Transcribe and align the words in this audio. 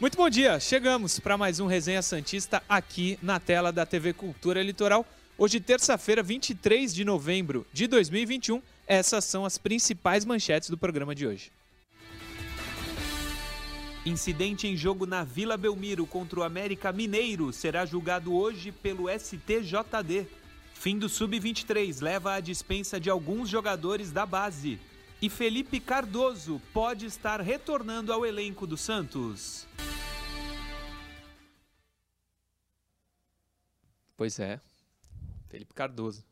Muito 0.00 0.16
bom 0.16 0.30
dia, 0.30 0.60
chegamos 0.60 1.18
para 1.18 1.36
mais 1.36 1.58
um 1.58 1.66
Resenha 1.66 2.00
Santista 2.02 2.62
aqui 2.68 3.18
na 3.20 3.40
tela 3.40 3.72
da 3.72 3.84
TV 3.84 4.12
Cultura 4.12 4.62
Litoral. 4.62 5.04
Hoje, 5.36 5.58
terça-feira, 5.58 6.22
23 6.22 6.94
de 6.94 7.04
novembro 7.04 7.66
de 7.72 7.88
2021. 7.88 8.62
Essas 8.86 9.24
são 9.24 9.44
as 9.44 9.58
principais 9.58 10.24
manchetes 10.24 10.70
do 10.70 10.78
programa 10.78 11.16
de 11.16 11.26
hoje. 11.26 11.50
Incidente 14.06 14.68
em 14.68 14.76
jogo 14.76 15.04
na 15.04 15.24
Vila 15.24 15.56
Belmiro 15.56 16.06
contra 16.06 16.38
o 16.38 16.44
América 16.44 16.92
Mineiro 16.92 17.52
será 17.52 17.84
julgado 17.84 18.32
hoje 18.32 18.70
pelo 18.70 19.08
STJD. 19.10 20.28
Fim 20.74 20.96
do 20.96 21.08
Sub-23 21.08 22.00
leva 22.00 22.34
à 22.34 22.40
dispensa 22.40 23.00
de 23.00 23.10
alguns 23.10 23.48
jogadores 23.48 24.12
da 24.12 24.24
base. 24.24 24.78
E 25.20 25.28
Felipe 25.28 25.80
Cardoso 25.80 26.62
pode 26.72 27.06
estar 27.06 27.40
retornando 27.40 28.12
ao 28.12 28.24
elenco 28.24 28.66
do 28.66 28.76
Santos. 28.76 29.66
Pois 34.16 34.38
é, 34.38 34.60
Felipe 35.48 35.74
Cardoso. 35.74 36.24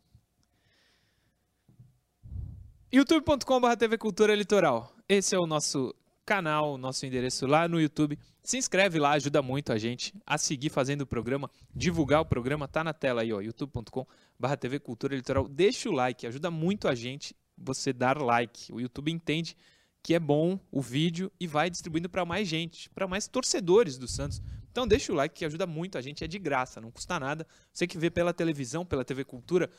youtube.com.br 2.92 3.76
TV 3.76 3.98
Cultura 3.98 4.34
Litoral. 4.34 4.94
Esse 5.08 5.34
é 5.34 5.38
o 5.38 5.46
nosso 5.46 5.92
canal, 6.24 6.78
nosso 6.78 7.04
endereço 7.04 7.46
lá 7.46 7.66
no 7.66 7.80
YouTube. 7.80 8.18
Se 8.42 8.56
inscreve 8.56 9.00
lá, 9.00 9.12
ajuda 9.12 9.42
muito 9.42 9.72
a 9.72 9.78
gente 9.78 10.14
a 10.24 10.38
seguir 10.38 10.70
fazendo 10.70 11.02
o 11.02 11.06
programa, 11.06 11.50
divulgar 11.74 12.20
o 12.20 12.24
programa, 12.24 12.68
tá 12.68 12.84
na 12.84 12.94
tela 12.94 13.22
aí, 13.22 13.32
ó, 13.32 13.40
youtube.com.br 13.40 14.56
TV 14.60 14.78
Cultura 14.78 15.16
Litoral. 15.16 15.48
Deixa 15.48 15.88
o 15.88 15.92
like, 15.92 16.26
ajuda 16.26 16.50
muito 16.50 16.86
a 16.86 16.94
gente 16.94 17.34
você 17.56 17.92
dar 17.92 18.20
like. 18.20 18.72
O 18.72 18.80
YouTube 18.80 19.10
entende 19.10 19.56
que 20.02 20.14
é 20.14 20.20
bom 20.20 20.60
o 20.70 20.80
vídeo 20.80 21.32
e 21.40 21.46
vai 21.46 21.68
distribuindo 21.68 22.08
para 22.08 22.24
mais 22.24 22.46
gente, 22.46 22.88
para 22.90 23.08
mais 23.08 23.26
torcedores 23.26 23.98
do 23.98 24.06
Santos. 24.06 24.40
Então 24.70 24.86
deixa 24.86 25.10
o 25.10 25.14
like 25.16 25.34
que 25.34 25.44
ajuda 25.44 25.66
muito 25.66 25.98
a 25.98 26.00
gente, 26.00 26.22
é 26.22 26.28
de 26.28 26.38
graça, 26.38 26.80
não 26.80 26.90
custa 26.90 27.18
nada. 27.18 27.46
Você 27.72 27.86
que 27.86 27.98
vê 27.98 28.10
pela 28.10 28.32
televisão, 28.32 28.84
pela 28.84 29.04
TV 29.04 29.24
Cultura, 29.24 29.70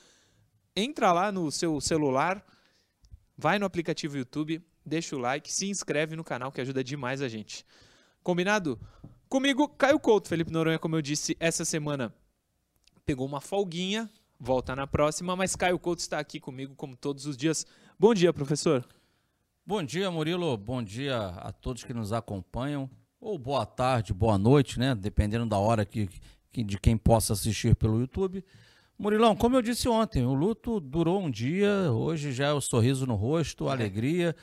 entra 0.75 1.13
lá 1.13 1.31
no 1.31 1.51
seu 1.51 1.79
celular, 1.79 2.45
vai 3.37 3.59
no 3.59 3.65
aplicativo 3.65 4.17
YouTube, 4.17 4.61
deixa 4.85 5.15
o 5.15 5.19
like, 5.19 5.53
se 5.53 5.69
inscreve 5.69 6.15
no 6.15 6.23
canal 6.23 6.51
que 6.51 6.59
ajuda 6.59 6.83
demais 6.83 7.21
a 7.21 7.29
gente. 7.29 7.65
Combinado? 8.23 8.79
Comigo, 9.29 9.69
Caio 9.69 9.99
Couto, 9.99 10.27
Felipe 10.27 10.51
Noronha, 10.51 10.79
como 10.79 10.95
eu 10.95 11.01
disse, 11.01 11.37
essa 11.39 11.63
semana 11.63 12.13
pegou 13.05 13.25
uma 13.25 13.39
folguinha, 13.39 14.09
volta 14.39 14.75
na 14.75 14.85
próxima, 14.85 15.35
mas 15.35 15.55
Caio 15.55 15.79
Couto 15.79 16.01
está 16.01 16.19
aqui 16.19 16.39
comigo 16.39 16.75
como 16.75 16.95
todos 16.95 17.25
os 17.25 17.35
dias. 17.35 17.65
Bom 17.99 18.13
dia, 18.13 18.31
professor. 18.31 18.87
Bom 19.65 19.83
dia, 19.83 20.09
Murilo. 20.09 20.55
Bom 20.57 20.81
dia 20.81 21.17
a 21.17 21.51
todos 21.51 21.83
que 21.83 21.93
nos 21.93 22.13
acompanham. 22.13 22.89
Ou 23.19 23.37
boa 23.37 23.65
tarde, 23.65 24.13
boa 24.13 24.37
noite, 24.37 24.79
né? 24.79 24.95
Dependendo 24.95 25.45
da 25.45 25.57
hora 25.57 25.85
que, 25.85 26.09
que 26.51 26.63
de 26.63 26.79
quem 26.79 26.95
possa 26.97 27.33
assistir 27.33 27.75
pelo 27.75 27.99
YouTube. 27.99 28.43
Murilão, 28.97 29.35
como 29.35 29.55
eu 29.55 29.61
disse 29.61 29.87
ontem, 29.87 30.25
o 30.25 30.33
luto 30.33 30.79
durou 30.79 31.21
um 31.21 31.29
dia, 31.29 31.91
hoje 31.91 32.31
já 32.31 32.47
é 32.47 32.53
o 32.53 32.61
sorriso 32.61 33.05
no 33.05 33.15
rosto, 33.15 33.67
a 33.67 33.71
alegria 33.71 34.35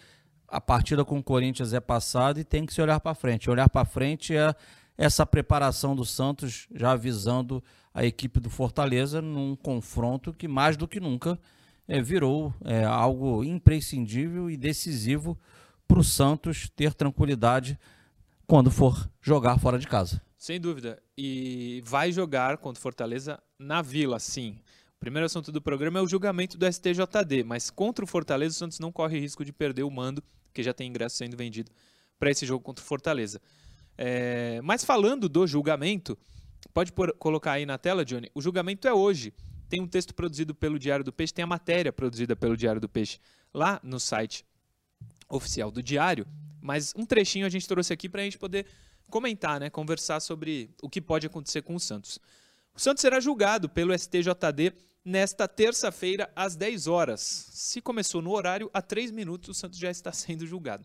a 0.49 0.61
partida 0.61 1.05
com 1.05 1.19
o 1.19 1.23
Corinthians 1.23 1.73
é 1.73 1.81
passada 1.81 2.39
e 2.39 2.45
tem 2.45 2.65
que 2.65 2.73
se 2.73 2.81
olhar 2.81 3.01
para 3.01 3.15
frente. 3.15 3.51
Olhar 3.51 3.69
para 3.69 3.85
frente 3.85 4.37
é 4.37 4.55
essa 4.97 5.27
preparação 5.27 5.95
do 5.95 6.05
Santos 6.05 6.69
já 6.75 6.93
avisando 6.93 7.63
a 7.93 8.05
equipe 8.05 8.41
do 8.41 8.51
Fortaleza 8.51 9.21
num 9.21 9.55
confronto 9.57 10.33
que 10.33 10.49
mais 10.49 10.77
do 10.77 10.89
que 10.89 11.01
nunca 11.01 11.39
é, 11.87 12.01
virou 12.01 12.55
é, 12.65 12.85
algo 12.85 13.45
imprescindível 13.45 14.51
e 14.51 14.57
decisivo 14.57 15.39
para 15.87 15.99
o 15.99 16.05
Santos 16.05 16.69
ter 16.75 16.95
tranquilidade 16.95 17.79
quando 18.47 18.71
for 18.71 19.09
jogar 19.21 19.59
fora 19.59 19.79
de 19.79 19.87
casa. 19.87 20.21
Sem 20.37 20.61
dúvida. 20.61 21.03
E 21.17 21.83
vai 21.87 22.13
jogar 22.13 22.59
contra 22.59 22.79
o 22.79 22.83
Fortaleza 22.83 23.41
na 23.59 23.81
Vila, 23.81 24.19
sim. 24.19 24.59
O 24.97 25.01
primeiro 25.01 25.27
assunto 25.27 25.53
do 25.53 25.61
programa 25.61 25.99
é 25.99 26.03
o 26.03 26.09
julgamento 26.09 26.57
do 26.57 26.71
STJD, 26.71 27.45
mas 27.45 27.71
contra 27.71 28.05
o 28.05 28.09
Fortaleza 28.09 28.55
o 28.55 28.59
Santos 28.59 28.79
não 28.79 28.93
corre 28.93 29.19
risco 29.19 29.45
de 29.45 29.53
perder 29.53 29.83
o 29.83 29.91
mando 29.91 30.23
porque 30.45 30.63
já 30.63 30.73
tem 30.73 30.89
ingresso 30.89 31.17
sendo 31.17 31.37
vendido 31.37 31.71
para 32.19 32.31
esse 32.31 32.47
jogo 32.47 32.65
contra 32.65 32.83
o 32.83 32.87
Fortaleza. 32.87 33.41
É, 33.97 34.61
mas 34.63 34.85
falando 34.85 35.29
do 35.29 35.47
julgamento, 35.47 36.19
pode 36.73 36.93
por, 36.93 37.13
colocar 37.15 37.53
aí 37.53 37.67
na 37.67 37.79
tela, 37.79 38.05
Johnny. 38.05 38.31
O 38.35 38.43
julgamento 38.43 38.89
é 38.89 38.93
hoje. 38.93 39.33
Tem 39.69 39.81
um 39.81 39.87
texto 39.87 40.15
produzido 40.15 40.55
pelo 40.55 40.79
Diário 40.79 41.05
do 41.05 41.13
Peixe, 41.13 41.33
tem 41.33 41.43
a 41.43 41.47
matéria 41.47 41.93
produzida 41.93 42.37
pelo 42.37 42.57
Diário 42.57 42.81
do 42.81 42.89
Peixe 42.89 43.19
lá 43.53 43.81
no 43.83 43.99
site 43.99 44.45
oficial 45.29 45.71
do 45.71 45.83
Diário. 45.83 46.27
Mas 46.61 46.93
um 46.97 47.05
trechinho 47.05 47.47
a 47.47 47.49
gente 47.49 47.67
trouxe 47.67 47.93
aqui 47.93 48.09
para 48.09 48.21
a 48.23 48.25
gente 48.25 48.39
poder 48.39 48.67
comentar, 49.11 49.61
né, 49.61 49.71
conversar 49.71 50.21
sobre 50.21 50.71
o 50.83 50.89
que 50.89 51.01
pode 51.01 51.27
acontecer 51.27 51.63
com 51.63 51.75
o 51.75 51.81
Santos. 51.81 52.19
O 52.75 52.81
Santos 52.81 53.01
será 53.01 53.21
julgado 53.21 53.69
pelo 53.69 53.97
STJD 53.97 54.73
nesta 55.05 55.47
terça-feira, 55.47 56.31
às 56.35 56.57
10 56.57 56.87
horas. 56.87 57.21
Se 57.53 57.81
começou 57.81 58.23
no 58.23 58.33
horário, 58.33 58.71
há 58.73 58.81
3 58.81 59.11
minutos 59.11 59.51
o 59.51 59.55
Santos 59.55 59.79
já 59.79 59.91
está 59.91 60.11
sendo 60.13 60.47
julgado. 60.47 60.85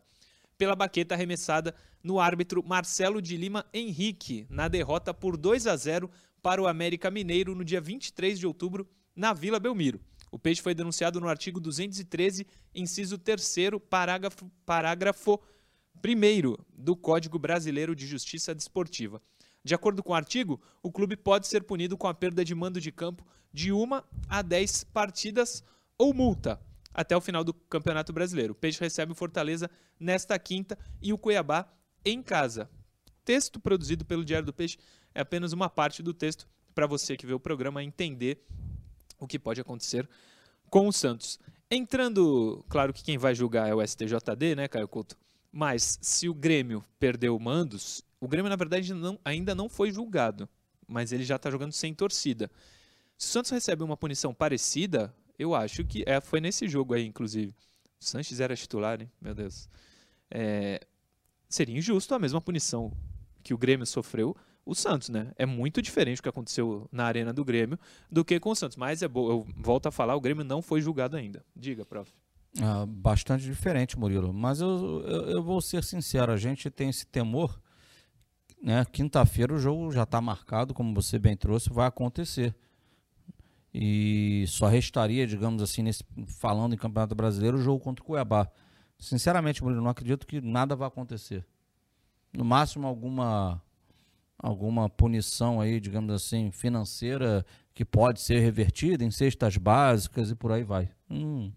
Pela 0.60 0.76
baqueta 0.76 1.16
arremessada 1.16 1.74
no 2.04 2.20
árbitro 2.20 2.62
Marcelo 2.62 3.22
de 3.22 3.38
Lima 3.38 3.66
Henrique, 3.74 4.46
na 4.50 4.68
derrota 4.68 5.14
por 5.14 5.38
2 5.38 5.66
a 5.66 5.76
0 5.78 6.12
para 6.42 6.62
o 6.62 6.68
América 6.68 7.10
Mineiro 7.10 7.56
no 7.56 7.64
dia 7.64 7.80
23 7.80 8.38
de 8.38 8.46
outubro, 8.46 8.86
na 9.16 9.32
Vila 9.32 9.58
Belmiro. 9.58 10.02
O 10.30 10.38
peixe 10.38 10.62
foi 10.62 10.76
denunciado 10.76 11.22
no 11.22 11.30
artigo 11.30 11.62
213, 11.62 12.46
inciso 12.76 13.18
3, 13.18 13.80
parágrafo, 13.90 14.52
parágrafo 14.66 15.40
1 16.06 16.62
do 16.78 16.94
Código 16.94 17.40
Brasileiro 17.40 17.96
de 17.96 18.06
Justiça 18.06 18.54
Desportiva. 18.54 19.22
De 19.64 19.74
acordo 19.74 20.04
com 20.04 20.12
o 20.12 20.16
artigo, 20.16 20.60
o 20.84 20.92
clube 20.92 21.16
pode 21.16 21.48
ser 21.48 21.64
punido 21.64 21.98
com 21.98 22.08
a 22.08 22.14
perda 22.14 22.44
de 22.44 22.54
mando 22.54 22.82
de 22.82 22.92
campo 22.92 23.26
de 23.54 23.72
uma 23.72 24.04
a 24.28 24.42
10 24.42 24.84
partidas 24.84 25.64
ou 25.98 26.14
multa 26.14 26.60
até 26.94 27.16
o 27.16 27.22
final 27.22 27.44
do 27.44 27.54
Campeonato 27.54 28.12
Brasileiro. 28.12 28.54
O 28.54 28.56
Peixe 28.56 28.80
recebe 28.80 29.12
o 29.12 29.16
Fortaleza 29.16 29.70
nesta 30.00 30.38
quinta 30.40 30.78
e 31.02 31.14
o 31.14 31.18
Cuiabá 31.18 31.72
em 32.04 32.22
casa. 32.22 32.70
Texto 33.24 33.60
produzido 33.60 34.06
pelo 34.06 34.26
Diário 34.26 34.46
do 34.46 34.54
Peixe 34.54 34.78
é 35.14 35.22
apenas 35.22 35.54
uma 35.54 35.70
parte 35.70 36.02
do 36.02 36.14
texto 36.14 36.48
para 36.74 36.88
você 36.88 37.16
que 37.18 37.26
vê 37.26 37.34
o 37.34 37.40
programa 37.40 37.84
entender 37.84 38.44
o 39.20 39.28
que 39.28 39.38
pode 39.38 39.62
acontecer 39.62 40.08
com 40.70 40.88
o 40.88 40.94
Santos. 40.94 41.40
Entrando, 41.70 42.66
claro 42.70 42.94
que 42.94 43.04
quem 43.04 43.18
vai 43.18 43.36
julgar 43.36 43.68
é 43.68 43.76
o 43.76 43.86
STJD, 43.86 44.56
né, 44.56 44.68
Caio 44.68 44.88
Couto? 44.88 45.18
Mas 45.52 46.00
se 46.02 46.30
o 46.30 46.34
Grêmio 46.34 46.84
perdeu 47.00 47.38
mandos, 47.40 48.04
o 48.20 48.28
Grêmio, 48.28 48.50
na 48.50 48.56
verdade, 48.56 48.94
não, 48.94 49.20
ainda 49.24 49.54
não 49.54 49.68
foi 49.70 49.92
julgado, 49.92 50.48
mas 50.88 51.12
ele 51.12 51.24
já 51.24 51.36
está 51.36 51.50
jogando 51.52 51.72
sem 51.72 51.94
torcida. 51.94 52.50
Se 53.18 53.28
o 53.28 53.32
Santos 53.32 53.52
recebe 53.52 53.84
uma 53.84 53.98
punição 53.98 54.34
parecida, 54.34 55.14
eu 55.40 55.56
acho 55.56 55.84
que 55.84 56.04
é, 56.06 56.22
foi 56.22 56.40
nesse 56.40 56.68
jogo 56.68 56.94
aí, 56.94 57.06
inclusive. 57.06 57.56
O 58.00 58.06
Sanches 58.06 58.40
era 58.40 58.56
titular, 58.56 59.02
hein? 59.02 59.10
Meu 59.20 59.34
Deus. 59.34 59.68
É, 60.30 60.80
seria 61.48 61.78
injusto 61.78 62.14
a 62.14 62.20
mesma 62.20 62.40
punição 62.40 62.92
que 63.42 63.54
o 63.54 63.58
Grêmio 63.58 63.86
sofreu 63.86 64.36
o 64.66 64.76
Santos, 64.76 65.10
né? 65.10 65.32
É 65.36 65.46
muito 65.46 65.82
diferente 65.82 66.20
o 66.20 66.24
que 66.24 66.30
aconteceu 66.30 66.88
na 66.92 67.06
arena 67.06 67.34
do 67.34 67.44
Grêmio 67.44 67.80
do 68.12 68.24
que 68.24 68.40
com 68.40 68.52
o 68.52 68.56
Santos. 68.56 68.78
Mas 68.78 69.02
é 69.02 69.08
bom, 69.08 69.30
eu 69.30 69.48
volto 69.58 69.88
a 69.88 69.92
falar, 69.92 70.16
o 70.16 70.22
Grêmio 70.22 70.44
não 70.44 70.62
foi 70.62 70.82
julgado 70.82 71.18
ainda. 71.18 71.44
Diga, 71.56 71.86
prof. 71.86 72.12
Ah, 72.62 72.86
bastante 72.86 73.44
diferente, 73.44 73.98
Murilo. 73.98 74.32
Mas 74.34 74.62
eu, 74.62 75.02
eu, 75.08 75.30
eu, 75.30 75.44
vou 75.44 75.62
ser 75.62 75.84
sincero, 75.84 76.32
a 76.32 76.38
gente 76.38 76.70
tem 76.70 76.90
esse 76.90 77.06
temor 77.06 77.60
né? 78.62 78.86
Quinta-feira 78.92 79.54
o 79.54 79.58
jogo 79.60 79.92
já 79.92 80.04
está 80.04 80.20
marcado, 80.20 80.74
como 80.74 80.94
você 80.94 81.18
bem 81.18 81.36
trouxe, 81.36 81.70
vai 81.70 81.88
acontecer. 81.88 82.54
E 83.74 84.46
só 84.48 84.68
restaria, 84.68 85.28
digamos 85.28 85.62
assim, 85.62 85.84
nesse, 85.84 86.04
falando 86.26 86.74
em 86.74 86.78
Campeonato 86.78 87.14
Brasileiro, 87.14 87.58
o 87.58 87.62
jogo 87.62 87.84
contra 87.84 88.04
o 88.04 88.06
Cuiabá. 88.06 88.50
Sinceramente, 88.98 89.64
Murilo, 89.64 89.82
não 89.82 89.92
acredito 89.92 90.26
que 90.26 90.42
nada 90.42 90.76
vai 90.76 90.88
acontecer. 90.88 91.46
No 92.34 92.44
máximo, 92.44 92.88
alguma 92.88 93.62
alguma 94.42 94.90
punição 94.90 95.60
aí, 95.60 95.80
digamos 95.82 96.14
assim, 96.14 96.50
financeira 96.50 97.46
que 97.74 97.84
pode 97.84 98.22
ser 98.22 98.40
revertida 98.40 99.04
em 99.04 99.12
cestas 99.12 99.58
básicas 99.58 100.32
e 100.32 100.36
por 100.36 100.52
aí 100.52 100.64
vai. 100.64 100.90
Hum, 101.10 101.52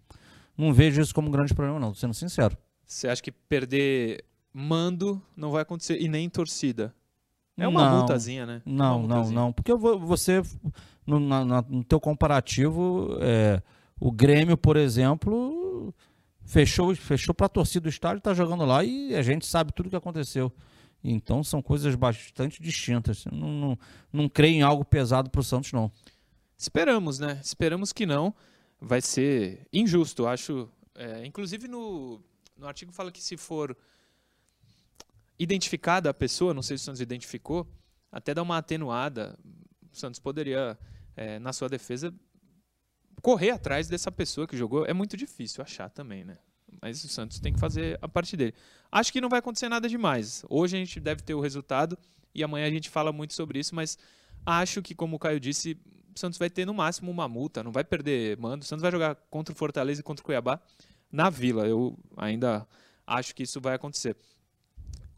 não 0.56 0.72
vejo 0.72 1.00
isso 1.00 1.14
como 1.14 1.28
um 1.28 1.30
grande 1.30 1.54
problema, 1.54 1.78
não, 1.78 1.94
sendo 1.94 2.12
sincero. 2.12 2.56
Você 2.84 3.08
acha 3.08 3.22
que 3.22 3.30
perder 3.30 4.24
mando 4.52 5.22
não 5.36 5.50
vai 5.50 5.62
acontecer 5.62 6.00
e 6.00 6.08
nem 6.08 6.28
torcida. 6.28 6.94
É 7.56 7.68
uma 7.68 7.88
não, 7.88 7.98
multazinha, 7.98 8.46
né? 8.46 8.62
É 8.64 8.70
não, 8.70 9.00
multazinha. 9.00 9.34
não, 9.34 9.44
não. 9.46 9.52
Porque 9.52 9.74
você, 9.74 10.42
no, 11.06 11.20
na, 11.20 11.62
no 11.62 11.84
teu 11.84 12.00
comparativo, 12.00 13.16
é, 13.20 13.62
o 13.98 14.10
Grêmio, 14.10 14.56
por 14.56 14.76
exemplo, 14.76 15.94
fechou, 16.44 16.94
fechou 16.94 17.34
para 17.34 17.46
a 17.46 17.48
torcida 17.48 17.84
do 17.84 17.88
estádio, 17.88 18.18
está 18.18 18.34
jogando 18.34 18.64
lá 18.64 18.84
e 18.84 19.14
a 19.14 19.22
gente 19.22 19.46
sabe 19.46 19.72
tudo 19.72 19.86
o 19.86 19.90
que 19.90 19.96
aconteceu. 19.96 20.52
Então 21.04 21.42
são 21.42 21.60
coisas 21.60 21.94
bastante 21.94 22.62
distintas. 22.62 23.24
Não, 23.26 23.48
não, 23.48 23.78
não 24.12 24.28
creio 24.28 24.56
em 24.56 24.62
algo 24.62 24.84
pesado 24.84 25.30
para 25.30 25.40
o 25.40 25.44
Santos, 25.44 25.72
não. 25.72 25.90
Esperamos, 26.56 27.18
né? 27.18 27.40
Esperamos 27.42 27.92
que 27.92 28.06
não. 28.06 28.32
Vai 28.80 29.00
ser 29.00 29.66
injusto, 29.72 30.26
acho. 30.26 30.68
É, 30.94 31.26
inclusive 31.26 31.66
no, 31.66 32.20
no 32.56 32.66
artigo 32.68 32.92
fala 32.92 33.10
que 33.10 33.22
se 33.22 33.36
for 33.36 33.76
identificada 35.38 36.10
a 36.10 36.14
pessoa, 36.14 36.54
não 36.54 36.62
sei 36.62 36.78
se 36.78 36.82
o 36.82 36.84
Santos 36.84 37.00
identificou, 37.00 37.66
até 38.10 38.32
dar 38.32 38.42
uma 38.42 38.58
atenuada. 38.58 39.36
O 39.92 39.96
Santos 39.96 40.20
poderia, 40.20 40.78
é, 41.16 41.38
na 41.38 41.52
sua 41.52 41.68
defesa, 41.68 42.12
correr 43.20 43.50
atrás 43.50 43.88
dessa 43.88 44.10
pessoa 44.10 44.46
que 44.46 44.56
jogou. 44.56 44.84
É 44.86 44.92
muito 44.92 45.16
difícil 45.16 45.62
achar 45.62 45.88
também, 45.90 46.24
né? 46.24 46.38
Mas 46.80 47.04
o 47.04 47.08
Santos 47.08 47.38
tem 47.38 47.52
que 47.52 47.60
fazer 47.60 47.98
a 48.00 48.08
parte 48.08 48.36
dele. 48.36 48.54
Acho 48.90 49.12
que 49.12 49.20
não 49.20 49.28
vai 49.28 49.38
acontecer 49.38 49.68
nada 49.68 49.88
demais. 49.88 50.44
Hoje 50.48 50.76
a 50.76 50.78
gente 50.78 50.98
deve 50.98 51.22
ter 51.22 51.34
o 51.34 51.40
resultado 51.40 51.98
e 52.34 52.42
amanhã 52.42 52.66
a 52.66 52.70
gente 52.70 52.88
fala 52.88 53.12
muito 53.12 53.34
sobre 53.34 53.58
isso, 53.58 53.74
mas 53.74 53.98
acho 54.44 54.82
que, 54.82 54.94
como 54.94 55.16
o 55.16 55.18
Caio 55.18 55.38
disse, 55.38 55.78
o 56.14 56.18
Santos 56.18 56.38
vai 56.38 56.50
ter 56.50 56.66
no 56.66 56.74
máximo 56.74 57.10
uma 57.10 57.28
multa, 57.28 57.62
não 57.62 57.72
vai 57.72 57.84
perder 57.84 58.36
mando. 58.38 58.64
O 58.64 58.66
Santos 58.66 58.82
vai 58.82 58.90
jogar 58.90 59.14
contra 59.30 59.52
o 59.52 59.56
Fortaleza 59.56 60.00
e 60.00 60.04
contra 60.04 60.22
o 60.22 60.24
Cuiabá 60.24 60.60
na 61.10 61.30
Vila. 61.30 61.66
Eu 61.66 61.98
ainda 62.16 62.66
acho 63.06 63.34
que 63.34 63.42
isso 63.42 63.60
vai 63.60 63.74
acontecer. 63.74 64.16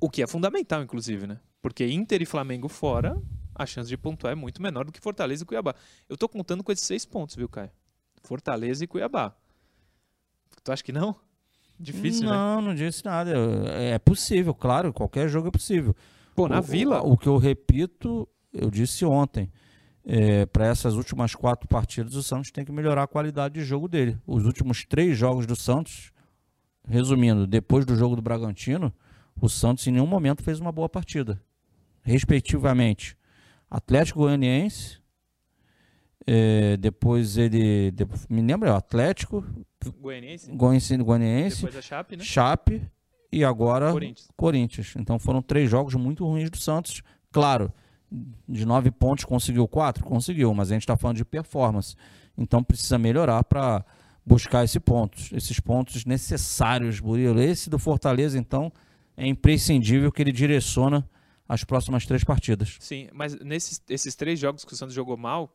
O 0.01 0.11
que 0.11 0.23
é 0.23 0.27
fundamental, 0.27 0.83
inclusive, 0.83 1.27
né? 1.27 1.41
Porque 1.63 1.87
Inter 1.87 2.21
e 2.21 2.27
Flamengo 2.27 2.69
fora, 2.69 3.17
a 3.55 3.67
chance 3.67 3.89
de 3.89 3.97
pontuar 3.97 4.33
é 4.33 4.37
muito 4.37 4.61
menor 4.61 4.85
do 4.85 4.93
que 4.93 5.01
Fortaleza 5.01 5.43
e 5.43 5.47
Cuiabá. 5.47 5.75
Eu 6.09 6.17
tô 6.17 6.29
contando 6.29 6.63
com 6.65 6.73
esses 6.73 6.87
seis 6.87 7.05
pontos, 7.05 7.37
viu, 7.37 7.49
Caio? 7.49 7.71
Fortaleza 8.23 8.85
e 8.85 8.87
Cuiabá. 8.87 9.35
Tu 10.63 10.73
acha 10.73 10.83
que 10.83 10.93
não? 10.93 11.17
Difícil, 11.79 12.25
não, 12.25 12.31
né? 12.31 12.37
Não, 12.37 12.63
não 12.69 12.75
disse 12.75 13.05
nada. 13.05 13.33
É 13.73 13.99
possível, 13.99 14.55
claro, 14.55 14.93
qualquer 14.93 15.29
jogo 15.29 15.49
é 15.49 15.51
possível. 15.51 15.95
Pô, 16.35 16.49
na 16.49 16.61
o, 16.61 16.63
Vila. 16.63 17.03
O, 17.03 17.13
o, 17.13 17.19
que 17.19 17.27
eu 17.27 17.37
repito, 17.37 18.29
eu 18.53 18.71
disse 18.71 19.05
ontem. 19.05 19.51
É, 20.07 20.45
para 20.45 20.67
essas 20.67 20.97
últimas 20.97 21.35
quatro 21.35 21.67
partidas, 21.67 22.15
o 22.15 22.23
Santos 22.23 22.51
tem 22.51 22.63
que 22.63 22.71
melhorar 22.71 23.05
a 23.05 23.07
qualidade 23.07 23.55
de 23.55 23.65
jogo 23.65 23.89
dele. 23.89 24.19
Os 24.27 24.45
últimos 24.45 24.85
três 24.85 25.17
jogos 25.17 25.47
do 25.47 25.57
Santos, 25.57 26.13
resumindo, 26.87 27.47
depois 27.47 27.87
do 27.87 27.97
jogo 27.97 28.15
do 28.15 28.21
Bragantino, 28.21 28.93
o 29.41 29.49
Santos 29.49 29.87
em 29.87 29.93
nenhum 29.93 30.07
momento 30.07 30.43
fez 30.43 30.61
uma 30.61 30.71
boa 30.71 30.91
partida. 30.91 31.41
Respectivamente, 32.03 33.17
Atlético 33.75 34.21
Goianiense, 34.21 35.01
é, 36.25 36.77
depois 36.77 37.37
ele. 37.37 37.91
Depois, 37.91 38.25
me 38.29 38.41
lembra, 38.41 38.71
é 38.71 38.73
Atlético. 38.73 39.45
Goianiense. 40.01 40.53
Goianiense, 40.53 40.97
Goianiense. 40.99 41.57
Depois 41.57 41.77
a 41.77 41.83
Chape, 41.83 42.17
né? 42.17 42.23
Chape 42.23 42.83
e 43.33 43.45
agora 43.45 43.91
Corinthians. 43.91 44.29
Corinthians. 44.37 44.95
Então 44.97 45.19
foram 45.19 45.43
três 45.43 45.69
jogos 45.69 45.93
muito 45.97 46.25
ruins 46.25 46.49
do 46.51 46.57
Santos. 46.57 47.03
Claro, 47.33 47.73
de 48.49 48.65
nove 48.65 48.93
pontos 48.93 49.25
conseguiu 49.25 49.67
quatro? 49.67 50.05
Conseguiu, 50.05 50.55
mas 50.55 50.71
a 50.71 50.75
gente 50.75 50.83
está 50.83 50.97
falando 50.97 51.17
de 51.17 51.25
performance. 51.25 51.97
Então 52.39 52.63
precisa 52.63 52.97
melhorar 52.97 53.43
para 53.43 53.85
buscar 54.25 54.63
esse 54.63 54.79
pontos, 54.79 55.33
esses 55.33 55.59
pontos 55.59 56.05
necessários, 56.05 57.01
Burilo. 57.01 57.41
Esse 57.41 57.69
do 57.69 57.81
Fortaleza, 57.81 58.39
então, 58.39 58.73
é 59.17 59.27
imprescindível 59.27 60.13
que 60.13 60.23
ele 60.23 60.33
direciona 60.33 61.05
as 61.49 61.65
próximas 61.65 62.07
três 62.07 62.25
partidas. 62.25 62.77
Sim, 62.81 63.09
mas 63.13 63.39
nesses 63.41 63.83
esses 63.89 64.15
três 64.15 64.39
jogos 64.39 64.65
que 64.65 64.73
o 64.73 64.77
Santos 64.77 64.95
jogou 64.95 65.17
mal, 65.17 65.55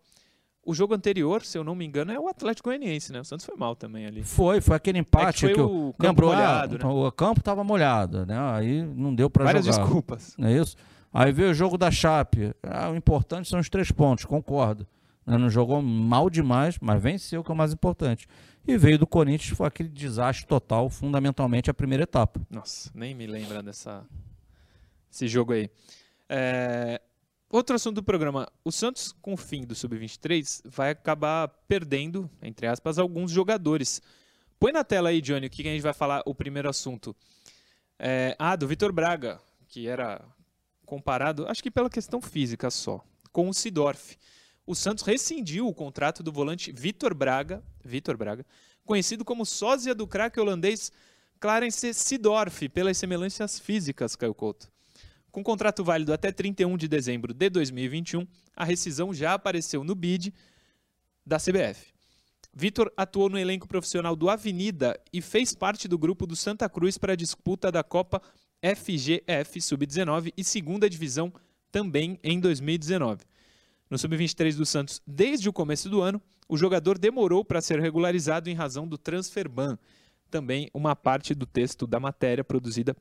o 0.63 0.73
jogo 0.73 0.93
anterior, 0.93 1.43
se 1.43 1.57
eu 1.57 1.63
não 1.63 1.73
me 1.73 1.85
engano, 1.85 2.11
é 2.11 2.19
o 2.19 2.27
Atlético 2.27 2.69
Goianiense, 2.69 3.11
né? 3.11 3.21
O 3.21 3.25
Santos 3.25 3.45
foi 3.45 3.55
mal 3.55 3.75
também 3.75 4.05
ali. 4.05 4.23
Foi, 4.23 4.61
foi 4.61 4.75
aquele 4.75 4.99
empate 4.99 5.45
é 5.45 5.49
que, 5.49 5.55
que 5.55 5.61
o 5.61 5.93
campo 5.93 6.03
lembrou, 6.03 6.33
molhado, 6.33 6.77
né? 6.77 6.85
o 6.85 7.11
campo 7.11 7.39
estava 7.39 7.63
molhado, 7.63 8.25
né? 8.25 8.37
Aí 8.51 8.83
não 8.83 9.15
deu 9.15 9.29
para 9.29 9.43
jogar. 9.43 9.53
Várias 9.53 9.77
desculpas. 9.77 10.35
É 10.39 10.51
isso? 10.51 10.75
Aí 11.11 11.31
veio 11.31 11.49
o 11.49 11.53
jogo 11.53 11.77
da 11.77 11.89
Chape. 11.89 12.53
Ah, 12.61 12.91
o 12.91 12.95
importante 12.95 13.49
são 13.49 13.59
os 13.59 13.69
três 13.69 13.91
pontos, 13.91 14.25
concordo. 14.25 14.85
Né? 15.25 15.37
Não 15.37 15.49
jogou 15.49 15.81
mal 15.81 16.29
demais, 16.29 16.77
mas 16.79 17.01
venceu, 17.01 17.43
que 17.43 17.49
é 17.49 17.53
o 17.53 17.57
mais 17.57 17.73
importante. 17.73 18.27
E 18.67 18.77
veio 18.77 18.99
do 18.99 19.07
Corinthians, 19.07 19.57
foi 19.57 19.67
aquele 19.67 19.89
desastre 19.89 20.45
total, 20.45 20.89
fundamentalmente 20.89 21.69
a 21.69 21.73
primeira 21.73 22.03
etapa. 22.03 22.39
Nossa, 22.49 22.91
nem 22.93 23.15
me 23.15 23.25
lembra 23.25 23.63
dessa 23.63 24.05
esse 25.11 25.27
jogo 25.27 25.53
aí. 25.53 25.69
É, 26.27 27.01
Outro 27.51 27.75
assunto 27.75 27.95
do 27.95 28.03
programa. 28.03 28.47
O 28.63 28.71
Santos, 28.71 29.11
com 29.23 29.33
o 29.33 29.37
fim 29.37 29.65
do 29.65 29.73
Sub-23, 29.73 30.61
vai 30.65 30.91
acabar 30.91 31.47
perdendo, 31.67 32.29
entre 32.43 32.67
aspas, 32.67 32.99
alguns 32.99 33.31
jogadores. 33.31 34.03
Põe 34.59 34.71
na 34.71 34.83
tela 34.83 35.09
aí, 35.09 35.19
Johnny, 35.19 35.47
o 35.47 35.49
que 35.49 35.67
a 35.67 35.71
gente 35.71 35.81
vai 35.81 35.93
falar, 35.93 36.21
o 36.27 36.35
primeiro 36.35 36.69
assunto. 36.69 37.15
É, 37.97 38.35
ah, 38.37 38.55
do 38.55 38.67
Vitor 38.67 38.93
Braga, 38.93 39.41
que 39.67 39.87
era 39.87 40.23
comparado, 40.85 41.47
acho 41.47 41.63
que 41.63 41.71
pela 41.71 41.89
questão 41.89 42.21
física 42.21 42.69
só, 42.69 43.03
com 43.31 43.49
o 43.49 43.53
Sidorf. 43.53 44.15
O 44.63 44.75
Santos 44.75 45.03
rescindiu 45.03 45.67
o 45.67 45.73
contrato 45.73 46.21
do 46.21 46.31
volante 46.31 46.71
Vitor 46.71 47.15
Braga, 47.15 47.63
Vitor 47.83 48.15
Braga, 48.15 48.45
conhecido 48.85 49.25
como 49.25 49.43
sósia 49.43 49.95
do 49.95 50.05
craque 50.05 50.39
holandês 50.39 50.91
Clarence 51.39 51.95
Sidorf, 51.95 52.69
pelas 52.69 52.95
semelhanças 52.95 53.59
físicas, 53.59 54.15
Caio 54.15 54.35
Couto. 54.35 54.71
Com 55.39 55.43
contrato 55.43 55.85
válido 55.85 56.11
até 56.11 56.33
31 56.33 56.75
de 56.75 56.85
dezembro 56.85 57.33
de 57.33 57.49
2021, 57.49 58.27
a 58.57 58.65
rescisão 58.65 59.13
já 59.13 59.33
apareceu 59.33 59.85
no 59.85 59.95
bid 59.95 60.33
da 61.25 61.37
CBF. 61.37 61.93
Vitor 62.53 62.91
atuou 62.97 63.29
no 63.29 63.39
elenco 63.39 63.65
profissional 63.65 64.17
do 64.17 64.29
Avenida 64.29 64.99
e 65.13 65.21
fez 65.21 65.55
parte 65.55 65.87
do 65.87 65.97
grupo 65.97 66.27
do 66.27 66.35
Santa 66.35 66.67
Cruz 66.67 66.97
para 66.97 67.13
a 67.13 67.15
disputa 67.15 67.71
da 67.71 67.81
Copa 67.81 68.21
FGF 68.61 69.61
Sub-19 69.61 70.33
e 70.35 70.43
segunda 70.43 70.89
divisão 70.89 71.31
também 71.71 72.19
em 72.21 72.37
2019. 72.37 73.23
No 73.89 73.97
Sub-23 73.97 74.57
do 74.57 74.65
Santos, 74.65 75.01
desde 75.07 75.47
o 75.47 75.53
começo 75.53 75.89
do 75.89 76.01
ano, 76.01 76.21
o 76.49 76.57
jogador 76.57 76.97
demorou 76.97 77.45
para 77.45 77.61
ser 77.61 77.79
regularizado 77.79 78.49
em 78.49 78.55
razão 78.55 78.85
do 78.85 78.97
transfer 78.97 79.47
ban. 79.47 79.79
Também 80.29 80.69
uma 80.73 80.97
parte 80.97 81.33
do 81.33 81.45
texto 81.45 81.87
da 81.87 81.97
matéria 81.97 82.43
produzida 82.43 82.93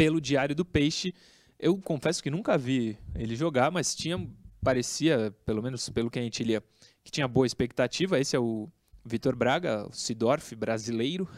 pelo 0.00 0.18
Diário 0.18 0.54
do 0.54 0.64
Peixe. 0.64 1.14
Eu 1.58 1.76
confesso 1.76 2.22
que 2.22 2.30
nunca 2.30 2.56
vi 2.56 2.96
ele 3.14 3.36
jogar, 3.36 3.70
mas 3.70 3.94
tinha 3.94 4.18
parecia, 4.64 5.30
pelo 5.44 5.62
menos 5.62 5.90
pelo 5.90 6.10
que 6.10 6.18
a 6.18 6.22
gente 6.22 6.42
lia, 6.42 6.64
que 7.04 7.10
tinha 7.10 7.28
boa 7.28 7.46
expectativa. 7.46 8.18
Esse 8.18 8.34
é 8.34 8.38
o 8.38 8.66
Vitor 9.04 9.36
Braga, 9.36 9.86
o 9.86 9.92
Sidorf 9.92 10.56
brasileiro. 10.56 11.28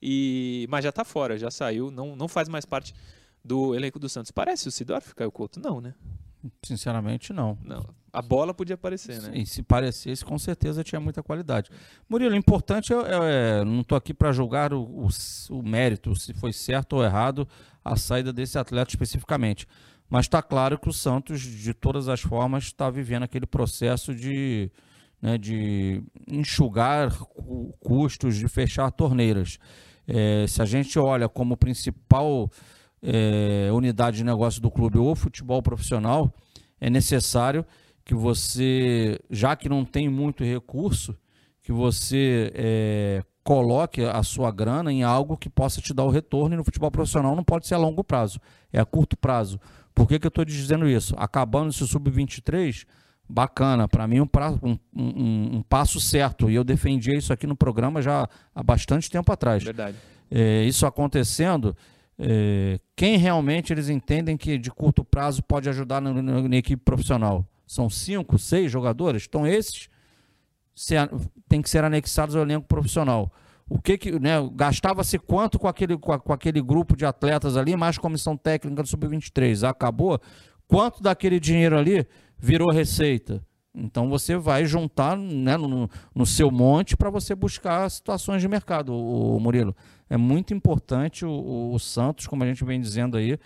E 0.00 0.68
mas 0.70 0.84
já 0.84 0.90
está 0.90 1.04
fora, 1.04 1.36
já 1.36 1.50
saiu, 1.50 1.90
não, 1.90 2.14
não 2.14 2.28
faz 2.28 2.48
mais 2.48 2.64
parte 2.64 2.94
do 3.44 3.74
elenco 3.74 3.98
do 3.98 4.08
Santos. 4.08 4.30
Parece 4.30 4.68
o 4.68 4.70
Sidorf, 4.70 5.12
Caio 5.12 5.32
Couto? 5.32 5.58
Não, 5.58 5.80
né? 5.80 5.96
Sinceramente, 6.62 7.32
não. 7.32 7.58
Não. 7.64 7.92
A 8.14 8.22
bola 8.22 8.54
podia 8.54 8.74
aparecer, 8.74 9.20
né? 9.20 9.32
E 9.34 9.44
se 9.44 9.60
parecesse, 9.60 10.24
com 10.24 10.38
certeza 10.38 10.84
tinha 10.84 11.00
muita 11.00 11.20
qualidade. 11.20 11.68
Murilo, 12.08 12.36
importante 12.36 12.92
é, 12.92 12.96
é, 12.96 13.00
é 13.60 13.64
não 13.64 13.80
estou 13.80 13.98
aqui 13.98 14.14
para 14.14 14.30
julgar 14.30 14.72
o, 14.72 14.82
o, 14.82 15.08
o, 15.50 15.62
mérito, 15.62 16.14
se 16.14 16.32
foi 16.32 16.52
certo 16.52 16.94
ou 16.94 17.04
errado 17.04 17.48
a 17.84 17.96
saída 17.96 18.32
desse 18.32 18.56
atleta 18.56 18.90
especificamente. 18.90 19.66
Mas 20.08 20.26
está 20.26 20.40
claro 20.40 20.78
que 20.78 20.88
o 20.88 20.92
Santos, 20.92 21.40
de 21.40 21.74
todas 21.74 22.08
as 22.08 22.20
formas, 22.20 22.64
está 22.64 22.88
vivendo 22.88 23.24
aquele 23.24 23.46
processo 23.46 24.14
de, 24.14 24.70
né, 25.20 25.36
de 25.36 26.00
enxugar 26.28 27.10
custos, 27.80 28.36
de 28.36 28.46
fechar 28.46 28.92
torneiras. 28.92 29.58
É, 30.06 30.46
se 30.46 30.62
a 30.62 30.64
gente 30.64 30.96
olha 31.00 31.28
como 31.28 31.56
principal 31.56 32.48
é, 33.02 33.70
unidade 33.72 34.18
de 34.18 34.24
negócio 34.24 34.62
do 34.62 34.70
clube 34.70 34.98
ou 34.98 35.16
futebol 35.16 35.60
profissional, 35.60 36.32
é 36.80 36.88
necessário 36.88 37.66
que 38.04 38.14
você, 38.14 39.18
já 39.30 39.56
que 39.56 39.68
não 39.68 39.84
tem 39.84 40.08
muito 40.08 40.44
recurso, 40.44 41.16
que 41.62 41.72
você 41.72 42.52
é, 42.54 43.22
coloque 43.42 44.02
a 44.02 44.22
sua 44.22 44.50
grana 44.50 44.92
em 44.92 45.02
algo 45.02 45.36
que 45.36 45.48
possa 45.48 45.80
te 45.80 45.94
dar 45.94 46.04
o 46.04 46.10
retorno 46.10 46.54
e 46.54 46.58
no 46.58 46.64
futebol 46.64 46.90
profissional 46.90 47.34
não 47.34 47.42
pode 47.42 47.66
ser 47.66 47.74
a 47.74 47.78
longo 47.78 48.04
prazo, 48.04 48.38
é 48.72 48.78
a 48.78 48.84
curto 48.84 49.16
prazo. 49.16 49.58
Por 49.94 50.06
que, 50.06 50.18
que 50.18 50.26
eu 50.26 50.28
estou 50.28 50.44
dizendo 50.44 50.88
isso? 50.88 51.14
Acabando 51.16 51.70
esse 51.70 51.86
sub-23, 51.86 52.84
bacana, 53.28 53.88
para 53.88 54.06
mim 54.06 54.20
um, 54.20 54.26
pra, 54.26 54.50
um, 54.62 54.78
um, 54.94 55.56
um, 55.56 55.62
passo 55.62 56.00
certo, 56.00 56.50
e 56.50 56.54
eu 56.54 56.64
defendia 56.64 57.16
isso 57.16 57.32
aqui 57.32 57.46
no 57.46 57.56
programa 57.56 58.02
já 58.02 58.28
há 58.54 58.62
bastante 58.62 59.10
tempo 59.10 59.32
atrás. 59.32 59.62
Verdade. 59.62 59.96
É, 60.30 60.64
isso 60.64 60.84
acontecendo, 60.84 61.76
é, 62.18 62.78
quem 62.94 63.16
realmente 63.16 63.72
eles 63.72 63.88
entendem 63.88 64.36
que 64.36 64.58
de 64.58 64.70
curto 64.70 65.04
prazo 65.04 65.42
pode 65.42 65.68
ajudar 65.68 66.02
na, 66.02 66.12
na, 66.12 66.48
na 66.48 66.56
equipe 66.56 66.82
profissional? 66.82 67.46
São 67.66 67.88
cinco, 67.88 68.38
seis 68.38 68.70
jogadores? 68.70 69.24
Então 69.28 69.46
esses 69.46 69.88
se, 70.74 70.94
tem 71.48 71.62
que 71.62 71.70
ser 71.70 71.84
anexados 71.84 72.34
ao 72.34 72.42
elenco 72.42 72.66
profissional. 72.66 73.32
O 73.68 73.80
que 73.80 73.96
que, 73.96 74.18
né, 74.18 74.34
gastava-se 74.54 75.18
quanto 75.18 75.58
com 75.58 75.66
aquele, 75.66 75.96
com, 75.96 76.18
com, 76.18 76.32
aquele 76.32 76.60
grupo 76.60 76.96
de 76.96 77.06
atletas 77.06 77.56
ali, 77.56 77.74
mais 77.76 77.96
comissão 77.96 78.36
técnica 78.36 78.82
do 78.82 78.88
Sub-23? 78.88 79.66
Acabou? 79.66 80.20
Quanto 80.66 81.02
daquele 81.02 81.40
dinheiro 81.40 81.76
ali 81.76 82.06
virou 82.38 82.70
receita? 82.70 83.42
Então 83.74 84.08
você 84.08 84.36
vai 84.36 84.64
juntar 84.66 85.16
né, 85.16 85.56
no, 85.56 85.90
no 86.14 86.26
seu 86.26 86.50
monte 86.50 86.96
para 86.96 87.10
você 87.10 87.34
buscar 87.34 87.90
situações 87.90 88.40
de 88.40 88.46
mercado, 88.46 88.92
o, 88.92 89.36
o 89.36 89.40
Murilo. 89.40 89.74
É 90.08 90.16
muito 90.16 90.54
importante 90.54 91.24
o, 91.24 91.72
o, 91.72 91.78
Santos, 91.78 92.26
como 92.26 92.44
a 92.44 92.46
gente 92.46 92.64
vem 92.64 92.80
dizendo 92.80 93.16
aí, 93.16 93.36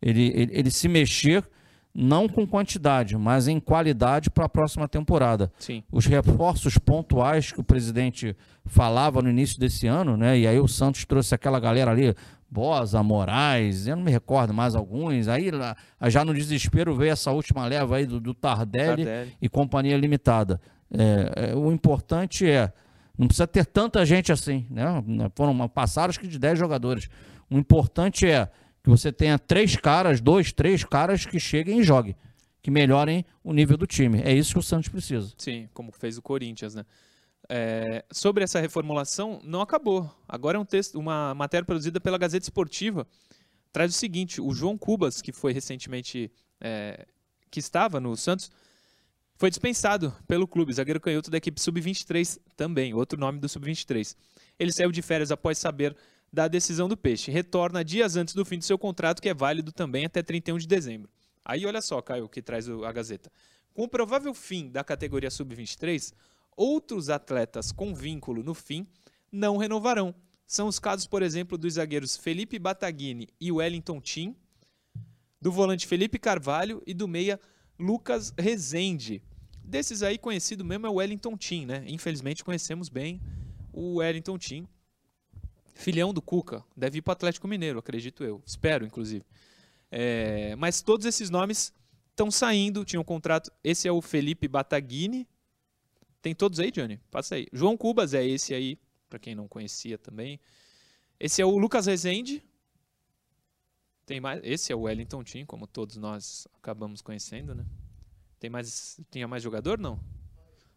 ele, 0.00 0.32
ele, 0.34 0.50
ele 0.52 0.70
se 0.70 0.88
mexer 0.88 1.44
não 1.94 2.28
com 2.28 2.44
quantidade, 2.44 3.16
mas 3.16 3.46
em 3.46 3.60
qualidade 3.60 4.28
para 4.28 4.46
a 4.46 4.48
próxima 4.48 4.88
temporada. 4.88 5.52
Sim. 5.58 5.82
Os 5.92 6.06
reforços 6.06 6.76
pontuais 6.76 7.52
que 7.52 7.60
o 7.60 7.64
presidente 7.64 8.36
falava 8.66 9.22
no 9.22 9.30
início 9.30 9.60
desse 9.60 9.86
ano, 9.86 10.16
né? 10.16 10.36
E 10.36 10.46
aí 10.46 10.58
o 10.58 10.66
Santos 10.66 11.04
trouxe 11.04 11.34
aquela 11.34 11.60
galera 11.60 11.92
ali, 11.92 12.14
Bosa, 12.50 13.02
Moraes, 13.02 13.86
eu 13.86 13.96
não 13.96 14.02
me 14.02 14.10
recordo 14.10 14.52
mais 14.52 14.74
alguns. 14.74 15.28
Aí 15.28 15.50
já 16.08 16.24
no 16.24 16.34
desespero 16.34 16.96
veio 16.96 17.12
essa 17.12 17.30
última 17.30 17.64
leva 17.66 17.96
aí 17.96 18.06
do, 18.06 18.20
do 18.20 18.34
Tardelli, 18.34 19.04
Tardelli. 19.04 19.36
e 19.40 19.48
Companhia 19.48 19.96
Limitada. 19.96 20.60
É, 20.92 21.50
é, 21.50 21.54
o 21.56 21.72
importante 21.72 22.48
é, 22.48 22.72
não 23.16 23.26
precisa 23.26 23.46
ter 23.46 23.66
tanta 23.66 24.04
gente 24.04 24.32
assim, 24.32 24.66
né? 24.70 25.02
Foram 25.34 25.68
passaram 25.68 26.10
acho 26.10 26.20
que 26.20 26.26
de 26.26 26.38
10 26.38 26.58
jogadores. 26.58 27.08
O 27.50 27.58
importante 27.58 28.26
é 28.26 28.48
que 28.84 28.90
você 28.90 29.10
tenha 29.10 29.38
três 29.38 29.76
caras, 29.76 30.20
dois, 30.20 30.52
três 30.52 30.84
caras 30.84 31.24
que 31.24 31.40
cheguem 31.40 31.80
e 31.80 31.82
joguem, 31.82 32.14
que 32.60 32.70
melhorem 32.70 33.24
o 33.42 33.54
nível 33.54 33.78
do 33.78 33.86
time. 33.86 34.20
É 34.22 34.30
isso 34.30 34.52
que 34.52 34.58
o 34.58 34.62
Santos 34.62 34.90
precisa. 34.90 35.32
Sim, 35.38 35.70
como 35.72 35.90
fez 35.90 36.18
o 36.18 36.22
Corinthians, 36.22 36.74
né? 36.74 36.84
É, 37.48 38.04
sobre 38.12 38.44
essa 38.44 38.60
reformulação, 38.60 39.40
não 39.42 39.62
acabou. 39.62 40.14
Agora 40.28 40.58
é 40.58 40.60
um 40.60 40.66
texto, 40.66 40.98
uma 40.98 41.34
matéria 41.34 41.64
produzida 41.64 41.98
pela 41.98 42.18
Gazeta 42.18 42.44
Esportiva. 42.44 43.06
Traz 43.72 43.94
o 43.94 43.98
seguinte: 43.98 44.38
o 44.38 44.52
João 44.52 44.76
Cubas, 44.76 45.22
que 45.22 45.32
foi 45.32 45.52
recentemente. 45.52 46.30
É, 46.60 47.06
que 47.50 47.60
estava 47.60 48.00
no 48.00 48.16
Santos, 48.16 48.50
foi 49.36 49.48
dispensado 49.48 50.12
pelo 50.26 50.48
clube, 50.48 50.72
zagueiro 50.72 51.00
canhoto 51.00 51.30
da 51.30 51.38
equipe 51.38 51.60
sub-23 51.60 52.40
também, 52.56 52.92
outro 52.92 53.18
nome 53.18 53.38
do 53.38 53.48
sub-23. 53.48 54.16
Ele 54.58 54.72
saiu 54.72 54.90
de 54.90 55.00
férias 55.00 55.30
após 55.30 55.56
saber 55.56 55.96
da 56.34 56.48
decisão 56.48 56.88
do 56.88 56.96
Peixe. 56.96 57.30
Retorna 57.30 57.84
dias 57.84 58.16
antes 58.16 58.34
do 58.34 58.44
fim 58.44 58.58
do 58.58 58.64
seu 58.64 58.76
contrato, 58.76 59.22
que 59.22 59.28
é 59.28 59.34
válido 59.34 59.70
também 59.70 60.04
até 60.04 60.20
31 60.20 60.58
de 60.58 60.66
dezembro. 60.66 61.08
Aí 61.44 61.64
olha 61.64 61.80
só, 61.80 62.02
Caio, 62.02 62.28
que 62.28 62.42
traz 62.42 62.68
a 62.68 62.92
Gazeta. 62.92 63.30
Com 63.72 63.84
o 63.84 63.88
provável 63.88 64.34
fim 64.34 64.68
da 64.68 64.82
categoria 64.82 65.30
sub-23, 65.30 66.12
outros 66.56 67.08
atletas 67.08 67.70
com 67.70 67.94
vínculo 67.94 68.42
no 68.42 68.52
fim 68.52 68.86
não 69.30 69.56
renovarão. 69.56 70.12
São 70.46 70.66
os 70.66 70.78
casos, 70.78 71.06
por 71.06 71.22
exemplo, 71.22 71.56
dos 71.56 71.74
zagueiros 71.74 72.16
Felipe 72.16 72.58
Bataguini 72.58 73.28
e 73.40 73.52
Wellington 73.52 74.00
Tim, 74.00 74.36
do 75.40 75.52
volante 75.52 75.86
Felipe 75.86 76.18
Carvalho 76.18 76.82
e 76.86 76.92
do 76.92 77.06
meia 77.06 77.38
Lucas 77.78 78.34
Rezende. 78.36 79.22
Desses 79.62 80.02
aí, 80.02 80.18
conhecido 80.18 80.64
mesmo 80.64 80.86
é 80.86 80.90
o 80.90 80.94
Wellington 80.94 81.36
Tim, 81.36 81.64
né? 81.64 81.84
Infelizmente 81.86 82.44
conhecemos 82.44 82.88
bem 82.88 83.20
o 83.72 83.96
Wellington 83.96 84.36
Tim, 84.36 84.68
filhão 85.74 86.14
do 86.14 86.22
Cuca, 86.22 86.64
deve 86.76 86.98
ir 86.98 87.02
para 87.02 87.12
Atlético 87.12 87.48
Mineiro, 87.48 87.78
acredito 87.78 88.24
eu. 88.24 88.42
Espero, 88.46 88.86
inclusive. 88.86 89.24
É, 89.90 90.56
mas 90.56 90.80
todos 90.80 91.04
esses 91.04 91.30
nomes 91.30 91.72
estão 92.10 92.30
saindo, 92.30 92.84
tinham 92.84 93.02
um 93.02 93.04
contrato. 93.04 93.52
Esse 93.62 93.86
é 93.86 93.92
o 93.92 94.00
Felipe 94.00 94.48
Bataguini. 94.48 95.28
Tem 96.22 96.34
todos 96.34 96.58
aí, 96.58 96.70
Johnny? 96.70 96.98
Passa 97.10 97.34
aí. 97.34 97.46
João 97.52 97.76
Cubas 97.76 98.14
é 98.14 98.24
esse 98.24 98.54
aí, 98.54 98.78
para 99.10 99.18
quem 99.18 99.34
não 99.34 99.46
conhecia 99.46 99.98
também. 99.98 100.40
Esse 101.20 101.42
é 101.42 101.44
o 101.44 101.58
Lucas 101.58 101.86
Rezende. 101.86 102.42
Tem 104.06 104.20
mais, 104.20 104.40
esse 104.44 104.72
é 104.72 104.76
o 104.76 104.82
Wellington 104.82 105.22
Tim, 105.24 105.44
como 105.44 105.66
todos 105.66 105.96
nós 105.96 106.46
acabamos 106.54 107.00
conhecendo, 107.00 107.54
né? 107.54 107.64
Tem 108.38 108.50
mais, 108.50 109.00
tinha 109.10 109.26
mais 109.26 109.42
jogador 109.42 109.78
não? 109.78 109.98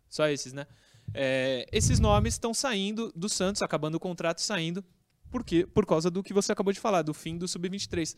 Só 0.10 0.28
esses, 0.28 0.54
né? 0.54 0.66
É, 1.14 1.66
esses 1.72 2.00
nomes 2.00 2.34
estão 2.34 2.54
saindo 2.54 3.12
do 3.16 3.30
Santos, 3.30 3.62
acabando 3.62 3.96
o 3.96 4.00
contrato 4.00 4.42
saindo, 4.42 4.84
porque 5.30 5.66
por 5.66 5.86
causa 5.86 6.10
do 6.10 6.24
que 6.24 6.34
você 6.34 6.52
acabou 6.52 6.74
de 6.74 6.80
falar, 6.80 7.02
do 7.02 7.14
fim 7.14 7.38
do 7.38 7.48
Sub-23. 7.48 8.16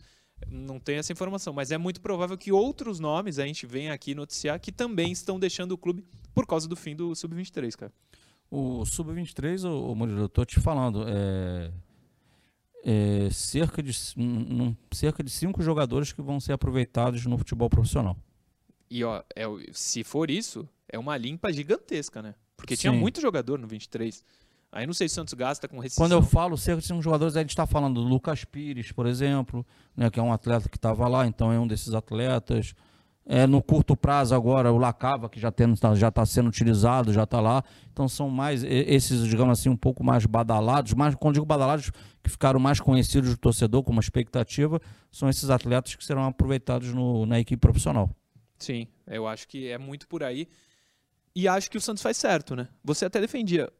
Não 0.47 0.79
tem 0.79 0.95
essa 0.95 1.11
informação, 1.11 1.53
mas 1.53 1.69
é 1.69 1.77
muito 1.77 1.99
provável 1.99 2.37
que 2.37 2.51
outros 2.51 2.99
nomes 2.99 3.39
a 3.39 3.45
gente 3.45 3.65
venha 3.65 3.93
aqui 3.93 4.15
noticiar 4.15 4.59
que 4.59 4.71
também 4.71 5.11
estão 5.11 5.37
deixando 5.37 5.73
o 5.73 5.77
clube 5.77 6.05
por 6.33 6.47
causa 6.47 6.67
do 6.67 6.75
fim 6.75 6.95
do 6.95 7.13
Sub-23, 7.13 7.75
cara. 7.75 7.93
O 8.49 8.85
Sub-23, 8.85 9.65
o 9.65 9.93
Murilo, 9.93 10.21
eu 10.21 10.29
tô 10.29 10.43
te 10.45 10.59
falando, 10.59 11.05
é, 11.07 11.71
é 12.83 13.29
cerca, 13.31 13.83
de, 13.83 13.91
um, 14.17 14.75
cerca 14.91 15.23
de 15.23 15.29
cinco 15.29 15.61
jogadores 15.61 16.11
que 16.13 16.21
vão 16.21 16.39
ser 16.39 16.53
aproveitados 16.53 17.25
no 17.25 17.37
futebol 17.37 17.69
profissional. 17.69 18.17
E 18.89 19.03
ó, 19.03 19.21
é, 19.35 19.43
se 19.71 20.03
for 20.03 20.31
isso, 20.31 20.67
é 20.87 20.97
uma 20.97 21.15
limpa 21.15 21.51
gigantesca, 21.53 22.21
né? 22.21 22.33
Porque 22.59 22.75
Sim. 22.75 22.81
tinha 22.81 22.93
muito 22.93 23.21
jogador 23.21 23.57
no 23.57 23.67
23. 23.67 24.23
Aí 24.71 24.85
não 24.85 24.93
sei 24.93 25.09
se 25.09 25.13
o 25.13 25.15
Santos 25.15 25.33
gasta 25.33 25.67
com 25.67 25.79
rescisão. 25.79 26.05
Quando 26.05 26.11
eu 26.11 26.21
falo 26.21 26.55
cerca 26.57 26.81
de 26.81 26.87
cinco 26.87 27.01
jogadores, 27.01 27.35
a 27.35 27.39
gente 27.39 27.49
está 27.49 27.65
falando 27.65 28.01
do 28.01 28.07
Lucas 28.07 28.43
Pires, 28.43 28.91
por 28.91 29.07
exemplo, 29.07 29.65
né, 29.97 30.09
que 30.11 30.19
é 30.19 30.23
um 30.23 30.31
atleta 30.31 30.69
que 30.69 30.77
estava 30.77 31.07
lá, 31.07 31.25
então 31.25 31.51
é 31.51 31.59
um 31.59 31.65
desses 31.65 31.93
atletas. 31.93 32.75
É, 33.25 33.47
no 33.47 33.61
curto 33.61 33.95
prazo 33.95 34.35
agora, 34.35 34.71
o 34.71 34.77
Lacava, 34.77 35.29
que 35.29 35.39
já 35.39 35.49
está 35.49 35.95
já 35.95 36.11
tá 36.11 36.25
sendo 36.25 36.49
utilizado, 36.49 37.13
já 37.13 37.23
está 37.23 37.39
lá. 37.39 37.63
Então 37.91 38.07
são 38.07 38.29
mais 38.29 38.63
esses, 38.63 39.25
digamos 39.27 39.59
assim, 39.59 39.69
um 39.69 39.77
pouco 39.77 40.03
mais 40.03 40.25
badalados, 40.25 40.93
mais, 40.93 41.15
quando 41.15 41.35
digo 41.35 41.45
badalados, 41.45 41.91
que 42.23 42.29
ficaram 42.29 42.59
mais 42.59 42.79
conhecidos 42.79 43.31
do 43.31 43.37
torcedor 43.37 43.83
como 43.83 43.99
expectativa, 43.99 44.79
são 45.11 45.29
esses 45.29 45.49
atletas 45.49 45.95
que 45.95 46.03
serão 46.03 46.25
aproveitados 46.25 46.93
no, 46.93 47.25
na 47.25 47.39
equipe 47.39 47.59
profissional. 47.59 48.09
Sim, 48.57 48.87
eu 49.07 49.27
acho 49.27 49.47
que 49.47 49.67
é 49.67 49.77
muito 49.77 50.07
por 50.07 50.23
aí. 50.23 50.47
E 51.35 51.47
acho 51.47 51.69
que 51.69 51.77
o 51.77 51.81
Santos 51.81 52.01
faz 52.01 52.17
certo, 52.17 52.55
né? 52.55 52.67
Você 52.83 53.05
até 53.05 53.21
defendia. 53.21 53.71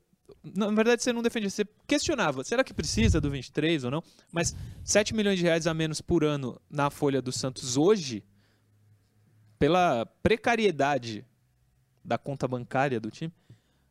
Na 0.43 0.67
verdade, 0.67 1.03
você 1.03 1.11
não 1.11 1.21
defendia, 1.21 1.49
você 1.49 1.65
questionava. 1.87 2.43
Será 2.43 2.63
que 2.63 2.73
precisa 2.73 3.19
do 3.19 3.29
23 3.29 3.83
ou 3.83 3.91
não? 3.91 4.03
Mas 4.31 4.55
7 4.83 5.15
milhões 5.15 5.37
de 5.39 5.43
reais 5.43 5.67
a 5.67 5.73
menos 5.73 6.01
por 6.01 6.23
ano 6.23 6.59
na 6.69 6.89
folha 6.89 7.21
do 7.21 7.31
Santos 7.31 7.77
hoje, 7.77 8.23
pela 9.57 10.05
precariedade 10.21 11.25
da 12.05 12.17
conta 12.17 12.47
bancária 12.47 12.99
do 12.99 13.11
time, 13.11 13.33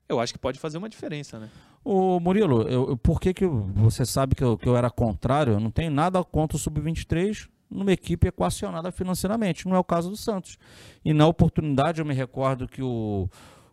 eu 0.09 0.19
acho 0.19 0.33
que 0.33 0.38
pode 0.38 0.59
fazer 0.59 0.79
uma 0.79 0.88
diferença, 0.88 1.38
né? 1.38 1.50
Ô 1.85 2.19
Murilo, 2.19 2.62
eu, 2.62 2.97
por 2.97 3.21
que, 3.21 3.35
que 3.35 3.47
você 3.47 4.05
sabe 4.05 4.35
que 4.35 4.43
eu, 4.43 4.57
que 4.57 4.69
eu 4.69 4.77
era 4.77 4.91
contrário? 4.91 5.55
Eu 5.55 5.61
não 5.61 5.71
tenho 5.71 5.91
nada 5.91 6.23
contra 6.25 6.57
o 6.57 6.61
Sub-23 6.61 7.49
numa 7.71 7.93
equipe 7.93 8.29
equacionada 8.29 8.91
financeiramente. 8.91 9.67
Não 9.67 9.77
é 9.77 9.79
o 9.79 9.85
caso 9.85 10.11
do 10.11 10.17
Santos. 10.17 10.59
E 11.05 11.13
na 11.13 11.27
oportunidade, 11.27 12.01
eu 12.01 12.05
me 12.05 12.15
recordo 12.15 12.67
que 12.67 12.83
o, 12.83 13.29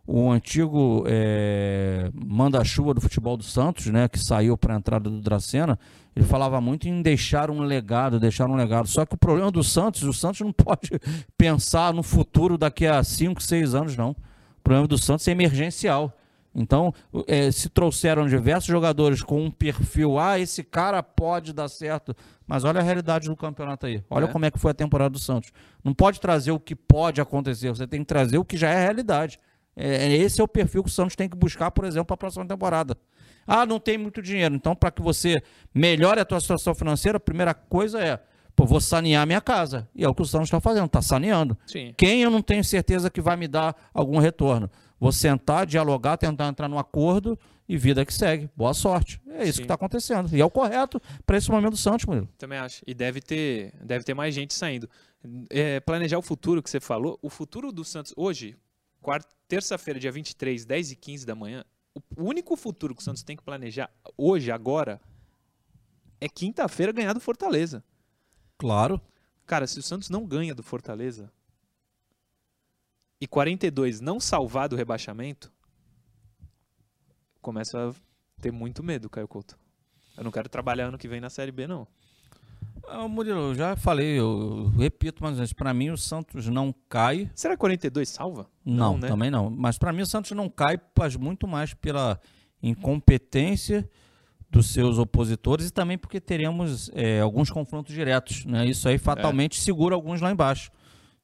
o 0.06 0.30
antigo 0.30 1.04
é, 1.06 2.10
manda-chuva 2.14 2.94
do 2.94 3.00
futebol 3.00 3.36
do 3.36 3.42
Santos, 3.42 3.86
né, 3.86 4.08
que 4.08 4.18
saiu 4.18 4.56
para 4.56 4.74
a 4.74 4.78
entrada 4.78 5.10
do 5.10 5.20
Dracena, 5.20 5.78
ele 6.14 6.24
falava 6.24 6.60
muito 6.60 6.88
em 6.88 7.02
deixar 7.02 7.50
um 7.50 7.60
legado, 7.60 8.20
deixar 8.20 8.48
um 8.48 8.54
legado. 8.54 8.86
Só 8.86 9.04
que 9.04 9.14
o 9.14 9.18
problema 9.18 9.50
do 9.50 9.64
Santos, 9.64 10.02
o 10.04 10.12
Santos 10.12 10.40
não 10.40 10.52
pode 10.54 10.90
pensar 11.36 11.92
no 11.92 12.02
futuro 12.02 12.56
daqui 12.56 12.86
a 12.86 13.02
5, 13.02 13.42
6 13.42 13.74
anos, 13.74 13.96
não. 13.96 14.10
O 14.10 14.62
problema 14.62 14.86
do 14.86 14.96
Santos 14.96 15.26
é 15.26 15.32
emergencial. 15.32 16.16
Então, 16.58 16.92
é, 17.26 17.50
se 17.52 17.68
trouxeram 17.68 18.26
diversos 18.26 18.66
jogadores 18.66 19.22
com 19.22 19.44
um 19.44 19.50
perfil, 19.50 20.18
ah, 20.18 20.38
esse 20.38 20.64
cara 20.64 21.02
pode 21.02 21.52
dar 21.52 21.68
certo, 21.68 22.16
mas 22.46 22.64
olha 22.64 22.80
a 22.80 22.82
realidade 22.82 23.28
do 23.28 23.36
campeonato 23.36 23.84
aí. 23.84 24.02
Olha 24.08 24.24
é. 24.24 24.28
como 24.28 24.46
é 24.46 24.50
que 24.50 24.58
foi 24.58 24.70
a 24.70 24.74
temporada 24.74 25.10
do 25.10 25.18
Santos. 25.18 25.52
Não 25.84 25.92
pode 25.92 26.18
trazer 26.18 26.52
o 26.52 26.58
que 26.58 26.74
pode 26.74 27.20
acontecer, 27.20 27.68
você 27.68 27.86
tem 27.86 28.00
que 28.00 28.06
trazer 28.06 28.38
o 28.38 28.44
que 28.44 28.56
já 28.56 28.70
é 28.70 28.82
realidade. 28.82 29.38
É, 29.76 30.10
esse 30.16 30.40
é 30.40 30.44
o 30.44 30.48
perfil 30.48 30.82
que 30.82 30.88
o 30.88 30.92
Santos 30.92 31.14
tem 31.14 31.28
que 31.28 31.36
buscar, 31.36 31.70
por 31.70 31.84
exemplo, 31.84 32.06
para 32.06 32.14
a 32.14 32.18
próxima 32.18 32.46
temporada. 32.46 32.96
Ah, 33.46 33.66
não 33.66 33.78
tem 33.78 33.98
muito 33.98 34.22
dinheiro. 34.22 34.54
Então, 34.54 34.74
para 34.74 34.90
que 34.90 35.02
você 35.02 35.42
melhore 35.74 36.20
a 36.20 36.24
tua 36.24 36.40
situação 36.40 36.74
financeira, 36.74 37.18
a 37.18 37.20
primeira 37.20 37.52
coisa 37.52 38.00
é, 38.02 38.18
pô, 38.56 38.64
vou 38.64 38.80
sanear 38.80 39.26
minha 39.26 39.42
casa. 39.42 39.86
E 39.94 40.02
é 40.02 40.08
o 40.08 40.14
que 40.14 40.22
o 40.22 40.24
Santos 40.24 40.48
está 40.48 40.58
fazendo, 40.58 40.86
está 40.86 41.02
saneando. 41.02 41.56
Sim. 41.66 41.92
Quem 41.98 42.22
eu 42.22 42.30
não 42.30 42.40
tenho 42.40 42.64
certeza 42.64 43.10
que 43.10 43.20
vai 43.20 43.36
me 43.36 43.46
dar 43.46 43.76
algum 43.92 44.18
retorno? 44.18 44.70
Vou 44.98 45.12
sentar, 45.12 45.66
dialogar, 45.66 46.16
tentar 46.16 46.48
entrar 46.48 46.68
num 46.68 46.78
acordo 46.78 47.38
e 47.68 47.76
vida 47.76 48.04
que 48.04 48.14
segue. 48.14 48.48
Boa 48.56 48.72
sorte. 48.72 49.20
É 49.28 49.42
isso 49.44 49.54
Sim. 49.54 49.58
que 49.58 49.64
está 49.64 49.74
acontecendo. 49.74 50.34
E 50.34 50.40
é 50.40 50.44
o 50.44 50.50
correto 50.50 51.00
para 51.26 51.36
esse 51.36 51.50
momento 51.50 51.72
do 51.72 51.76
Santos, 51.76 52.06
Murilo. 52.06 52.28
Também 52.38 52.58
acho. 52.58 52.82
E 52.86 52.94
deve 52.94 53.20
ter, 53.20 53.74
deve 53.84 54.04
ter 54.04 54.14
mais 54.14 54.34
gente 54.34 54.54
saindo. 54.54 54.88
É, 55.50 55.80
planejar 55.80 56.18
o 56.18 56.22
futuro 56.22 56.62
que 56.62 56.70
você 56.70 56.80
falou. 56.80 57.18
O 57.20 57.28
futuro 57.28 57.70
do 57.70 57.84
Santos 57.84 58.14
hoje, 58.16 58.56
terça-feira, 59.46 60.00
dia 60.00 60.10
23, 60.10 60.64
10 60.64 60.92
e 60.92 60.96
15 60.96 61.26
da 61.26 61.34
manhã, 61.34 61.64
o 62.16 62.24
único 62.24 62.56
futuro 62.56 62.94
que 62.94 63.00
o 63.00 63.04
Santos 63.04 63.22
tem 63.22 63.36
que 63.36 63.42
planejar 63.42 63.90
hoje, 64.16 64.50
agora, 64.50 65.00
é 66.20 66.28
quinta-feira 66.28 66.92
ganhar 66.92 67.12
do 67.12 67.20
Fortaleza. 67.20 67.84
Claro. 68.58 69.00
Cara, 69.46 69.66
se 69.66 69.78
o 69.78 69.82
Santos 69.82 70.10
não 70.10 70.26
ganha 70.26 70.54
do 70.54 70.62
Fortaleza, 70.62 71.30
e 73.20 73.26
42 73.26 74.00
não 74.00 74.20
salvar 74.20 74.68
do 74.68 74.76
rebaixamento, 74.76 75.52
começa 77.40 77.90
a 77.90 77.94
ter 78.40 78.50
muito 78.50 78.82
medo, 78.82 79.08
Caio 79.08 79.28
Couto. 79.28 79.58
Eu 80.16 80.24
não 80.24 80.30
quero 80.30 80.48
trabalhar 80.48 80.86
ano 80.86 80.98
que 80.98 81.08
vem 81.08 81.20
na 81.20 81.30
Série 81.30 81.52
B, 81.52 81.66
não. 81.66 81.86
Ah, 82.88 83.08
Murilo, 83.08 83.50
eu 83.50 83.54
já 83.54 83.76
falei, 83.76 84.18
eu 84.18 84.72
repito 84.78 85.22
mas 85.22 85.52
para 85.52 85.74
mim 85.74 85.90
o 85.90 85.96
Santos 85.96 86.46
não 86.48 86.74
cai. 86.88 87.30
Será 87.34 87.54
que 87.54 87.60
42 87.60 88.08
salva? 88.08 88.48
Não, 88.64 88.92
não 88.92 88.98
né? 88.98 89.08
também 89.08 89.30
não. 89.30 89.50
Mas 89.50 89.76
para 89.76 89.92
mim 89.92 90.02
o 90.02 90.06
Santos 90.06 90.30
não 90.32 90.48
cai, 90.48 90.80
mas 90.96 91.16
muito 91.16 91.48
mais 91.48 91.74
pela 91.74 92.20
incompetência 92.62 93.88
dos 94.48 94.70
seus 94.70 94.98
opositores 94.98 95.68
e 95.68 95.72
também 95.72 95.98
porque 95.98 96.20
teremos 96.20 96.90
é, 96.94 97.20
alguns 97.20 97.50
confrontos 97.50 97.92
diretos. 97.94 98.44
Né? 98.44 98.66
Isso 98.66 98.88
aí 98.88 98.98
fatalmente 98.98 99.58
é. 99.58 99.62
segura 99.62 99.94
alguns 99.94 100.20
lá 100.20 100.30
embaixo. 100.30 100.70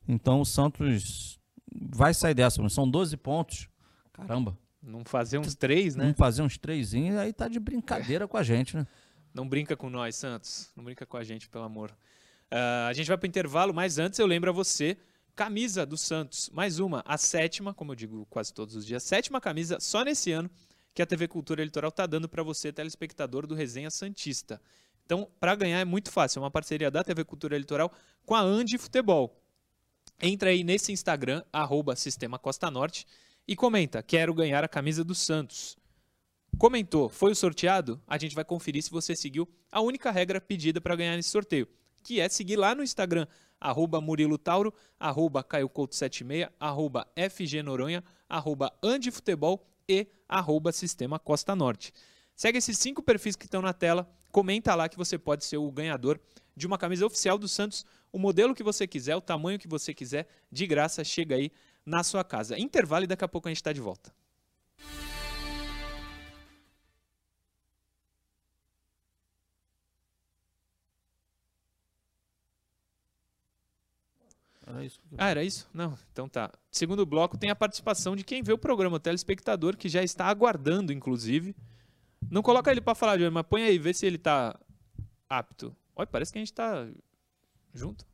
Então 0.06 0.40
o 0.40 0.44
Santos 0.44 1.38
vai 1.74 2.14
sair 2.14 2.34
dessa, 2.34 2.66
são 2.68 2.88
12 2.88 3.16
pontos. 3.16 3.68
Caramba. 4.12 4.56
Não 4.82 5.04
fazer 5.04 5.38
uns 5.38 5.54
três, 5.54 5.94
né? 5.94 6.06
Não 6.06 6.14
fazer 6.14 6.42
uns 6.42 6.58
três, 6.58 6.92
aí 6.94 7.32
tá 7.32 7.46
de 7.46 7.60
brincadeira 7.60 8.26
com 8.26 8.36
a 8.36 8.42
gente, 8.42 8.76
né? 8.76 8.86
Não 9.32 9.48
brinca 9.48 9.76
com 9.76 9.88
nós, 9.88 10.16
Santos. 10.16 10.70
Não 10.76 10.84
brinca 10.84 11.06
com 11.06 11.16
a 11.16 11.24
gente, 11.24 11.48
pelo 11.48 11.64
amor. 11.64 11.90
Uh, 12.50 12.88
a 12.88 12.92
gente 12.92 13.06
vai 13.06 13.16
para 13.16 13.26
o 13.26 13.28
intervalo, 13.28 13.72
mas 13.72 13.98
antes 13.98 14.18
eu 14.18 14.26
lembro 14.26 14.50
a 14.50 14.52
você, 14.52 14.96
camisa 15.34 15.86
do 15.86 15.96
Santos. 15.96 16.50
Mais 16.50 16.78
uma, 16.78 17.02
a 17.06 17.16
sétima, 17.16 17.72
como 17.72 17.92
eu 17.92 17.96
digo 17.96 18.26
quase 18.28 18.52
todos 18.52 18.74
os 18.74 18.84
dias, 18.84 19.02
sétima 19.02 19.40
camisa 19.40 19.78
só 19.80 20.04
nesse 20.04 20.32
ano 20.32 20.50
que 20.94 21.00
a 21.00 21.06
TV 21.06 21.26
Cultura 21.28 21.64
Litoral 21.64 21.88
está 21.88 22.06
dando 22.06 22.28
para 22.28 22.42
você, 22.42 22.72
telespectador 22.72 23.46
do 23.46 23.54
Resenha 23.54 23.90
Santista. 23.90 24.60
Então, 25.06 25.28
para 25.40 25.54
ganhar 25.54 25.80
é 25.80 25.84
muito 25.84 26.10
fácil. 26.10 26.38
É 26.38 26.42
uma 26.42 26.50
parceria 26.50 26.90
da 26.90 27.02
TV 27.02 27.24
Cultura 27.24 27.56
Litoral 27.56 27.90
com 28.24 28.34
a 28.34 28.40
Andi 28.40 28.76
Futebol. 28.78 29.41
Entra 30.20 30.50
aí 30.50 30.62
nesse 30.62 30.92
Instagram, 30.92 31.42
arroba 31.52 31.96
Sistema 31.96 32.38
Costa 32.38 32.70
Norte, 32.70 33.06
e 33.46 33.56
comenta, 33.56 34.02
quero 34.02 34.32
ganhar 34.32 34.62
a 34.62 34.68
camisa 34.68 35.02
do 35.02 35.14
Santos. 35.14 35.76
Comentou, 36.58 37.08
foi 37.08 37.32
o 37.32 37.34
sorteado? 37.34 38.00
A 38.06 38.16
gente 38.18 38.34
vai 38.34 38.44
conferir 38.44 38.82
se 38.82 38.90
você 38.90 39.16
seguiu 39.16 39.48
a 39.70 39.80
única 39.80 40.10
regra 40.10 40.40
pedida 40.40 40.80
para 40.80 40.94
ganhar 40.94 41.16
nesse 41.16 41.30
sorteio, 41.30 41.66
que 42.02 42.20
é 42.20 42.28
seguir 42.28 42.56
lá 42.56 42.74
no 42.74 42.82
Instagram, 42.82 43.26
arroba 43.60 44.00
Murilo 44.00 44.38
Tauro, 44.38 44.72
arroba 44.98 45.42
Caio 45.42 45.68
Couto 45.68 45.94
76, 45.94 46.48
arroba 46.60 47.06
FG 47.16 47.62
Noronha, 47.62 48.04
arroba 48.28 48.72
Andifutebol 48.82 49.66
e 49.88 50.06
arroba 50.28 50.72
Sistema 50.72 51.18
Costa 51.18 51.56
Norte. 51.56 51.92
Segue 52.34 52.58
esses 52.58 52.78
cinco 52.78 53.02
perfis 53.02 53.36
que 53.36 53.44
estão 53.44 53.62
na 53.62 53.72
tela, 53.72 54.10
comenta 54.32 54.74
lá 54.74 54.88
que 54.88 54.96
você 54.96 55.16
pode 55.18 55.44
ser 55.44 55.58
o 55.58 55.70
ganhador 55.70 56.18
de 56.56 56.66
uma 56.66 56.78
camisa 56.78 57.06
oficial 57.06 57.38
do 57.38 57.46
Santos, 57.46 57.84
o 58.10 58.18
modelo 58.18 58.54
que 58.54 58.62
você 58.62 58.86
quiser, 58.86 59.14
o 59.14 59.20
tamanho 59.20 59.58
que 59.58 59.68
você 59.68 59.94
quiser, 59.94 60.26
de 60.50 60.66
graça, 60.66 61.04
chega 61.04 61.36
aí 61.36 61.52
na 61.84 62.02
sua 62.02 62.24
casa. 62.24 62.58
Intervalo 62.58 63.04
e 63.04 63.06
daqui 63.06 63.24
a 63.24 63.28
pouco 63.28 63.48
a 63.48 63.50
gente 63.50 63.58
está 63.58 63.72
de 63.72 63.80
volta. 63.80 64.12
Era 74.66 74.84
isso. 74.84 75.00
Ah, 75.18 75.28
era 75.28 75.44
isso? 75.44 75.68
Não, 75.74 75.98
então 76.12 76.28
tá. 76.28 76.50
Segundo 76.70 77.04
bloco 77.04 77.36
tem 77.36 77.50
a 77.50 77.56
participação 77.56 78.16
de 78.16 78.24
quem 78.24 78.42
vê 78.42 78.52
o 78.52 78.58
programa, 78.58 78.96
o 78.96 79.00
telespectador, 79.00 79.76
que 79.76 79.88
já 79.88 80.02
está 80.02 80.26
aguardando, 80.26 80.92
inclusive. 80.92 81.54
Não 82.30 82.42
coloca 82.42 82.70
ele 82.70 82.80
para 82.80 82.94
falar, 82.94 83.18
mas 83.30 83.44
põe 83.48 83.64
aí, 83.64 83.78
vê 83.78 83.92
se 83.92 84.06
ele 84.06 84.18
tá 84.18 84.58
apto. 85.28 85.74
Olha, 85.94 86.06
parece 86.06 86.32
que 86.32 86.38
a 86.38 86.40
gente 86.40 86.52
tá 86.52 86.86
junto. 87.74 88.06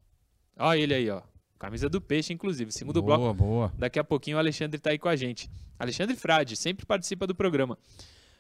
Olha 0.57 0.79
ele 0.79 0.95
aí, 0.95 1.11
ó. 1.11 1.23
Camisa 1.59 1.89
do 1.89 2.01
Peixe, 2.01 2.33
inclusive. 2.33 2.73
Segundo 2.73 3.03
boa, 3.03 3.19
bloco. 3.19 3.35
Boa. 3.35 3.73
Daqui 3.77 3.99
a 3.99 4.05
pouquinho 4.05 4.37
o 4.37 4.41
Alexandre 4.41 4.79
tá 4.81 4.91
aí 4.91 4.99
com 4.99 5.09
a 5.09 5.17
gente. 5.17 5.51
Alexandre 5.79 6.17
Frade, 6.17 6.57
sempre 6.57 6.87
participa 6.87 7.27
do 7.27 7.35
programa. 7.35 7.79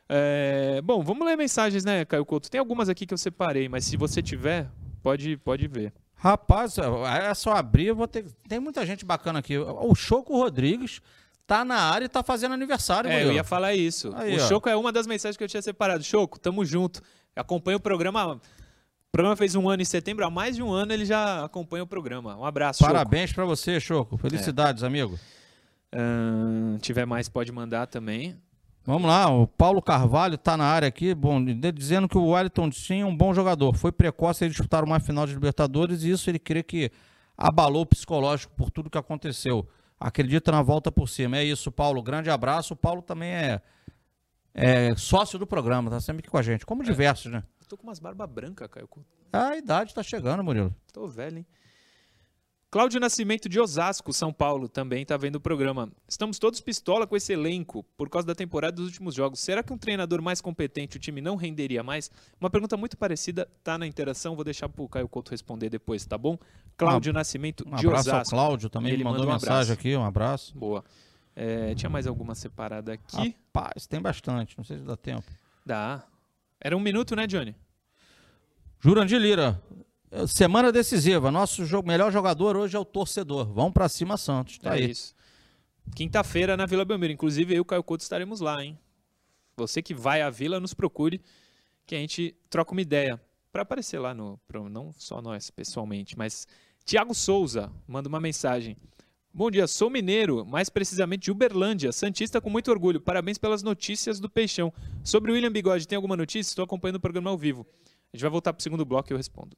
É, 0.09 0.81
bom, 0.83 1.03
vamos 1.03 1.27
ler 1.27 1.37
mensagens, 1.37 1.85
né, 1.85 2.05
Caio 2.05 2.25
Couto? 2.25 2.51
Tem 2.51 2.59
algumas 2.59 2.89
aqui 2.89 3.07
que 3.07 3.13
eu 3.13 3.19
separei, 3.19 3.69
mas 3.69 3.85
se 3.85 3.97
você 3.97 4.23
tiver, 4.23 4.71
pode, 5.03 5.37
pode 5.39 5.69
ver. 5.69 5.93
Rapaz, 6.15 6.77
é 6.79 7.33
só 7.35 7.53
abrir, 7.53 7.87
eu 7.87 7.95
vou 7.95 8.09
ter. 8.09 8.25
Tem 8.49 8.59
muita 8.59 8.85
gente 8.85 9.05
bacana 9.05 9.39
aqui. 9.39 9.57
O 9.57 9.95
Choco 9.95 10.37
Rodrigues 10.37 11.01
tá 11.49 11.65
na 11.65 11.81
área 11.81 12.05
e 12.05 12.09
tá 12.09 12.23
fazendo 12.23 12.53
aniversário. 12.53 13.11
É, 13.11 13.25
eu 13.25 13.33
ia 13.33 13.43
falar 13.43 13.75
isso. 13.75 14.13
Aí, 14.15 14.37
o 14.37 14.45
ó. 14.45 14.47
Choco 14.47 14.69
é 14.69 14.77
uma 14.77 14.93
das 14.93 15.07
mensagens 15.07 15.35
que 15.35 15.43
eu 15.43 15.49
tinha 15.49 15.63
separado. 15.63 16.05
Choco, 16.05 16.39
tamo 16.39 16.63
junto. 16.63 17.01
Acompanha 17.35 17.79
o 17.79 17.81
programa. 17.81 18.35
O 18.35 19.11
programa 19.11 19.35
fez 19.35 19.55
um 19.55 19.67
ano 19.67 19.81
em 19.81 19.87
setembro, 19.87 20.27
há 20.27 20.31
mais 20.31 20.57
de 20.57 20.63
um 20.63 20.71
ano 20.71 20.93
ele 20.93 21.07
já 21.07 21.47
acompanha 21.47 21.83
o 21.83 21.87
programa. 21.87 22.37
Um 22.37 22.45
abraço, 22.45 22.85
Parabéns 22.85 23.33
para 23.33 23.47
você, 23.47 23.81
Choco. 23.81 24.19
Felicidades, 24.19 24.83
é. 24.83 24.87
amigo. 24.87 25.19
Uh, 25.95 26.79
tiver 26.81 27.07
mais, 27.07 27.31
pode 27.31 27.51
mandar 27.51 27.87
também. 27.87 28.37
Vamos 28.85 29.09
lá, 29.09 29.31
o 29.31 29.47
Paulo 29.47 29.81
Carvalho 29.81 30.35
está 30.35 30.57
na 30.57 30.65
área 30.65 30.89
aqui, 30.89 31.15
bom, 31.15 31.43
dizendo 31.75 32.07
que 32.09 32.19
o 32.19 32.29
Wellington 32.29 32.71
sim 32.73 33.01
é 33.01 33.07
um 33.07 33.17
bom 33.17 33.33
jogador. 33.33 33.75
Foi 33.75 33.91
precoce 33.91 34.45
ele 34.45 34.51
disputar 34.51 34.85
uma 34.85 35.01
final 35.01 35.27
de 35.27 35.33
Libertadores 35.33 36.03
e 36.03 36.11
isso 36.11 36.29
ele 36.29 36.39
crê 36.39 36.63
que 36.63 36.91
abalou 37.37 37.83
o 37.83 37.87
psicológico 37.87 38.53
por 38.55 38.71
tudo 38.71 38.91
que 38.91 38.99
aconteceu. 38.99 39.67
Acredita 39.99 40.53
na 40.53 40.63
volta 40.63 40.93
por 40.93 41.09
cima. 41.09 41.39
É 41.39 41.45
isso, 41.45 41.73
Paulo. 41.73 42.03
Grande 42.03 42.31
abraço. 42.31 42.75
O 42.75 42.77
Paulo 42.77 43.03
também 43.03 43.31
é, 43.31 43.61
é 44.55 44.97
sócio 44.97 45.39
do 45.39 45.47
programa, 45.47 45.91
tá 45.91 46.01
sempre 46.01 46.21
aqui 46.21 46.31
com 46.31 46.39
a 46.39 46.43
gente, 46.43 46.65
como 46.65 46.83
é. 46.83 46.85
diversos, 46.85 47.31
né? 47.31 47.43
Tô 47.69 47.77
com 47.77 47.87
umas 47.87 47.99
barbas 47.99 48.31
brancas, 48.31 48.69
Caio. 48.69 48.89
A 49.33 49.57
idade 49.57 49.95
tá 49.95 50.03
chegando, 50.03 50.43
Murilo. 50.43 50.75
Tô 50.93 51.07
velho, 51.07 51.39
hein? 51.39 51.47
Cláudio 52.71 53.01
Nascimento 53.01 53.49
de 53.49 53.59
Osasco, 53.59 54.13
São 54.13 54.31
Paulo, 54.31 54.69
também 54.69 55.01
está 55.01 55.17
vendo 55.17 55.37
o 55.37 55.41
programa. 55.41 55.91
Estamos 56.07 56.39
todos 56.39 56.61
pistola 56.61 57.07
com 57.07 57.17
esse 57.17 57.33
elenco 57.33 57.83
por 57.97 58.11
causa 58.11 58.27
da 58.27 58.35
temporada 58.35 58.77
dos 58.77 58.85
últimos 58.85 59.15
jogos. 59.15 59.41
Será 59.41 59.63
que 59.63 59.73
um 59.73 59.79
treinador 59.79 60.21
mais 60.21 60.43
competente 60.43 60.99
o 60.99 61.01
time 61.01 61.23
não 61.23 61.35
renderia 61.35 61.83
mais? 61.83 62.11
Uma 62.39 62.51
pergunta 62.51 62.77
muito 62.77 62.95
parecida 62.95 63.49
está 63.59 63.79
na 63.79 63.87
interação. 63.87 64.37
Vou 64.37 64.45
deixar 64.45 64.69
para 64.69 64.83
o 64.83 64.89
Caio 64.89 65.09
Couto 65.09 65.31
responder 65.31 65.71
depois, 65.71 66.05
tá 66.05 66.19
bom? 66.19 66.37
Cláudio 66.77 67.11
um, 67.11 67.15
Nascimento 67.15 67.65
um 67.67 67.75
de 67.75 67.87
Osasco. 67.89 67.89
Um 67.89 68.13
abraço 68.13 68.35
ao 68.35 68.39
Cláudio 68.39 68.69
também, 68.69 68.93
ele 68.93 69.03
mandou, 69.03 69.21
mandou 69.21 69.31
um 69.31 69.41
mensagem 69.41 69.73
aqui, 69.73 69.97
um 69.97 70.05
abraço. 70.05 70.55
Boa. 70.55 70.85
É, 71.35 71.75
tinha 71.75 71.89
mais 71.89 72.07
alguma 72.07 72.35
separada 72.35 72.93
aqui? 72.93 73.35
Rapaz, 73.55 73.87
tem 73.87 73.99
bastante, 73.99 74.59
não 74.59 74.65
sei 74.65 74.77
se 74.77 74.85
dá 74.85 74.95
tempo. 74.95 75.25
Dá. 75.65 76.05
Era 76.61 76.77
um 76.77 76.81
minuto, 76.81 77.17
né, 77.17 77.27
Johnny? 77.27 77.57
Jurandir 78.79 79.19
Lira, 79.19 79.59
Semana 80.27 80.73
decisiva. 80.73 81.31
Nosso 81.31 81.63
melhor 81.83 82.11
jogador 82.11 82.57
hoje 82.57 82.77
é 82.77 82.79
o 82.79 82.85
torcedor. 82.85 83.53
Vamos 83.53 83.73
para 83.73 83.89
cima, 83.89 84.17
Santos. 84.17 84.59
Tá 84.59 84.71
é 84.71 84.81
aí. 84.81 84.91
isso. 84.91 85.15
Quinta-feira 85.95 86.57
na 86.57 86.67
Vila 86.67 86.85
Belmiro. 86.85 87.13
Inclusive, 87.13 87.55
eu 87.55 87.59
e 87.59 87.61
o 87.61 87.65
Caio 87.65 87.83
Couto 87.83 88.03
estaremos 88.03 88.41
lá, 88.41 88.63
hein? 88.63 88.79
Você 89.57 89.83
que 89.83 89.95
vai 89.95 90.23
à 90.23 90.31
Vila, 90.31 90.61
nos 90.61 90.73
procure 90.73 91.21
que 91.87 91.95
a 91.95 91.99
gente 91.99 92.35
troca 92.49 92.73
uma 92.73 92.81
ideia 92.81 93.21
para 93.53 93.63
aparecer 93.63 93.99
lá 93.99 94.15
no. 94.15 94.41
Não 94.71 94.93
só 94.93 95.21
nós 95.21 95.51
pessoalmente, 95.51 96.17
mas. 96.17 96.47
Tiago 96.85 97.15
Souza 97.15 97.71
manda 97.87 98.09
uma 98.09 98.21
mensagem. 98.21 98.77
Bom 99.33 99.51
dia, 99.51 99.67
sou 99.67 99.91
mineiro, 99.91 100.47
mais 100.47 100.71
precisamente 100.71 101.25
de 101.25 101.31
Uberlândia, 101.31 101.93
Santista 101.93 102.41
com 102.41 102.49
muito 102.49 102.71
orgulho. 102.71 102.99
Parabéns 102.99 103.37
pelas 103.37 103.63
notícias 103.63 104.19
do 104.19 104.29
Peixão. 104.29 104.73
Sobre 105.05 105.31
o 105.31 105.35
William 105.35 105.53
Bigode, 105.53 105.87
tem 105.87 105.97
alguma 105.97 106.17
notícia? 106.17 106.51
Estou 106.51 106.65
acompanhando 106.65 106.97
o 106.97 107.01
programa 107.01 107.29
ao 107.29 107.37
vivo. 107.37 107.67
A 108.11 108.17
gente 108.17 108.23
vai 108.23 108.31
voltar 108.31 108.55
para 108.55 108.61
o 108.61 108.63
segundo 108.63 108.87
bloco 108.87 109.11
e 109.11 109.13
eu 109.13 109.19
respondo. 109.19 109.55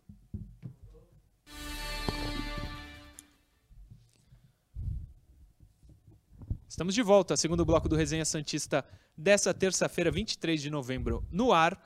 Estamos 6.71 6.95
de 6.95 7.03
volta, 7.03 7.37
segundo 7.37 7.65
bloco 7.65 7.89
do 7.89 7.97
Resenha 7.97 8.25
Santista 8.25 8.85
dessa 9.17 9.53
terça-feira, 9.53 10.09
23 10.09 10.63
de 10.63 10.71
novembro, 10.71 11.27
no 11.29 11.53
ar, 11.53 11.77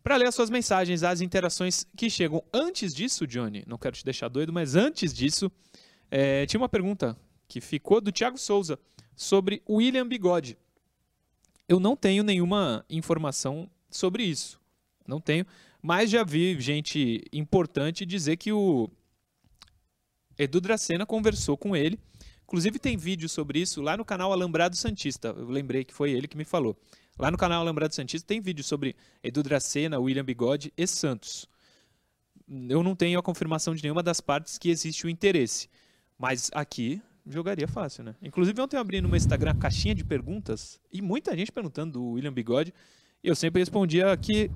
para 0.00 0.14
ler 0.14 0.28
as 0.28 0.34
suas 0.36 0.48
mensagens, 0.48 1.02
as 1.02 1.20
interações 1.20 1.84
que 1.96 2.08
chegam. 2.08 2.40
Antes 2.54 2.94
disso, 2.94 3.26
Johnny, 3.26 3.64
não 3.66 3.76
quero 3.76 3.96
te 3.96 4.04
deixar 4.04 4.28
doido, 4.28 4.52
mas 4.52 4.76
antes 4.76 5.12
disso, 5.12 5.50
é, 6.08 6.46
tinha 6.46 6.60
uma 6.60 6.68
pergunta 6.68 7.18
que 7.48 7.60
ficou 7.60 8.00
do 8.00 8.12
Thiago 8.12 8.38
Souza 8.38 8.78
sobre 9.16 9.60
William 9.68 10.06
Bigode. 10.06 10.56
Eu 11.68 11.80
não 11.80 11.96
tenho 11.96 12.22
nenhuma 12.22 12.86
informação 12.88 13.68
sobre 13.90 14.22
isso. 14.22 14.60
Não 15.04 15.20
tenho, 15.20 15.44
mas 15.82 16.08
já 16.08 16.22
vi 16.22 16.60
gente 16.60 17.24
importante 17.32 18.06
dizer 18.06 18.36
que 18.36 18.52
o 18.52 18.88
Edu 20.38 20.60
Dracena 20.60 21.04
conversou 21.04 21.58
com 21.58 21.74
ele 21.74 21.98
Inclusive 22.52 22.78
tem 22.78 22.98
vídeo 22.98 23.30
sobre 23.30 23.60
isso 23.60 23.80
lá 23.80 23.96
no 23.96 24.04
canal 24.04 24.30
Alambrado 24.30 24.76
Santista. 24.76 25.28
Eu 25.28 25.48
lembrei 25.48 25.84
que 25.84 25.94
foi 25.94 26.10
ele 26.10 26.28
que 26.28 26.36
me 26.36 26.44
falou. 26.44 26.76
Lá 27.18 27.30
no 27.30 27.38
canal 27.38 27.62
Alambrado 27.62 27.94
Santista 27.94 28.28
tem 28.28 28.42
vídeo 28.42 28.62
sobre 28.62 28.94
Edu 29.24 29.42
Dracena, 29.42 29.98
William 29.98 30.22
Bigode 30.22 30.70
e 30.76 30.86
Santos. 30.86 31.48
Eu 32.68 32.82
não 32.82 32.94
tenho 32.94 33.18
a 33.18 33.22
confirmação 33.22 33.74
de 33.74 33.82
nenhuma 33.82 34.02
das 34.02 34.20
partes 34.20 34.58
que 34.58 34.68
existe 34.68 35.06
o 35.06 35.08
interesse. 35.08 35.66
Mas 36.18 36.50
aqui 36.52 37.00
jogaria 37.26 37.66
fácil, 37.66 38.04
né? 38.04 38.14
Inclusive 38.20 38.60
ontem 38.60 38.76
eu 38.76 38.82
abri 38.82 39.00
no 39.00 39.08
meu 39.08 39.16
Instagram 39.16 39.56
caixinha 39.56 39.94
de 39.94 40.04
perguntas 40.04 40.78
e 40.92 41.00
muita 41.00 41.34
gente 41.34 41.50
perguntando 41.50 41.94
do 41.94 42.04
William 42.10 42.34
Bigode. 42.34 42.74
E 43.24 43.28
eu 43.28 43.34
sempre 43.34 43.62
respondia 43.62 44.14
que 44.14 44.50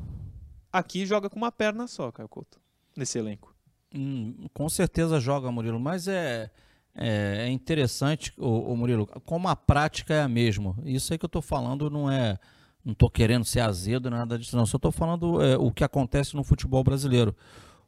aqui 0.71 1.07
joga 1.07 1.31
com 1.31 1.37
uma 1.37 1.51
perna 1.51 1.87
só, 1.87 2.13
Caio 2.13 2.29
Couto, 2.29 2.61
nesse 2.95 3.19
elenco. 3.19 3.57
Hum, 3.95 4.49
com 4.53 4.69
certeza 4.69 5.19
joga, 5.19 5.51
Murilo, 5.51 5.81
mas 5.81 6.07
é 6.07 6.51
é, 6.97 7.47
é 7.47 7.51
interessante, 7.51 8.33
o, 8.39 8.75
Murilo, 8.75 9.07
como 9.25 9.49
a 9.49 9.55
prática 9.55 10.15
é 10.15 10.23
a 10.23 10.29
mesma. 10.29 10.75
Isso 10.85 11.13
aí 11.13 11.19
que 11.19 11.25
eu 11.25 11.29
estou 11.29 11.43
falando 11.43 11.91
não 11.91 12.11
é. 12.11 12.39
Não 12.85 12.93
estou 12.93 13.11
querendo 13.11 13.45
ser 13.45 13.61
azedo, 13.61 14.09
nada 14.09 14.39
disso, 14.39 14.57
não. 14.57 14.65
Só 14.65 14.77
estou 14.77 14.93
falando 14.93 15.43
é, 15.43 15.57
o 15.57 15.73
que 15.73 15.83
acontece 15.83 16.37
no 16.37 16.45
futebol 16.45 16.85
brasileiro. 16.85 17.35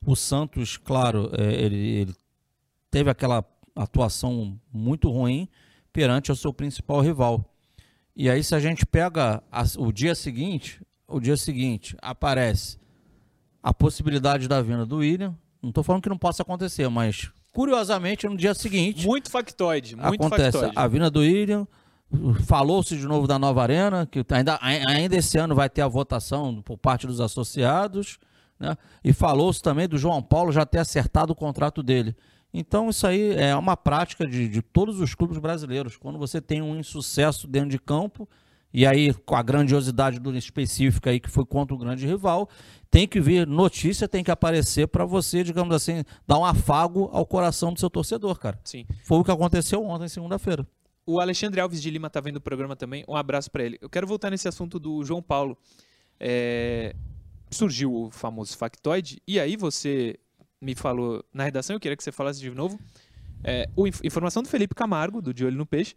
O 0.05 0.17
Santos, 0.17 0.77
claro, 0.77 1.31
é, 1.39 1.55
ele, 1.55 1.77
ele 1.77 2.15
teve 2.91 3.09
aquela 3.09 3.45
atuação 3.77 4.59
muito 4.73 5.09
ruim 5.09 5.49
perante 5.93 6.33
o 6.33 6.37
seu 6.37 6.53
principal 6.53 7.01
rival. 7.01 7.45
E 8.15 8.29
aí, 8.29 8.43
se 8.43 8.57
a 8.57 8.59
gente 8.59 8.85
pega 8.85 9.41
a, 9.53 9.63
o 9.79 9.93
dia 9.93 10.17
seguinte, 10.17 10.83
o 11.07 11.21
dia 11.21 11.37
seguinte 11.37 11.97
aparece 12.03 12.77
a 13.63 13.73
possibilidade 13.73 14.49
da 14.49 14.61
venda 14.61 14.85
do 14.85 14.97
William. 14.97 15.37
Não 15.63 15.71
estou 15.71 15.85
falando 15.85 16.03
que 16.03 16.09
não 16.09 16.19
possa 16.19 16.43
acontecer, 16.43 16.89
mas 16.89 17.31
curiosamente, 17.59 18.29
no 18.29 18.37
dia 18.37 18.55
seguinte. 18.55 19.05
Muito 19.05 19.29
factoide, 19.29 19.97
muito 19.97 20.15
acontece 20.15 20.53
factoide. 20.53 20.75
a 20.77 20.87
vinda 20.87 21.11
do 21.11 21.19
William. 21.19 21.67
Falou-se 22.47 22.97
de 22.97 23.05
novo 23.05 23.27
da 23.27 23.37
nova 23.37 23.61
arena, 23.61 24.07
que 24.07 24.25
ainda, 24.31 24.57
ainda 24.63 25.17
esse 25.17 25.37
ano 25.39 25.57
vai 25.57 25.69
ter 25.69 25.83
a 25.83 25.89
votação 25.89 26.63
por 26.63 26.79
parte 26.79 27.05
dos 27.05 27.21
associados. 27.21 28.21
Né? 28.61 28.79
E 29.03 29.13
falou-se 29.13 29.61
também 29.61 29.89
do 29.89 29.99
João 29.99 30.23
Paulo 30.23 30.53
já 30.53 30.65
ter 30.65 30.79
acertado 30.79 31.33
o 31.33 31.35
contrato 31.37 31.83
dele. 31.83 32.15
Então, 32.55 32.91
isso 32.91 33.05
aí 33.05 33.35
é 33.35 33.57
uma 33.57 33.77
prática 33.77 34.25
de, 34.25 34.49
de 34.49 34.63
todos 34.63 35.01
os 35.01 35.17
clubes 35.17 35.39
brasileiros. 35.39 35.97
Quando 35.97 36.17
você 36.17 36.41
tem 36.41 36.63
um 36.63 36.77
insucesso 36.77 37.49
dentro 37.49 37.71
de 37.71 37.79
campo, 37.81 38.29
e 38.73 38.87
aí 38.87 39.13
com 39.15 39.35
a 39.35 39.43
grandiosidade 39.43 40.19
do 40.19 40.37
específico 40.37 41.09
aí 41.09 41.19
que 41.19 41.31
foi 41.31 41.45
contra 41.45 41.75
o 41.75 41.79
grande 41.79 42.07
rival, 42.07 42.49
tem 42.91 43.07
que 43.07 43.21
vir 43.21 43.47
notícia, 43.47 44.09
tem 44.09 44.25
que 44.25 44.31
aparecer 44.31 44.89
para 44.89 45.05
você, 45.05 45.43
digamos 45.43 45.75
assim, 45.75 46.05
dar 46.27 46.39
um 46.39 46.45
afago 46.45 47.09
ao 47.13 47.27
coração 47.27 47.73
do 47.73 47.81
seu 47.81 47.91
torcedor, 47.91 48.39
cara. 48.39 48.59
Sim. 48.65 48.87
Foi 49.05 49.19
o 49.19 49.25
que 49.25 49.31
aconteceu 49.31 49.85
ontem, 49.85 50.09
segunda-feira. 50.09 50.67
O 51.07 51.21
Alexandre 51.21 51.61
Alves 51.61 51.81
de 51.81 51.91
Lima 51.91 52.11
tá 52.11 52.21
vendo 52.21 52.37
o 52.37 52.41
programa 52.41 52.77
também. 52.77 53.05
Um 53.09 53.17
abraço 53.17 53.51
para 53.51 53.65
ele. 53.65 53.79
Eu 53.81 53.89
quero 53.89 54.07
voltar 54.07 54.31
nesse 54.31 54.47
assunto 54.47 54.79
do 54.79 55.03
João 55.05 55.23
Paulo. 55.23 55.57
É, 56.21 56.95
Surgiu 57.51 57.95
o 57.95 58.11
famoso 58.11 58.55
factoide, 58.59 59.23
e 59.27 59.41
aí 59.41 59.57
você 59.57 60.19
me 60.61 60.75
falou 60.75 61.25
na 61.33 61.45
redação, 61.45 61.75
eu 61.75 61.81
queria 61.81 61.97
que 61.97 62.05
você 62.05 62.13
falasse 62.13 62.41
de 62.41 62.51
novo. 62.51 62.79
É, 63.43 63.67
o, 63.75 63.87
informação 63.87 64.43
do 64.43 64.49
Felipe 64.51 64.75
Camargo, 64.75 65.23
do 65.23 65.33
De 65.33 65.47
Olho 65.47 65.57
no 65.57 65.65
Peixe, 65.65 65.95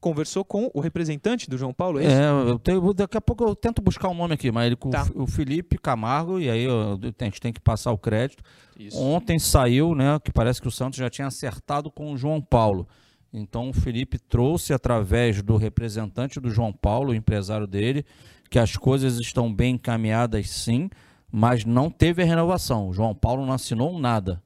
conversou 0.00 0.44
com 0.44 0.70
o 0.72 0.80
representante 0.80 1.48
do 1.48 1.58
João 1.58 1.72
Paulo, 1.72 2.00
é 2.00 2.04
isso? 2.04 2.12
É, 2.12 2.50
eu 2.50 2.58
tenho, 2.58 2.94
daqui 2.94 3.16
a 3.16 3.20
pouco 3.20 3.44
eu 3.44 3.54
tento 3.54 3.82
buscar 3.82 4.08
o 4.08 4.12
um 4.12 4.14
nome 4.14 4.34
aqui, 4.34 4.50
mas 4.50 4.66
ele 4.66 4.76
com 4.76 4.90
tá. 4.90 5.06
o 5.14 5.26
Felipe 5.26 5.76
Camargo, 5.78 6.40
e 6.40 6.48
aí 6.48 6.64
eu, 6.64 6.98
a 7.18 7.24
gente 7.24 7.40
tem 7.40 7.52
que 7.52 7.60
passar 7.60 7.92
o 7.92 7.98
crédito. 7.98 8.42
Isso. 8.78 8.98
Ontem 8.98 9.38
saiu, 9.38 9.94
né, 9.94 10.18
que 10.18 10.32
parece 10.32 10.60
que 10.60 10.68
o 10.68 10.70
Santos 10.70 10.98
já 10.98 11.10
tinha 11.10 11.28
acertado 11.28 11.90
com 11.90 12.12
o 12.12 12.16
João 12.16 12.40
Paulo. 12.40 12.88
Então 13.32 13.70
o 13.70 13.72
Felipe 13.72 14.18
trouxe 14.18 14.72
através 14.72 15.42
do 15.42 15.56
representante 15.56 16.40
do 16.40 16.50
João 16.50 16.72
Paulo, 16.72 17.10
o 17.10 17.14
empresário 17.14 17.66
dele, 17.66 18.04
que 18.48 18.58
as 18.58 18.76
coisas 18.76 19.18
estão 19.18 19.52
bem 19.52 19.74
encaminhadas 19.74 20.50
sim, 20.50 20.90
mas 21.30 21.64
não 21.64 21.90
teve 21.90 22.22
a 22.22 22.26
renovação. 22.26 22.88
O 22.88 22.92
João 22.92 23.14
Paulo 23.14 23.46
não 23.46 23.52
assinou 23.52 23.96
nada. 23.98 24.42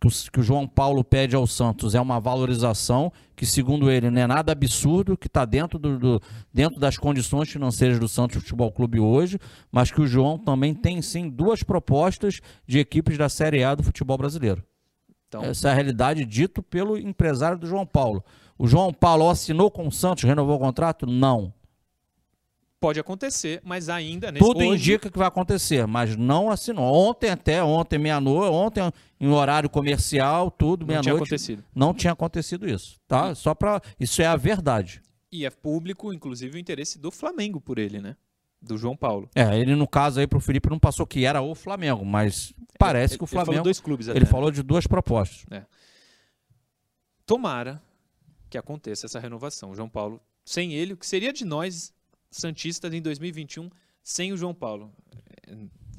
Que 0.00 0.38
o, 0.38 0.42
João 0.42 0.66
Paulo 0.66 1.02
pede 1.02 1.34
ao 1.34 1.46
Santos 1.46 1.94
é 1.94 2.00
uma 2.00 2.20
valorização 2.20 3.12
que, 3.34 3.44
segundo 3.44 3.90
ele, 3.90 4.10
não 4.10 4.22
é 4.22 4.26
nada 4.28 4.52
absurdo, 4.52 5.16
que 5.16 5.26
está 5.26 5.44
dentro, 5.44 5.76
do, 5.76 5.98
do, 5.98 6.22
dentro 6.54 6.78
das 6.78 6.96
condições 6.96 7.50
financeiras 7.50 7.98
do 7.98 8.06
Santos 8.06 8.40
Futebol 8.42 8.70
Clube 8.70 9.00
hoje, 9.00 9.38
mas 9.72 9.90
que 9.90 10.00
o 10.00 10.06
João 10.06 10.38
também 10.38 10.72
tem 10.72 11.02
sim 11.02 11.28
duas 11.28 11.64
propostas 11.64 12.40
de 12.66 12.78
equipes 12.78 13.18
da 13.18 13.28
Série 13.28 13.64
A 13.64 13.74
do 13.74 13.82
futebol 13.82 14.16
brasileiro. 14.16 14.62
Então, 15.26 15.42
Essa 15.42 15.68
é 15.68 15.72
a 15.72 15.74
realidade 15.74 16.24
dito 16.24 16.62
pelo 16.62 16.96
empresário 16.96 17.58
do 17.58 17.66
João 17.66 17.84
Paulo. 17.84 18.24
O 18.56 18.66
João 18.66 18.92
Paulo 18.92 19.28
assinou 19.28 19.70
com 19.70 19.86
o 19.86 19.92
Santos, 19.92 20.24
renovou 20.24 20.56
o 20.56 20.60
contrato? 20.60 21.06
Não. 21.06 21.52
Pode 22.80 23.00
acontecer, 23.00 23.60
mas 23.64 23.88
ainda 23.88 24.30
nesse 24.30 24.44
Tudo 24.44 24.58
hoje... 24.58 24.74
indica 24.74 25.10
que 25.10 25.18
vai 25.18 25.26
acontecer, 25.26 25.86
mas 25.86 26.16
não 26.16 26.50
assinou. 26.50 26.84
Ontem 26.84 27.30
até, 27.30 27.62
ontem 27.62 27.98
meia-noite, 27.98 28.52
ontem 28.52 28.92
em 29.20 29.28
horário 29.28 29.68
comercial, 29.68 30.48
tudo 30.50 30.86
meia-noite. 30.86 31.08
Não 31.08 31.14
tinha 31.14 31.16
acontecido. 31.16 31.64
Não 31.74 31.94
tinha 31.94 32.12
acontecido 32.12 32.68
isso, 32.68 33.00
tá? 33.08 33.34
Só 33.34 33.52
para 33.54 33.82
isso 33.98 34.22
é 34.22 34.26
a 34.26 34.36
verdade. 34.36 35.02
E 35.32 35.44
é 35.44 35.50
público, 35.50 36.12
inclusive, 36.12 36.56
o 36.56 36.60
interesse 36.60 36.98
do 36.98 37.10
Flamengo 37.10 37.60
por 37.60 37.78
ele, 37.78 38.00
né? 38.00 38.16
do 38.60 38.76
João 38.76 38.96
Paulo. 38.96 39.28
É, 39.34 39.58
ele 39.58 39.74
no 39.74 39.86
caso 39.86 40.20
aí 40.20 40.26
pro 40.26 40.40
Felipe 40.40 40.68
não 40.68 40.78
passou 40.78 41.06
que 41.06 41.24
era 41.24 41.40
o 41.40 41.54
Flamengo, 41.54 42.04
mas 42.04 42.52
parece 42.78 43.16
que 43.16 43.24
o 43.24 43.26
Flamengo. 43.26 43.50
Ele 43.50 43.56
falou 43.56 43.64
dois 43.64 43.80
clubes 43.80 44.08
até. 44.08 44.18
Ele 44.18 44.26
falou 44.26 44.50
de 44.50 44.62
duas 44.62 44.86
propostas. 44.86 45.46
É. 45.50 45.64
Tomara 47.24 47.82
que 48.48 48.58
aconteça 48.58 49.06
essa 49.06 49.20
renovação. 49.20 49.70
O 49.70 49.74
João 49.74 49.88
Paulo, 49.88 50.20
sem 50.44 50.72
ele, 50.72 50.94
o 50.94 50.96
que 50.96 51.06
seria 51.06 51.32
de 51.32 51.44
nós, 51.44 51.92
Santistas, 52.30 52.92
em 52.92 53.00
2021, 53.00 53.70
sem 54.02 54.32
o 54.32 54.36
João 54.36 54.54
Paulo? 54.54 54.92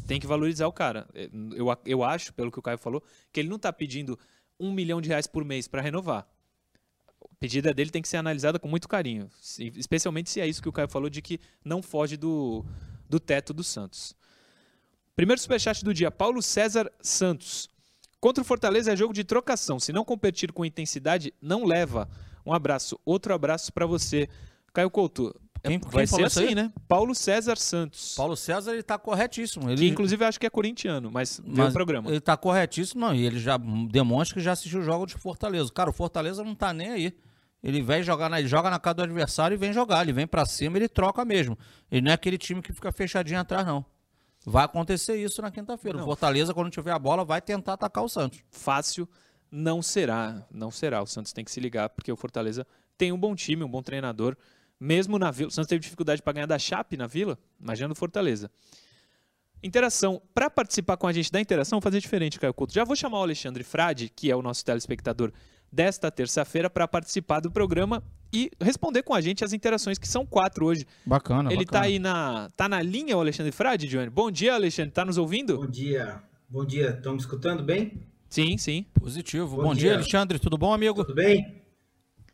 Tem 0.08 0.20
que 0.20 0.28
valorizar 0.28 0.68
o 0.68 0.74
cara. 0.74 1.08
Eu, 1.56 1.68
eu 1.86 2.04
acho, 2.04 2.34
pelo 2.34 2.52
que 2.52 2.60
o 2.60 2.62
Caio 2.62 2.78
falou, 2.78 3.04
que 3.32 3.40
ele 3.40 3.50
não 3.50 3.58
está 3.58 3.72
pedindo 3.72 4.18
um 4.60 4.72
milhão 4.72 5.02
de 5.02 5.10
reais 5.10 5.28
por 5.28 5.46
mês 5.46 5.68
para 5.68 5.82
renovar 5.82 6.28
pedida 7.40 7.74
dele 7.74 7.90
tem 7.90 8.02
que 8.02 8.08
ser 8.08 8.18
analisada 8.18 8.60
com 8.60 8.68
muito 8.68 8.88
carinho, 8.88 9.30
especialmente 9.58 10.30
se 10.30 10.42
é 10.42 10.48
isso 10.48 10.62
que 10.62 10.70
o 10.70 10.74
Caio 10.74 10.90
falou 10.90 11.10
de 11.10 11.22
que 11.22 11.40
não 11.64 11.82
foge 11.82 12.18
do, 12.18 12.66
do 13.08 13.20
teto 13.20 13.54
do 13.54 13.64
Santos. 13.64 14.14
Primeiro 15.16 15.42
superchat 15.42 15.84
do 15.84 15.94
dia, 15.94 16.12
Paulo 16.12 16.42
César 16.42 16.92
Santos. 17.02 17.70
Contra 18.20 18.42
o 18.42 18.46
Fortaleza 18.46 18.92
é 18.92 18.96
jogo 18.96 19.14
de 19.14 19.24
trocação. 19.24 19.80
Se 19.80 19.94
não 19.94 20.04
competir 20.04 20.52
com 20.52 20.66
intensidade, 20.66 21.34
não 21.42 21.66
leva. 21.66 22.10
Um 22.46 22.54
abraço. 22.54 23.00
Outro 23.06 23.34
abraço 23.34 23.72
para 23.72 23.86
você. 23.86 24.28
Caio 24.74 24.90
Couto, 24.90 25.34
quem, 25.64 25.80
vai 25.80 26.06
quem 26.06 26.08
ser 26.08 26.24
assim, 26.24 26.56
né? 26.56 26.72
Paulo 26.88 27.14
César 27.14 27.58
Santos. 27.58 28.16
Paulo 28.16 28.36
César, 28.36 28.74
ele 28.74 28.84
tá 28.84 28.98
corretíssimo. 28.98 29.70
Ele... 29.70 29.82
Que, 29.82 29.88
inclusive, 29.88 30.24
acho 30.24 30.40
que 30.40 30.46
é 30.46 30.50
corintiano, 30.50 31.10
mas, 31.12 31.42
mas 31.46 31.70
o 31.70 31.74
programa. 31.74 32.10
Ele 32.10 32.20
tá 32.20 32.38
corretíssimo, 32.38 33.02
não. 33.02 33.14
E 33.14 33.26
ele 33.26 33.40
já 33.40 33.58
demonstra 33.90 34.36
que 34.36 34.42
já 34.42 34.54
assistiu 34.54 34.80
o 34.80 34.84
jogo 34.84 35.06
de 35.06 35.16
Fortaleza. 35.16 35.72
Cara, 35.74 35.90
o 35.90 35.94
Fortaleza 35.94 36.44
não 36.44 36.56
tá 36.56 36.74
nem 36.74 36.90
aí. 36.90 37.14
Ele 37.62 37.82
vem 37.82 38.02
jogar, 38.02 38.30
na, 38.30 38.40
ele 38.40 38.48
joga 38.48 38.70
na 38.70 38.80
casa 38.80 38.96
do 38.96 39.04
adversário 39.04 39.56
e 39.56 39.58
vem 39.58 39.74
jogar. 39.74 40.02
Ele 40.04 40.14
vem 40.14 40.26
para 40.26 40.46
cima, 40.46 40.78
ele 40.78 40.88
troca 40.88 41.26
mesmo. 41.26 41.58
Ele 41.92 42.02
não 42.02 42.12
é 42.12 42.14
aquele 42.14 42.38
time 42.38 42.62
que 42.62 42.72
fica 42.72 42.92
fechadinho 42.92 43.40
atrás, 43.40 43.66
não. 43.66 43.86
Vai 44.46 44.64
acontecer 44.64 45.18
isso 45.18 45.42
na 45.42 45.52
quinta-feira. 45.52 45.98
O 45.98 46.06
Fortaleza, 46.06 46.54
quando 46.54 46.72
tiver 46.72 46.92
a 46.92 47.00
bola, 47.00 47.26
vai 47.26 47.42
tentar 47.42 47.74
atacar 47.74 48.04
o 48.04 48.08
Santos. 48.08 48.42
Fácil 48.50 49.08
não 49.52 49.82
será, 49.82 50.46
não 50.52 50.72
será. 50.72 51.02
O 51.02 51.06
Santos 51.06 51.34
tem 51.34 51.44
que 51.44 51.52
se 51.52 51.60
ligar, 51.60 51.90
porque 51.90 52.12
o 52.12 52.16
Fortaleza 52.16 52.66
tem 52.98 53.12
um 53.12 53.18
bom 53.18 53.36
time, 53.36 53.64
um 53.64 53.70
bom 53.70 53.82
treinador. 53.82 54.38
Mesmo 54.80 55.20
na 55.20 55.30
Vila, 55.30 55.50
o 55.50 55.52
Santos 55.52 55.68
teve 55.68 55.82
dificuldade 55.82 56.22
para 56.22 56.34
ganhar 56.34 56.46
da 56.46 56.58
Chape 56.58 56.96
na 56.96 57.06
Vila, 57.06 57.38
imagina 57.60 57.92
o 57.92 57.96
Fortaleza. 57.96 58.50
Interação. 59.62 60.22
Para 60.34 60.50
participar 60.50 60.96
com 60.96 61.06
a 61.06 61.12
gente 61.12 61.30
da 61.32 61.40
interação, 61.42 61.78
vou 61.78 61.84
fazer 61.84 62.00
diferente, 62.00 62.40
Caio 62.40 62.54
Couto. 62.54 62.74
Já 62.74 62.86
vou 62.86 62.96
chamar 62.96 63.20
o 63.20 63.24
Alexandre 63.24 63.64
Frade, 63.64 64.10
que 64.16 64.32
é 64.32 64.36
o 64.36 64.42
nosso 64.42 64.64
telespectador 64.64 65.34
desta 65.72 66.10
terça-feira 66.10 66.70
para 66.70 66.88
participar 66.88 67.42
do 67.42 67.52
programa 67.52 68.02
e 68.32 68.50
responder 68.62 69.04
com 69.04 69.14
a 69.14 69.22
gente 69.22 69.44
as 69.44 69.52
interações, 69.52 69.98
que 69.98 70.08
são 70.08 70.26
quatro 70.26 70.66
hoje. 70.66 70.86
Bacana, 71.06 71.52
Ele 71.52 71.64
está 71.64 71.82
aí 71.82 72.00
na, 72.00 72.50
tá 72.56 72.70
na 72.70 72.82
linha, 72.82 73.18
o 73.18 73.20
Alexandre 73.20 73.52
Frade, 73.52 73.88
Johnny? 73.88 74.10
Bom 74.10 74.32
dia, 74.32 74.54
Alexandre. 74.54 74.90
Está 74.90 75.04
nos 75.04 75.18
ouvindo? 75.18 75.58
Bom 75.58 75.68
dia. 75.68 76.24
Bom 76.48 76.66
dia. 76.66 76.92
Estão 76.92 77.14
me 77.14 77.20
escutando 77.20 77.62
bem? 77.62 78.02
Sim, 78.30 78.58
sim. 78.58 78.86
Positivo. 78.94 79.58
Bom, 79.58 79.64
bom 79.64 79.74
dia. 79.74 79.90
dia. 79.90 79.94
Alexandre. 79.96 80.40
Tudo 80.40 80.58
bom, 80.58 80.72
amigo? 80.72 81.04
Tudo 81.04 81.16
bem? 81.16 81.64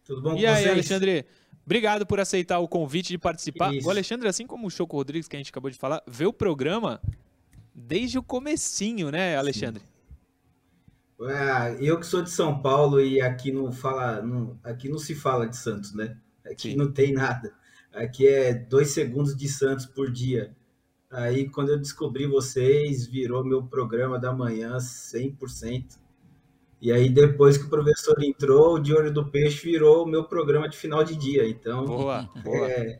Tudo 0.06 0.22
bom 0.22 0.32
e 0.32 0.34
com 0.34 0.40
E 0.42 0.46
aí, 0.46 0.70
Alexandre? 0.70 1.26
Obrigado 1.66 2.06
por 2.06 2.20
aceitar 2.20 2.60
o 2.60 2.68
convite 2.68 3.10
de 3.10 3.18
participar. 3.18 3.74
Isso. 3.74 3.88
O 3.88 3.92
Alexandre, 3.92 4.28
assim 4.28 4.46
como 4.46 4.68
o 4.68 4.70
Choco 4.70 4.96
Rodrigues, 4.96 5.28
que 5.28 5.36
a 5.36 5.40
gente 5.40 5.50
acabou 5.50 5.72
de 5.72 5.78
falar, 5.78 6.04
vê 6.08 6.26
o 6.26 6.34
programa 6.34 7.02
desde 7.74 8.20
o 8.20 8.24
comecinho, 8.24 9.10
né, 9.10 9.36
Alexandre? 9.36 9.82
Sim. 9.82 9.96
É, 11.28 11.78
eu 11.80 11.98
que 12.00 12.06
sou 12.06 12.22
de 12.22 12.30
São 12.30 12.62
Paulo 12.62 13.00
e 13.00 13.22
aqui 13.22 13.52
não 13.52 13.72
fala, 13.72 14.22
não, 14.22 14.60
aqui 14.64 14.90
não 14.90 15.00
se 15.00 15.16
fala 15.16 15.48
de 15.48 15.56
Santos, 15.56 15.94
né? 15.94 16.18
Aqui 16.46 16.72
Sim. 16.72 16.76
não 16.76 16.92
tem 16.92 17.14
nada. 17.14 17.54
Aqui 17.94 18.28
é 18.28 18.54
dois 18.54 18.90
segundos 18.90 19.36
de 19.36 19.48
Santos 19.48 19.86
por 19.86 20.12
dia. 20.12 20.54
Aí 21.10 21.50
quando 21.50 21.70
eu 21.70 21.80
descobri 21.80 22.28
vocês, 22.28 23.08
virou 23.08 23.44
meu 23.44 23.64
programa 23.64 24.20
da 24.20 24.34
manhã 24.34 24.78
100%. 24.78 25.98
E 26.82 26.92
aí 26.92 27.10
depois 27.10 27.58
que 27.58 27.66
o 27.66 27.70
professor 27.70 28.22
entrou, 28.24 28.76
o 28.76 28.80
De 28.80 28.94
Olho 28.94 29.12
do 29.12 29.26
Peixe 29.26 29.72
virou 29.72 30.04
o 30.04 30.08
meu 30.08 30.26
programa 30.26 30.70
de 30.70 30.78
final 30.78 31.04
de 31.04 31.16
dia. 31.16 31.48
Então, 31.48 31.86
boa, 31.86 32.30
boa. 32.44 32.70
É, 32.70 33.00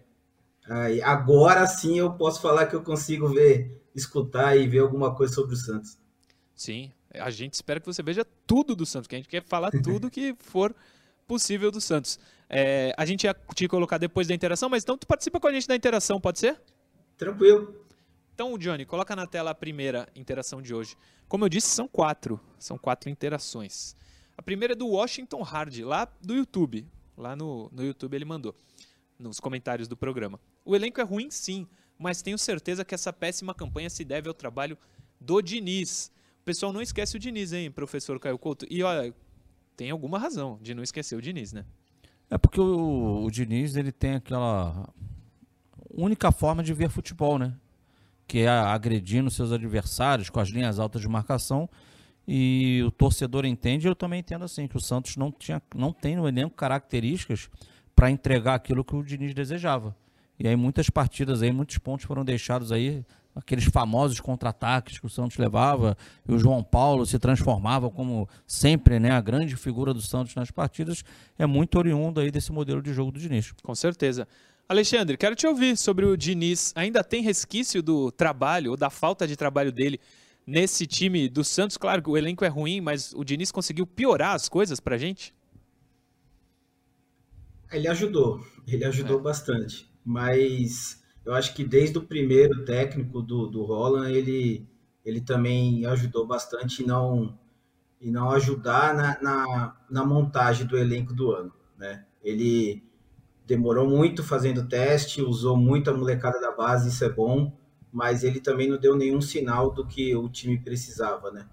aí, 0.68 1.02
agora 1.02 1.68
sim 1.68 2.00
eu 2.00 2.14
posso 2.14 2.42
falar 2.42 2.66
que 2.66 2.76
eu 2.76 2.82
consigo 2.82 3.28
ver, 3.28 3.82
escutar 3.94 4.56
e 4.56 4.68
ver 4.68 4.80
alguma 4.80 5.14
coisa 5.14 5.34
sobre 5.34 5.54
o 5.54 5.58
Santos. 5.58 5.98
Sim, 6.56 6.92
a 7.14 7.30
gente 7.30 7.54
espera 7.54 7.80
que 7.80 7.86
você 7.86 8.02
veja 8.02 8.26
tudo 8.48 8.76
do 8.76 8.86
Santos, 8.86 9.08
que 9.08 9.16
a 9.16 9.18
gente 9.18 9.30
quer 9.30 9.44
falar 9.44 9.72
tudo 9.72 10.10
que 10.10 10.36
for 10.40 10.74
possível 11.28 11.70
do 11.72 11.82
Santos. 11.82 12.20
É, 12.50 12.94
a 12.98 13.06
gente 13.06 13.26
ia 13.26 13.36
te 13.54 13.68
colocar 13.68 13.98
depois 13.98 14.28
da 14.28 14.34
interação, 14.34 14.70
mas 14.70 14.84
então 14.84 14.98
tu 14.98 15.08
participa 15.08 15.40
com 15.40 15.48
a 15.48 15.54
gente 15.54 15.68
da 15.68 15.76
interação, 15.76 16.20
pode 16.20 16.40
ser? 16.40 16.60
Tranquilo. 17.18 17.85
Então, 18.36 18.58
Johnny, 18.58 18.86
coloca 18.86 19.16
na 19.16 19.26
tela 19.26 19.52
a 19.52 19.56
primeira 19.56 20.10
interação 20.14 20.62
de 20.62 20.76
hoje. 20.76 20.98
Como 21.26 21.46
eu 21.46 21.50
disse, 21.50 21.70
são 21.70 21.88
quatro. 21.88 22.38
São 22.60 22.78
quatro 22.78 23.10
interações. 23.10 23.96
A 24.38 24.42
primeira 24.42 24.74
é 24.74 24.76
do 24.76 24.90
Washington 24.90 25.42
Hard, 25.42 25.80
lá 25.80 26.06
do 26.22 26.36
YouTube. 26.36 26.86
Lá 27.18 27.34
no, 27.34 27.70
no 27.72 27.82
YouTube 27.82 28.14
ele 28.14 28.26
mandou, 28.26 28.54
nos 29.18 29.40
comentários 29.40 29.88
do 29.88 29.96
programa. 29.96 30.38
O 30.66 30.76
elenco 30.76 31.00
é 31.00 31.04
ruim, 31.06 31.32
sim, 31.32 31.66
mas 31.98 32.22
tenho 32.22 32.38
certeza 32.38 32.84
que 32.84 32.94
essa 32.94 33.14
péssima 33.14 33.54
campanha 33.54 33.90
se 33.90 34.04
deve 34.04 34.28
ao 34.28 34.34
trabalho 34.34 34.78
do 35.18 35.42
Diniz. 35.42 36.12
O 36.42 36.44
pessoal 36.44 36.74
não 36.74 36.82
esquece 36.82 37.16
o 37.16 37.20
Diniz, 37.20 37.54
hein, 37.54 37.72
professor 37.72 38.20
Caio 38.20 38.38
Couto? 38.38 38.68
E 38.70 38.84
olha, 38.84 39.16
tem 39.78 39.92
alguma 39.92 40.20
razão 40.20 40.60
de 40.62 40.76
não 40.76 40.84
esquecer 40.84 41.16
o 41.16 41.22
Diniz, 41.22 41.54
né? 41.54 41.66
É 42.30 42.38
porque 42.38 42.60
o, 42.60 43.24
o 43.24 43.32
Diniz 43.32 43.78
ele 43.78 43.94
tem 43.94 44.16
aquela 44.16 44.94
única 45.90 46.34
forma 46.34 46.62
de 46.62 46.74
ver 46.74 46.90
futebol, 46.90 47.40
né? 47.40 47.58
Que 48.28 48.40
é 48.40 48.50
agredindo 48.50 49.30
seus 49.30 49.52
adversários 49.52 50.30
com 50.30 50.40
as 50.40 50.50
linhas 50.50 50.80
altas 50.80 51.02
de 51.02 51.08
marcação. 51.08 51.70
e 52.28 52.82
o 52.86 52.92
torcedor 52.92 53.46
entende, 53.46 53.88
eu 53.88 53.96
também 53.96 54.20
entendo 54.20 54.46
assim, 54.46 54.68
que 54.68 54.76
o 54.76 54.80
Santos 54.80 55.16
não, 55.16 55.32
tinha, 55.32 55.62
não 55.76 55.94
tem 55.94 56.16
no 56.16 56.28
elenco 56.28 56.56
características 56.56 57.50
para 57.96 58.10
entregar 58.10 58.56
aquilo 58.56 58.84
que 58.84 58.96
o 58.96 59.04
Diniz 59.04 59.34
desejava. 59.34 59.96
E 60.40 60.48
aí 60.48 60.56
muitas 60.56 60.90
partidas 60.90 61.42
aí, 61.42 61.52
muitos 61.52 61.78
pontos 61.78 62.06
foram 62.06 62.26
deixados 62.26 62.72
aí, 62.72 63.06
aqueles 63.36 63.66
famosos 63.66 64.20
contra-ataques 64.20 64.98
que 64.98 65.06
o 65.06 65.10
Santos 65.10 65.38
levava, 65.38 65.96
e 66.28 66.34
o 66.34 66.40
João 66.40 66.64
Paulo 66.64 67.06
se 67.06 67.20
transformava 67.20 67.90
como 67.90 68.28
sempre, 68.48 69.00
né, 69.00 69.12
a 69.12 69.22
grande 69.22 69.56
figura 69.56 69.94
do 69.94 70.02
Santos 70.02 70.36
nas 70.36 70.50
partidas, 70.52 71.04
é 71.38 71.46
muito 71.46 71.78
oriundo 71.78 72.20
aí 72.20 72.32
desse 72.32 72.52
modelo 72.52 72.82
de 72.82 72.94
jogo 72.94 73.12
do 73.12 73.20
Diniz. 73.20 73.54
Com 73.64 73.76
certeza. 73.76 74.28
Alexandre, 74.68 75.16
quero 75.16 75.36
te 75.36 75.46
ouvir 75.46 75.78
sobre 75.78 76.06
o 76.06 76.18
Diniz. 76.18 76.74
Ainda 76.76 77.04
tem 77.04 77.22
resquício 77.22 77.84
do 77.84 78.12
trabalho 78.12 78.72
ou 78.72 78.78
da 78.78 78.90
falta 78.90 79.28
de 79.28 79.36
trabalho 79.36 79.72
dele 79.72 80.00
nesse 80.46 80.88
time 80.88 81.30
do 81.30 81.44
Santos? 81.44 81.78
Claro 81.78 82.02
que 82.02 82.10
o 82.10 82.18
elenco 82.18 82.44
é 82.44 82.48
ruim, 82.48 82.82
mas 82.82 83.14
o 83.14 83.24
Diniz 83.24 83.52
conseguiu 83.52 83.86
piorar 83.86 84.34
as 84.34 84.50
coisas 84.50 84.80
pra 84.80 84.98
gente? 84.98 85.36
Ele 87.72 87.88
ajudou, 87.88 88.44
ele 88.68 88.86
ajudou 88.86 89.20
é. 89.20 89.22
bastante. 89.22 89.88
Mas 90.04 91.04
eu 91.24 91.36
acho 91.36 91.54
que 91.54 91.64
desde 91.64 92.00
o 92.00 92.04
primeiro 92.04 92.66
técnico 92.66 93.22
do, 93.22 93.46
do 93.46 93.64
Roland, 93.64 94.12
ele, 94.12 94.68
ele 95.04 95.22
também 95.22 95.86
ajudou 95.86 96.26
bastante 96.26 96.82
e 96.82 96.86
não, 96.88 97.38
e 98.02 98.10
não 98.10 98.32
ajudar 98.32 98.96
na, 98.96 99.22
na, 99.22 99.78
na 99.92 100.04
montagem 100.04 100.66
do 100.66 100.76
elenco 100.76 101.14
do 101.14 101.32
ano. 101.32 101.54
Né? 101.78 102.04
Ele 102.24 102.84
demorou 103.46 103.88
muito 103.88 104.24
fazendo 104.24 104.68
teste, 104.68 105.22
usou 105.22 105.56
muito 105.56 105.90
a 105.90 105.94
molecada 105.94 106.40
da 106.40 106.52
base, 106.52 106.90
isso 106.90 107.04
é 107.04 107.10
bom, 107.10 107.56
mas 107.92 108.24
ele 108.24 108.40
também 108.40 108.68
não 108.68 108.78
deu 108.78 108.96
nenhum 108.96 109.22
sinal 109.22 109.72
do 109.72 109.86
que 109.86 110.16
o 110.16 110.28
time 110.30 110.60
precisava, 110.60 111.32
né? 111.32 111.48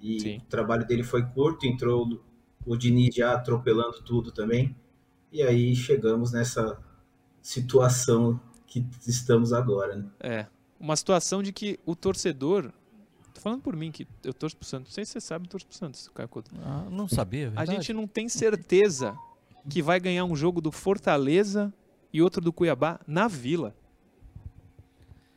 E 0.00 0.20
Sim. 0.20 0.36
o 0.38 0.48
trabalho 0.48 0.86
dele 0.86 1.02
foi 1.02 1.24
curto, 1.24 1.66
entrou 1.66 2.22
o 2.64 2.76
Diniz 2.76 3.14
já 3.14 3.32
atropelando 3.32 4.02
tudo 4.02 4.30
também, 4.30 4.76
e 5.32 5.42
aí 5.42 5.74
chegamos 5.74 6.32
nessa 6.32 6.78
situação 7.40 8.40
que 8.66 8.86
estamos 9.06 9.52
agora, 9.52 9.96
né? 9.96 10.06
É, 10.20 10.46
uma 10.78 10.94
situação 10.94 11.42
de 11.42 11.52
que 11.52 11.80
o 11.84 11.96
torcedor 11.96 12.72
Tô 13.38 13.42
falando 13.42 13.62
por 13.62 13.76
mim 13.76 13.92
que 13.92 14.04
eu 14.24 14.34
torço 14.34 14.56
pro 14.56 14.66
Santos. 14.66 14.88
Não 14.88 14.94
sei 14.94 15.04
se 15.04 15.12
você 15.12 15.20
sabe, 15.20 15.46
eu 15.46 15.48
torço 15.48 15.64
pro 15.64 15.76
Santos, 15.76 16.10
Caio 16.12 16.28
Couto. 16.28 16.50
Ah, 16.60 16.88
não 16.90 17.06
sabia, 17.06 17.52
é 17.54 17.60
A 17.60 17.64
gente 17.64 17.92
não 17.92 18.04
tem 18.04 18.28
certeza 18.28 19.16
que 19.68 19.82
vai 19.82 20.00
ganhar 20.00 20.24
um 20.24 20.34
jogo 20.34 20.60
do 20.60 20.72
Fortaleza 20.72 21.72
e 22.12 22.22
outro 22.22 22.40
do 22.40 22.52
Cuiabá 22.52 23.00
na 23.06 23.28
Vila. 23.28 23.74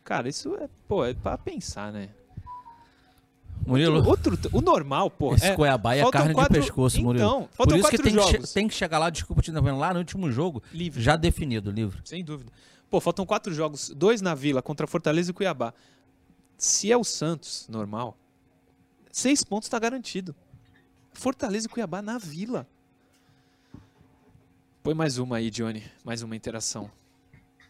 Cara, 0.03 0.29
isso 0.29 0.55
é, 0.55 0.69
pô, 0.87 1.05
é 1.05 1.13
pra 1.13 1.37
pensar, 1.37 1.91
né? 1.91 2.09
Murilo. 3.65 4.03
Outro, 4.07 4.37
o 4.51 4.61
normal, 4.61 5.09
pô. 5.09 5.35
Esse 5.35 5.47
é, 5.47 5.55
Cuiabá 5.55 5.95
é 5.95 6.09
carne 6.09 6.33
quatro, 6.33 6.53
de 6.53 6.59
pescoço, 6.59 7.01
Murilo. 7.01 7.23
Então, 7.23 7.49
Por 7.55 7.77
isso 7.77 7.89
que 7.89 7.97
tem 7.97 8.13
jogos. 8.13 8.31
que, 8.31 8.53
tem 8.53 8.67
que 8.67 8.73
chegar 8.73 8.97
lá, 8.97 9.09
desculpa 9.09 9.41
te 9.41 9.51
interrompendo, 9.51 9.79
lá 9.79 9.93
no 9.93 9.99
último 9.99 10.31
jogo, 10.31 10.63
livre. 10.73 11.01
já 11.01 11.15
definido, 11.15 11.69
livre. 11.69 12.01
Sem 12.03 12.23
dúvida. 12.23 12.51
Pô, 12.89 12.99
faltam 12.99 13.25
quatro 13.25 13.53
jogos, 13.53 13.89
dois 13.95 14.21
na 14.21 14.33
Vila 14.33 14.61
contra 14.61 14.87
Fortaleza 14.87 15.31
e 15.31 15.33
Cuiabá. 15.33 15.73
Se 16.57 16.91
é 16.91 16.97
o 16.97 17.03
Santos, 17.03 17.67
normal, 17.69 18.17
seis 19.11 19.43
pontos 19.43 19.69
tá 19.69 19.79
garantido. 19.79 20.35
Fortaleza 21.13 21.67
e 21.67 21.69
Cuiabá 21.69 22.01
na 22.01 22.17
Vila. 22.17 22.67
Põe 24.83 24.95
mais 24.95 25.19
uma 25.19 25.37
aí, 25.37 25.51
Johnny. 25.51 25.83
Mais 26.03 26.23
uma 26.23 26.35
interação 26.35 26.89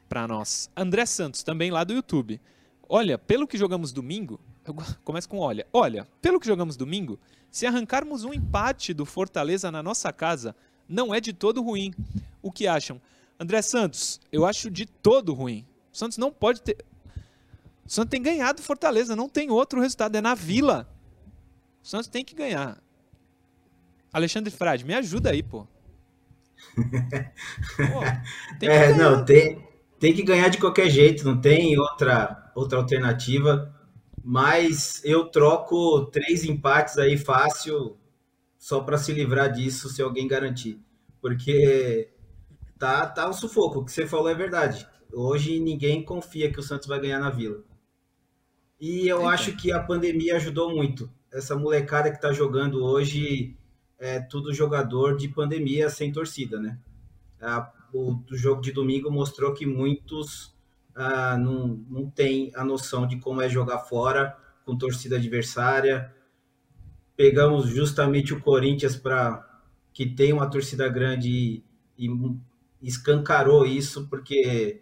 para 0.07 0.25
nós. 0.25 0.69
André 0.77 1.05
Santos, 1.05 1.43
também 1.43 1.69
lá 1.69 1.83
do 1.83 1.91
YouTube. 1.91 2.39
Olha, 2.87 3.17
pelo 3.17 3.45
que 3.45 3.57
jogamos 3.57 3.91
domingo, 3.91 4.39
eu 4.63 4.73
começo 5.03 5.27
com 5.27 5.39
olha. 5.39 5.67
Olha, 5.73 6.07
pelo 6.21 6.39
que 6.39 6.47
jogamos 6.47 6.77
domingo, 6.77 7.19
se 7.51 7.65
arrancarmos 7.65 8.23
um 8.23 8.33
empate 8.33 8.93
do 8.93 9.05
Fortaleza 9.05 9.69
na 9.69 9.83
nossa 9.83 10.13
casa, 10.13 10.55
não 10.87 11.13
é 11.13 11.19
de 11.19 11.33
todo 11.33 11.61
ruim. 11.61 11.93
O 12.41 12.49
que 12.49 12.65
acham? 12.65 13.01
André 13.37 13.61
Santos, 13.61 14.21
eu 14.31 14.45
acho 14.45 14.71
de 14.71 14.85
todo 14.85 15.33
ruim. 15.33 15.65
O 15.91 15.97
Santos 15.97 16.17
não 16.17 16.31
pode 16.31 16.61
ter. 16.61 16.77
O 17.85 17.89
Santos 17.89 18.11
tem 18.11 18.21
ganhado 18.21 18.61
Fortaleza, 18.61 19.17
não 19.17 19.27
tem 19.27 19.51
outro 19.51 19.81
resultado, 19.81 20.15
é 20.15 20.21
na 20.21 20.33
Vila. 20.33 20.89
O 21.83 21.87
Santos 21.87 22.07
tem 22.07 22.23
que 22.23 22.33
ganhar. 22.33 22.81
Alexandre 24.13 24.49
Frade, 24.49 24.85
me 24.85 24.93
ajuda 24.93 25.31
aí, 25.31 25.43
pô. 25.43 25.67
Tem 28.59 28.69
é, 28.69 28.93
não, 28.93 29.23
tem, 29.25 29.67
tem 29.99 30.13
que 30.13 30.23
ganhar 30.23 30.49
de 30.49 30.57
qualquer 30.57 30.89
jeito, 30.89 31.25
não 31.25 31.39
tem 31.39 31.77
outra, 31.77 32.51
outra 32.55 32.77
alternativa. 32.77 33.73
Mas 34.23 35.01
eu 35.03 35.25
troco 35.25 36.05
três 36.07 36.43
empates 36.43 36.97
aí 36.97 37.17
fácil 37.17 37.97
só 38.57 38.81
para 38.81 38.97
se 38.97 39.11
livrar 39.11 39.51
disso 39.51 39.89
se 39.89 40.01
alguém 40.01 40.27
garantir. 40.27 40.79
Porque 41.19 42.09
tá, 42.77 43.07
tá 43.07 43.27
um 43.27 43.33
sufoco. 43.33 43.79
O 43.79 43.85
que 43.85 43.91
você 43.91 44.05
falou 44.05 44.29
é 44.29 44.35
verdade. 44.35 44.87
Hoje 45.11 45.59
ninguém 45.59 46.03
confia 46.03 46.51
que 46.51 46.59
o 46.59 46.63
Santos 46.63 46.87
vai 46.87 46.99
ganhar 46.99 47.19
na 47.19 47.29
Vila. 47.29 47.63
E 48.79 49.07
eu 49.07 49.19
Eita. 49.19 49.29
acho 49.29 49.55
que 49.55 49.71
a 49.71 49.79
pandemia 49.79 50.35
ajudou 50.35 50.73
muito. 50.73 51.09
Essa 51.31 51.55
molecada 51.55 52.09
que 52.09 52.17
está 52.17 52.31
jogando 52.33 52.83
hoje 52.83 53.55
é 54.01 54.19
tudo 54.19 54.51
jogador 54.51 55.15
de 55.15 55.27
pandemia 55.27 55.87
sem 55.87 56.11
torcida, 56.11 56.59
né? 56.59 56.79
O, 57.93 58.15
o 58.31 58.35
jogo 58.35 58.59
de 58.59 58.71
domingo 58.71 59.11
mostrou 59.11 59.53
que 59.53 59.65
muitos 59.65 60.55
ah, 60.95 61.37
não, 61.37 61.79
não 61.87 62.09
têm 62.09 62.51
a 62.55 62.65
noção 62.65 63.07
de 63.07 63.19
como 63.19 63.41
é 63.41 63.47
jogar 63.47 63.77
fora 63.79 64.35
com 64.65 64.75
torcida 64.75 65.17
adversária. 65.17 66.13
Pegamos 67.15 67.67
justamente 67.69 68.33
o 68.33 68.41
Corinthians 68.41 68.95
para 68.95 69.47
que 69.93 70.07
tem 70.07 70.33
uma 70.33 70.49
torcida 70.49 70.89
grande 70.89 71.29
e, 71.29 71.63
e 71.97 72.09
escancarou 72.81 73.67
isso 73.67 74.07
porque 74.07 74.81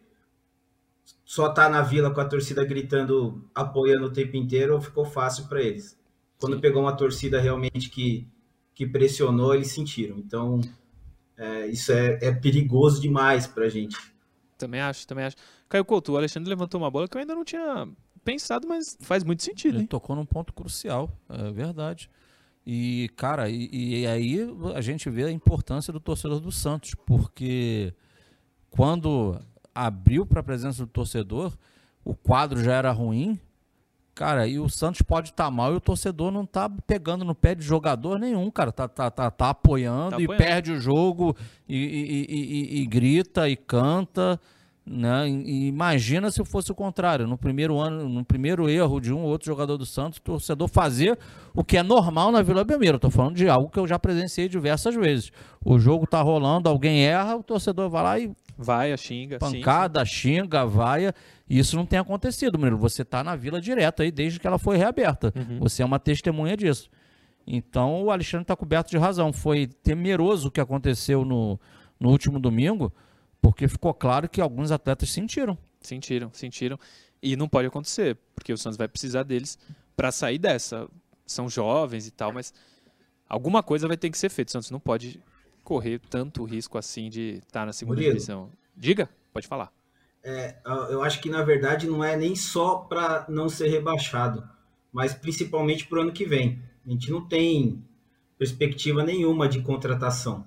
só 1.25 1.49
tá 1.49 1.67
na 1.67 1.81
vila 1.81 2.11
com 2.11 2.21
a 2.21 2.25
torcida 2.25 2.63
gritando, 2.63 3.43
apoiando 3.53 4.05
o 4.05 4.13
tempo 4.13 4.37
inteiro, 4.37 4.79
ficou 4.79 5.03
fácil 5.03 5.47
para 5.47 5.61
eles. 5.61 5.99
Quando 6.39 6.61
pegou 6.61 6.83
uma 6.83 6.95
torcida 6.95 7.41
realmente 7.41 7.89
que 7.89 8.29
que 8.79 8.87
pressionou, 8.87 9.53
eles 9.53 9.73
sentiram. 9.73 10.17
Então, 10.17 10.61
é, 11.35 11.67
isso 11.67 11.91
é, 11.91 12.17
é, 12.21 12.31
perigoso 12.31 13.01
demais 13.01 13.45
para 13.45 13.65
a 13.65 13.69
gente. 13.69 13.97
Também 14.57 14.79
acho, 14.79 15.05
também 15.05 15.25
acho. 15.25 15.35
Caio 15.67 15.83
Couto, 15.83 16.13
o 16.13 16.17
Alexandre 16.17 16.49
levantou 16.49 16.79
uma 16.79 16.89
bola 16.89 17.05
que 17.05 17.17
eu 17.17 17.19
ainda 17.19 17.35
não 17.35 17.43
tinha 17.43 17.89
pensado, 18.23 18.65
mas 18.69 18.97
faz 19.01 19.21
muito 19.25 19.43
sentido. 19.43 19.75
Ele 19.75 19.81
hein? 19.81 19.85
tocou 19.85 20.15
num 20.15 20.25
ponto 20.25 20.53
crucial, 20.53 21.11
é 21.27 21.51
verdade. 21.51 22.09
E, 22.65 23.09
cara, 23.17 23.49
e, 23.49 23.67
e, 23.69 24.07
aí 24.07 24.47
a 24.73 24.79
gente 24.79 25.09
vê 25.09 25.25
a 25.25 25.31
importância 25.31 25.91
do 25.91 25.99
torcedor 25.99 26.39
do 26.39 26.51
Santos, 26.51 26.95
porque 27.05 27.93
quando 28.69 29.37
abriu 29.75 30.25
para 30.25 30.39
a 30.39 30.43
presença 30.43 30.85
do 30.85 30.89
torcedor, 30.89 31.51
o 32.01 32.15
quadro 32.15 32.63
já 32.63 32.75
era 32.75 32.93
ruim, 32.93 33.37
Cara, 34.19 34.45
e 34.45 34.59
o 34.59 34.67
Santos 34.67 35.01
pode 35.01 35.29
estar 35.29 35.45
tá 35.45 35.49
mal 35.49 35.71
e 35.71 35.77
o 35.77 35.79
torcedor 35.79 36.29
não 36.29 36.45
tá 36.45 36.69
pegando 36.85 37.23
no 37.23 37.33
pé 37.33 37.55
de 37.55 37.63
jogador 37.63 38.19
nenhum, 38.19 38.51
cara. 38.51 38.69
Tá, 38.69 38.85
tá, 38.85 39.09
tá, 39.09 39.31
tá 39.31 39.49
apoiando, 39.51 40.17
tá 40.17 40.21
e 40.21 40.27
perde 40.27 40.73
o 40.73 40.81
jogo 40.81 41.33
e, 41.65 41.77
e, 41.77 42.25
e, 42.29 42.81
e, 42.81 42.85
grita 42.85 43.47
e 43.47 43.55
canta. 43.55 44.37
Né? 44.85 45.29
Imagina 45.29 46.29
se 46.31 46.43
fosse 46.43 46.69
o 46.69 46.75
contrário. 46.75 47.25
No 47.27 47.37
primeiro 47.37 47.79
ano, 47.79 48.09
no 48.09 48.25
primeiro 48.25 48.69
erro 48.69 48.99
de 48.99 49.13
um 49.13 49.21
ou 49.21 49.29
outro 49.29 49.45
jogador 49.45 49.77
do 49.77 49.85
Santos, 49.85 50.19
o 50.19 50.21
torcedor 50.21 50.67
fazer 50.67 51.17
o 51.55 51.63
que 51.63 51.77
é 51.77 51.81
normal 51.81 52.29
na 52.29 52.41
Vila 52.41 52.65
Belmiro. 52.65 52.97
Estou 52.97 53.09
falando 53.09 53.37
de 53.37 53.47
algo 53.47 53.69
que 53.69 53.79
eu 53.79 53.87
já 53.87 53.97
presenciei 53.97 54.49
diversas 54.49 54.95
vezes. 54.95 55.31
O 55.63 55.79
jogo 55.79 56.05
tá 56.05 56.21
rolando, 56.21 56.67
alguém 56.67 57.05
erra, 57.05 57.37
o 57.37 57.43
torcedor 57.43 57.89
vai 57.89 58.03
lá 58.03 58.19
e 58.19 58.29
Vai, 58.61 58.95
xinga. 58.97 59.39
Pancada, 59.39 60.05
sim. 60.05 60.11
xinga, 60.11 60.65
vaia. 60.65 61.15
Isso 61.49 61.77
não 61.77 61.85
tem 61.85 61.97
acontecido, 61.97 62.59
Murilo. 62.59 62.77
Você 62.77 63.03
está 63.03 63.23
na 63.23 63.33
vila 63.33 63.61
direto 63.61 64.01
aí 64.01 64.11
desde 64.11 64.37
que 64.37 64.45
ela 64.45 64.59
foi 64.59 64.75
reaberta. 64.75 65.31
Uhum. 65.33 65.59
Você 65.59 65.81
é 65.81 65.85
uma 65.85 65.97
testemunha 65.97 66.57
disso. 66.57 66.89
Então 67.47 68.03
o 68.03 68.11
Alexandre 68.11 68.43
está 68.43 68.57
coberto 68.57 68.89
de 68.89 68.97
razão. 68.97 69.31
Foi 69.31 69.65
temeroso 69.65 70.49
o 70.49 70.51
que 70.51 70.59
aconteceu 70.59 71.23
no, 71.23 71.57
no 71.97 72.09
último 72.09 72.37
domingo, 72.37 72.93
porque 73.41 73.65
ficou 73.65 73.93
claro 73.93 74.27
que 74.27 74.41
alguns 74.41 74.71
atletas 74.71 75.09
sentiram. 75.09 75.57
Sentiram, 75.79 76.29
sentiram. 76.33 76.77
E 77.23 77.37
não 77.37 77.47
pode 77.47 77.69
acontecer, 77.69 78.17
porque 78.35 78.51
o 78.51 78.57
Santos 78.57 78.77
vai 78.77 78.89
precisar 78.89 79.23
deles 79.23 79.57
para 79.95 80.11
sair 80.11 80.37
dessa. 80.37 80.85
São 81.25 81.47
jovens 81.47 82.07
e 82.07 82.11
tal, 82.11 82.33
mas 82.33 82.53
alguma 83.29 83.63
coisa 83.63 83.87
vai 83.87 83.95
ter 83.95 84.09
que 84.09 84.17
ser 84.17 84.27
feita. 84.27 84.49
O 84.49 84.51
Santos 84.51 84.69
não 84.69 84.81
pode 84.81 85.17
correr 85.69 85.99
tanto 86.09 86.43
risco 86.43 86.79
assim 86.79 87.09
de 87.09 87.35
estar 87.35 87.59
tá 87.59 87.65
na 87.67 87.71
segunda 87.71 87.97
Murilo, 87.97 88.15
divisão. 88.15 88.49
Diga, 88.75 89.07
pode 89.31 89.47
falar. 89.47 89.71
É, 90.23 90.55
eu 90.89 91.03
acho 91.03 91.21
que 91.21 91.29
na 91.29 91.43
verdade 91.43 91.85
não 91.85 92.03
é 92.03 92.17
nem 92.17 92.35
só 92.35 92.77
para 92.77 93.27
não 93.29 93.47
ser 93.47 93.67
rebaixado, 93.67 94.43
mas 94.91 95.13
principalmente 95.13 95.85
para 95.85 95.99
o 95.99 96.01
ano 96.01 96.11
que 96.11 96.25
vem. 96.25 96.59
A 96.83 96.89
gente 96.89 97.11
não 97.11 97.23
tem 97.23 97.83
perspectiva 98.35 99.03
nenhuma 99.03 99.47
de 99.47 99.61
contratação. 99.61 100.43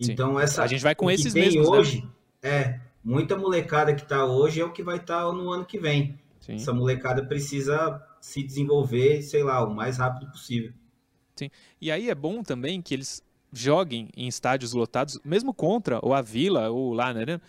Sim. 0.00 0.12
Então 0.12 0.38
essa 0.38 0.62
a 0.62 0.68
gente 0.68 0.84
vai 0.84 0.94
com 0.94 1.10
esses 1.10 1.32
que 1.32 1.40
tem 1.40 1.48
mesmos, 1.50 1.68
né? 1.68 1.76
hoje 1.76 2.08
né? 2.40 2.50
é 2.50 2.80
muita 3.02 3.36
molecada 3.36 3.92
que 3.92 4.02
está 4.02 4.24
hoje 4.24 4.60
é 4.60 4.64
o 4.64 4.72
que 4.72 4.84
vai 4.84 4.98
estar 4.98 5.24
tá 5.24 5.32
no 5.32 5.50
ano 5.50 5.64
que 5.64 5.80
vem. 5.80 6.16
Sim. 6.38 6.54
Essa 6.54 6.72
molecada 6.72 7.24
precisa 7.24 8.00
se 8.20 8.40
desenvolver, 8.40 9.20
sei 9.22 9.42
lá, 9.42 9.64
o 9.64 9.74
mais 9.74 9.96
rápido 9.96 10.30
possível. 10.30 10.72
Sim. 11.34 11.50
E 11.80 11.90
aí 11.90 12.08
é 12.08 12.14
bom 12.14 12.44
também 12.44 12.80
que 12.80 12.94
eles 12.94 13.20
joguem 13.54 14.08
em 14.16 14.26
estádios 14.28 14.72
lotados, 14.72 15.18
mesmo 15.24 15.52
contra 15.54 15.98
ou 16.02 16.12
a 16.14 16.20
Vila 16.22 16.70
ou 16.70 16.92
lá 16.92 17.12
na 17.14 17.20
Arena, 17.20 17.42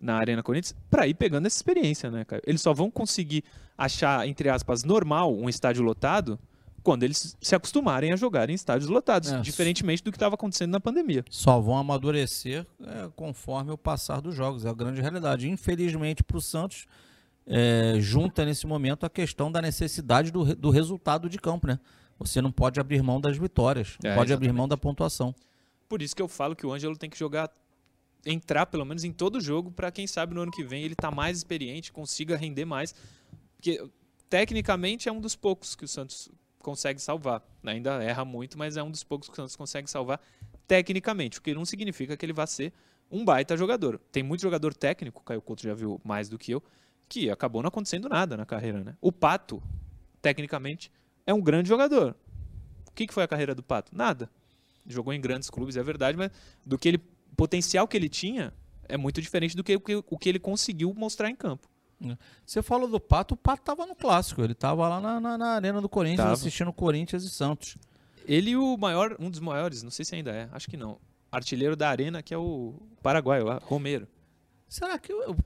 na 0.00 0.14
Arena 0.16 0.42
Corinthians, 0.42 0.74
para 0.90 1.06
ir 1.06 1.14
pegando 1.14 1.46
essa 1.46 1.56
experiência, 1.56 2.10
né, 2.10 2.24
cara? 2.24 2.40
Eles 2.46 2.62
só 2.62 2.72
vão 2.72 2.90
conseguir 2.90 3.44
achar, 3.76 4.26
entre 4.26 4.48
aspas, 4.48 4.82
normal 4.84 5.34
um 5.34 5.48
estádio 5.48 5.82
lotado 5.82 6.38
quando 6.82 7.02
eles 7.02 7.36
se 7.42 7.54
acostumarem 7.54 8.10
a 8.10 8.16
jogar 8.16 8.48
em 8.48 8.54
estádios 8.54 8.88
lotados, 8.88 9.30
É. 9.30 9.40
diferentemente 9.42 10.02
do 10.02 10.10
que 10.10 10.16
estava 10.16 10.34
acontecendo 10.34 10.70
na 10.70 10.80
pandemia. 10.80 11.22
Só 11.28 11.60
vão 11.60 11.76
amadurecer 11.76 12.66
é, 12.82 13.08
conforme 13.14 13.70
o 13.70 13.76
passar 13.76 14.22
dos 14.22 14.34
jogos. 14.34 14.64
É 14.64 14.70
a 14.70 14.72
grande 14.72 15.00
realidade. 15.02 15.46
Infelizmente, 15.50 16.24
para 16.24 16.38
o 16.38 16.40
Santos, 16.40 16.86
é, 17.46 17.96
junta 17.98 18.46
nesse 18.46 18.66
momento 18.66 19.04
a 19.04 19.10
questão 19.10 19.52
da 19.52 19.60
necessidade 19.60 20.30
do, 20.30 20.56
do 20.56 20.70
resultado 20.70 21.28
de 21.28 21.36
campo, 21.38 21.66
né? 21.66 21.78
Você 22.20 22.40
não 22.40 22.52
pode 22.52 22.78
abrir 22.78 23.02
mão 23.02 23.20
das 23.20 23.36
vitórias, 23.36 23.96
não 24.02 24.10
É, 24.10 24.14
pode 24.14 24.32
abrir 24.32 24.46
exatamente. 24.46 24.58
mão 24.58 24.68
da 24.68 24.76
pontuação. 24.76 25.34
Por 25.88 26.02
isso 26.02 26.14
que 26.14 26.22
eu 26.22 26.28
falo 26.28 26.54
que 26.54 26.66
o 26.66 26.72
Ângelo 26.72 26.96
tem 26.96 27.10
que 27.10 27.18
jogar, 27.18 27.50
entrar 28.24 28.66
pelo 28.66 28.84
menos 28.84 29.02
em 29.02 29.12
todo 29.12 29.40
jogo, 29.40 29.70
para 29.72 29.90
quem 29.90 30.06
sabe 30.06 30.34
no 30.34 30.42
ano 30.42 30.52
que 30.52 30.62
vem 30.62 30.84
ele 30.84 30.94
tá 30.94 31.10
mais 31.10 31.38
experiente, 31.38 31.90
consiga 31.90 32.36
render 32.36 32.64
mais. 32.64 32.94
Porque 33.56 33.82
tecnicamente 34.28 35.08
é 35.08 35.12
um 35.12 35.20
dos 35.20 35.34
poucos 35.34 35.74
que 35.74 35.84
o 35.84 35.88
Santos 35.88 36.30
consegue 36.60 37.00
salvar. 37.00 37.42
Ainda 37.64 38.02
erra 38.04 38.24
muito, 38.24 38.56
mas 38.58 38.76
é 38.76 38.82
um 38.82 38.90
dos 38.90 39.02
poucos 39.02 39.28
que 39.28 39.32
o 39.32 39.36
Santos 39.36 39.56
consegue 39.56 39.90
salvar 39.90 40.20
tecnicamente, 40.68 41.38
o 41.38 41.42
que 41.42 41.52
não 41.52 41.64
significa 41.64 42.16
que 42.16 42.24
ele 42.24 42.32
vá 42.32 42.46
ser 42.46 42.72
um 43.10 43.24
baita 43.24 43.56
jogador. 43.56 43.98
Tem 44.12 44.22
muito 44.22 44.40
jogador 44.42 44.72
técnico, 44.72 45.20
o 45.20 45.24
Caio 45.24 45.42
Couto 45.42 45.62
já 45.64 45.74
viu 45.74 46.00
mais 46.04 46.28
do 46.28 46.38
que 46.38 46.52
eu, 46.52 46.62
que 47.08 47.28
acabou 47.28 47.60
não 47.60 47.68
acontecendo 47.68 48.08
nada 48.08 48.36
na 48.36 48.46
carreira, 48.46 48.84
né? 48.84 48.94
O 49.00 49.10
Pato, 49.10 49.60
tecnicamente, 50.22 50.92
é 51.26 51.32
um 51.34 51.40
grande 51.40 51.68
jogador. 51.68 52.14
O 52.88 52.92
que 52.92 53.06
que 53.06 53.14
foi 53.14 53.22
a 53.22 53.28
carreira 53.28 53.54
do 53.54 53.62
Pato? 53.62 53.94
Nada 53.96 54.28
jogou 54.86 55.12
em 55.12 55.20
grandes 55.20 55.48
clubes, 55.50 55.76
é 55.76 55.82
verdade, 55.82 56.16
mas 56.18 56.30
do 56.66 56.76
que 56.78 56.88
ele 56.88 56.96
o 57.32 57.36
potencial 57.36 57.86
que 57.86 57.96
ele 57.96 58.08
tinha 58.08 58.52
é 58.88 58.96
muito 58.96 59.22
diferente 59.22 59.56
do 59.56 59.62
que 59.62 59.76
o 59.76 59.80
que, 59.80 59.94
o 59.94 60.18
ele 60.26 60.38
conseguiu 60.38 60.92
mostrar 60.94 61.30
em 61.30 61.36
campo. 61.36 61.68
Você 62.44 62.60
falou 62.62 62.88
do 62.88 62.98
Pato, 62.98 63.34
o 63.34 63.36
Pato 63.36 63.62
estava 63.62 63.86
no 63.86 63.94
clássico. 63.94 64.42
Ele 64.42 64.52
estava 64.52 64.88
lá 64.88 65.00
na, 65.00 65.20
na- 65.20 65.38
na 65.38 65.46
Arena 65.50 65.80
do 65.80 65.88
Corinthians, 65.88 66.18
Tava. 66.22 66.32
assistindo 66.32 66.72
Corinthians 66.72 67.22
e 67.22 67.30
Santos. 67.30 67.76
Ele 68.26 68.50
e 68.50 68.56
o 68.56 68.76
maior, 68.78 69.16
um 69.20 69.30
dos 69.30 69.38
maiores, 69.40 69.82
não 69.82 69.90
sei 69.90 70.04
se 70.04 70.14
ainda 70.14 70.30
é, 70.32 70.48
acho 70.52 70.68
que 70.68 70.76
não, 70.78 70.98
artilheiro 71.30 71.76
da 71.76 71.88
arena, 71.90 72.22
que 72.22 72.32
é 72.34 72.38
o 72.38 72.74
Paraguai, 73.02 73.42
lá, 73.42 73.60
Romero. 73.62 74.08
Será 74.68 74.98
que. 74.98 75.12
Eu, 75.12 75.22
eu- 75.22 75.36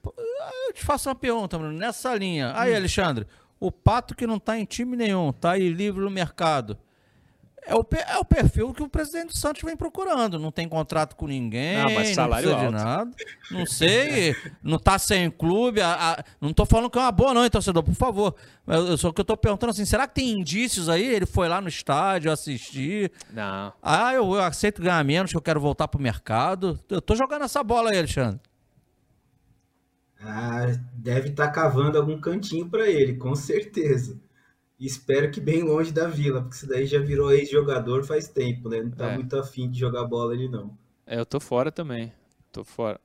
eu 0.68 0.72
te 0.72 0.82
faço 0.84 1.08
uma 1.08 1.14
pergunta, 1.14 1.58
Bruno, 1.58 1.76
nessa 1.76 2.14
linha. 2.14 2.52
Aí, 2.56 2.72
Hum. 2.72 2.76
Alexandre, 2.76 3.26
o 3.66 3.72
Pato 3.72 4.14
que 4.14 4.27
não 4.27 4.37
está 4.37 4.59
em 4.59 4.64
time 4.64 4.96
nenhum, 4.96 5.31
está 5.31 5.53
aí 5.53 5.68
livre 5.68 6.00
no 6.03 6.11
mercado. 6.11 6.79
É 7.66 7.74
o, 7.74 7.83
é 8.07 8.18
o 8.18 8.24
perfil 8.27 8.74
que 8.74 8.83
o 8.83 8.88
presidente 8.90 9.29
do 9.29 9.38
Santos 9.38 9.62
vem 9.62 9.74
procurando. 9.74 10.38
Não 10.38 10.53
tem 10.53 10.68
contrato 10.68 11.16
com 11.16 11.27
ninguém, 11.27 11.77
Ah, 11.81 11.88
mas 11.88 12.11
salário 12.11 12.50
não 12.50 12.59
precisa 12.59 12.79
de 12.79 12.85
alto. 12.85 12.87
nada. 13.07 13.11
Não 13.50 13.64
sei, 13.64 14.37
não 14.62 14.79
tá 14.79 14.98
sem 14.98 15.31
clube. 15.31 15.81
a- 15.81 16.12
a- 16.18 16.24
não 16.42 16.53
tô 16.53 16.66
falando 16.66 16.90
que 16.90 16.98
é 16.98 17.00
uma 17.00 17.11
boa, 17.11 17.33
não, 17.33 17.42
hein, 17.42 17.48
torcedor, 17.48 17.83
por 17.83 17.94
favor. 17.94 18.35
Eu- 18.66 18.98
só 18.98 19.11
que 19.11 19.18
eu 19.22 19.24
tô 19.24 19.35
perguntando 19.35 19.70
assim: 19.70 19.87
será 19.87 20.07
que 20.07 20.14
tem 20.16 20.29
indícios 20.38 20.90
aí? 20.90 21.07
Ele 21.07 21.24
foi 21.24 21.48
lá 21.48 21.59
no 21.59 21.68
estádio 21.68 22.31
assistir. 22.31 23.11
Não, 23.33 23.72
Ah, 23.83 24.12
eu, 24.12 24.31
eu 24.35 24.42
aceito 24.42 24.83
ganhar 24.83 25.03
menos, 25.03 25.31
que 25.31 25.37
eu 25.38 25.40
quero 25.42 25.59
voltar 25.59 25.88
pro 25.88 25.98
mercado. 25.98 26.79
Eu 26.90 27.00
tô 27.00 27.16
jogando 27.16 27.46
essa 27.46 27.64
bola 27.64 27.92
aí, 27.92 27.96
Alexandre. 27.98 28.40
Ah, 30.26 30.66
deve 30.94 31.30
estar 31.30 31.50
cavando 31.50 31.98
algum 31.98 32.18
cantinho 32.20 32.68
para 32.68 32.88
ele, 32.88 33.16
com 33.16 33.34
certeza. 33.34 34.18
Espero 34.80 35.30
que 35.30 35.40
bem 35.40 35.62
longe 35.62 35.92
da 35.92 36.08
vila, 36.08 36.42
porque 36.42 36.56
isso 36.56 36.66
daí 36.66 36.87
já 36.87 36.98
virou 37.00 37.32
ex-jogador 37.32 38.04
faz 38.04 38.28
tempo, 38.28 38.68
né? 38.68 38.82
Não 38.82 38.90
tá 38.90 39.10
É. 39.10 39.14
muito 39.14 39.37
afim 39.38 39.70
de 39.70 39.78
jogar 39.78 40.04
bola 40.04 40.34
ele 40.34 40.48
não. 40.48 40.76
é, 41.06 41.18
eu 41.18 41.26
tô 41.26 41.38
fora 41.40 41.70
também, 41.72 42.12
tô 42.52 42.64
fora. 42.64 43.00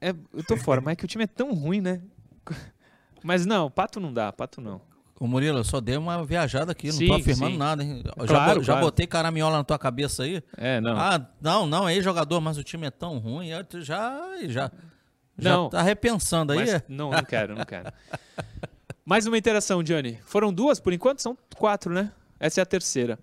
É, 0.00 0.10
eu 0.32 0.42
tô 0.44 0.56
fora, 0.56 0.80
mas 0.80 0.92
é 0.92 0.96
que 0.96 1.04
o 1.04 1.08
time 1.08 1.24
é 1.24 1.26
tão 1.26 1.52
ruim, 1.54 1.80
né? 1.80 2.00
Mas 3.22 3.44
não, 3.44 3.70
Pato 3.70 4.00
não 4.00 4.12
dá, 4.14 4.32
Pato 4.32 4.62
não. 4.62 4.80
Ô 5.20 5.26
Murilo, 5.26 5.58
eu 5.58 5.64
só 5.64 5.78
dei 5.78 5.98
uma 5.98 6.24
viajada 6.24 6.72
aqui, 6.72 6.86
não 6.86 6.94
Sim, 6.94 7.08
tô 7.08 7.14
afirmando 7.16 7.52
sim. 7.52 7.58
nada, 7.58 7.84
hein? 7.84 8.02
Eu 8.16 8.26
já, 8.26 8.34
Claro, 8.34 8.62
já 8.62 8.72
claro. 8.72 8.86
botei 8.86 9.06
caramiola 9.06 9.58
na 9.58 9.64
tua 9.64 9.78
cabeça 9.78 10.22
aí. 10.22 10.42
É, 10.56 10.80
não. 10.80 10.96
Ah, 10.98 11.28
não, 11.38 11.66
não, 11.66 11.86
é 11.86 12.00
jogador, 12.00 12.40
mas 12.40 12.56
o 12.56 12.64
time 12.64 12.86
é 12.86 12.90
tão 12.90 13.18
ruim, 13.18 13.48
eu 13.48 13.62
tu 13.62 13.82
já 13.82 14.72
já 15.40 15.50
já 15.50 15.56
Não. 15.56 15.68
tá 15.68 15.82
repensando 15.82 16.52
aí. 16.52 16.58
Mas 16.58 16.82
não, 16.88 17.10
não 17.10 17.24
quero, 17.24 17.54
não 17.54 17.64
quero. 17.64 17.92
Mais 19.04 19.26
uma 19.26 19.36
interação, 19.36 19.82
Johnny. 19.82 20.18
Foram 20.24 20.52
duas 20.52 20.78
por 20.78 20.92
enquanto? 20.92 21.20
São 21.20 21.36
quatro, 21.56 21.92
né? 21.92 22.12
Essa 22.38 22.60
é 22.60 22.62
a 22.62 22.66
terceira. 22.66 23.18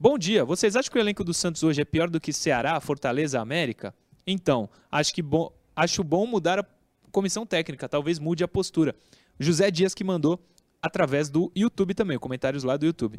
Bom 0.00 0.18
dia. 0.18 0.44
Vocês 0.44 0.74
acham 0.76 0.90
que 0.90 0.98
o 0.98 1.00
elenco 1.00 1.22
do 1.22 1.32
Santos 1.34 1.62
hoje 1.62 1.80
é 1.80 1.84
pior 1.84 2.08
do 2.10 2.20
que 2.20 2.32
Ceará, 2.32 2.80
Fortaleza, 2.80 3.40
América? 3.40 3.94
Então, 4.26 4.68
acho 4.90 5.14
que 5.14 5.22
bom, 5.22 5.52
acho 5.76 6.02
bom 6.02 6.26
mudar 6.26 6.58
a 6.58 6.64
comissão 7.10 7.46
técnica. 7.46 7.88
Talvez 7.88 8.18
mude 8.18 8.42
a 8.42 8.48
postura. 8.48 8.94
José 9.38 9.70
Dias 9.70 9.94
que 9.94 10.02
mandou 10.04 10.40
através 10.82 11.28
do 11.28 11.50
YouTube 11.54 11.94
também, 11.94 12.18
comentários 12.18 12.64
lá 12.64 12.76
do 12.76 12.86
YouTube. 12.86 13.18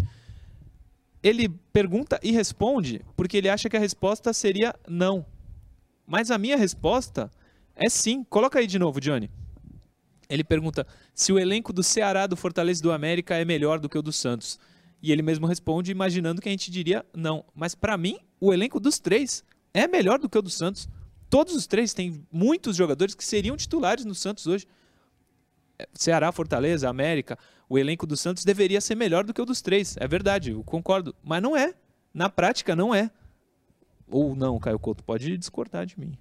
Ele 1.21 1.49
pergunta 1.73 2.19
e 2.23 2.31
responde 2.31 3.01
porque 3.15 3.37
ele 3.37 3.49
acha 3.49 3.69
que 3.69 3.75
a 3.75 3.79
resposta 3.79 4.31
seria 4.33 4.73
não. 4.87 5.25
Mas 6.05 6.31
a 6.31 6.37
minha 6.37 6.57
resposta 6.57 7.29
é 7.79 7.89
sim. 7.89 8.23
Coloca 8.25 8.59
aí 8.59 8.67
de 8.67 8.77
novo, 8.77 8.99
Johnny. 8.99 9.29
Ele 10.29 10.43
pergunta 10.43 10.85
se 11.15 11.33
o 11.33 11.39
elenco 11.39 11.73
do 11.73 11.81
Ceará, 11.81 12.27
do 12.27 12.35
Fortaleza 12.35 12.81
e 12.81 12.83
do 12.83 12.91
América 12.91 13.35
é 13.35 13.43
melhor 13.43 13.79
do 13.79 13.89
que 13.89 13.97
o 13.97 14.01
do 14.01 14.11
Santos. 14.11 14.59
E 15.01 15.11
ele 15.11 15.21
mesmo 15.21 15.47
responde 15.47 15.91
imaginando 15.91 16.41
que 16.41 16.49
a 16.49 16.51
gente 16.51 16.69
diria 16.69 17.05
não. 17.15 17.43
Mas 17.55 17.73
para 17.73 17.97
mim, 17.97 18.19
o 18.39 18.53
elenco 18.53 18.79
dos 18.79 18.99
três 18.99 19.43
é 19.73 19.87
melhor 19.87 20.19
do 20.19 20.29
que 20.29 20.37
o 20.37 20.41
do 20.41 20.49
Santos. 20.49 20.87
Todos 21.29 21.55
os 21.55 21.65
três 21.65 21.93
têm 21.93 22.25
muitos 22.31 22.75
jogadores 22.75 23.15
que 23.15 23.23
seriam 23.23 23.55
titulares 23.55 24.03
no 24.03 24.13
Santos 24.13 24.45
hoje. 24.45 24.67
É, 25.79 25.87
Ceará, 25.93 26.31
Fortaleza, 26.31 26.89
América, 26.89 27.39
o 27.69 27.79
elenco 27.79 28.05
do 28.05 28.17
Santos 28.17 28.43
deveria 28.43 28.81
ser 28.81 28.95
melhor 28.95 29.23
do 29.23 29.33
que 29.33 29.41
o 29.41 29.45
dos 29.45 29.61
três. 29.61 29.95
É 29.97 30.07
verdade, 30.07 30.51
eu 30.51 30.63
concordo. 30.63 31.15
Mas 31.23 31.41
não 31.41 31.55
é. 31.55 31.73
Na 32.13 32.29
prática, 32.29 32.75
não 32.75 32.93
é. 32.93 33.09
Ou 34.09 34.35
não, 34.35 34.59
Caio 34.59 34.79
Couto, 34.79 35.03
pode 35.03 35.37
discordar 35.37 35.85
de 35.85 35.99
mim. 35.99 36.17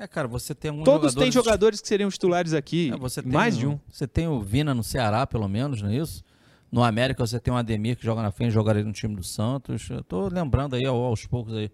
É, 0.00 0.06
cara, 0.06 0.28
você 0.28 0.54
tem 0.54 0.70
alguns 0.70 0.84
Todos 0.84 1.12
jogadores... 1.12 1.34
têm 1.34 1.42
jogadores 1.42 1.80
que 1.80 1.88
seriam 1.88 2.08
titulares 2.08 2.54
aqui. 2.54 2.90
É, 2.92 2.96
você 2.96 3.20
tem 3.20 3.32
mais 3.32 3.56
de 3.56 3.66
um. 3.66 3.80
Você 3.90 4.06
tem 4.06 4.28
o 4.28 4.40
Vina 4.40 4.72
no 4.72 4.84
Ceará, 4.84 5.26
pelo 5.26 5.48
menos, 5.48 5.82
não 5.82 5.90
é 5.90 5.96
isso? 5.96 6.22
No 6.70 6.84
América 6.84 7.26
você 7.26 7.40
tem 7.40 7.52
o 7.52 7.56
Ademir 7.56 7.96
que 7.96 8.04
joga 8.04 8.22
na 8.22 8.30
frente, 8.30 8.52
jogaria 8.52 8.84
no 8.84 8.92
time 8.92 9.16
do 9.16 9.24
Santos. 9.24 9.88
Eu 9.90 10.04
tô 10.04 10.28
lembrando 10.28 10.76
aí 10.76 10.84
ao- 10.84 10.96
aos 11.02 11.26
poucos 11.26 11.54
aí. 11.54 11.70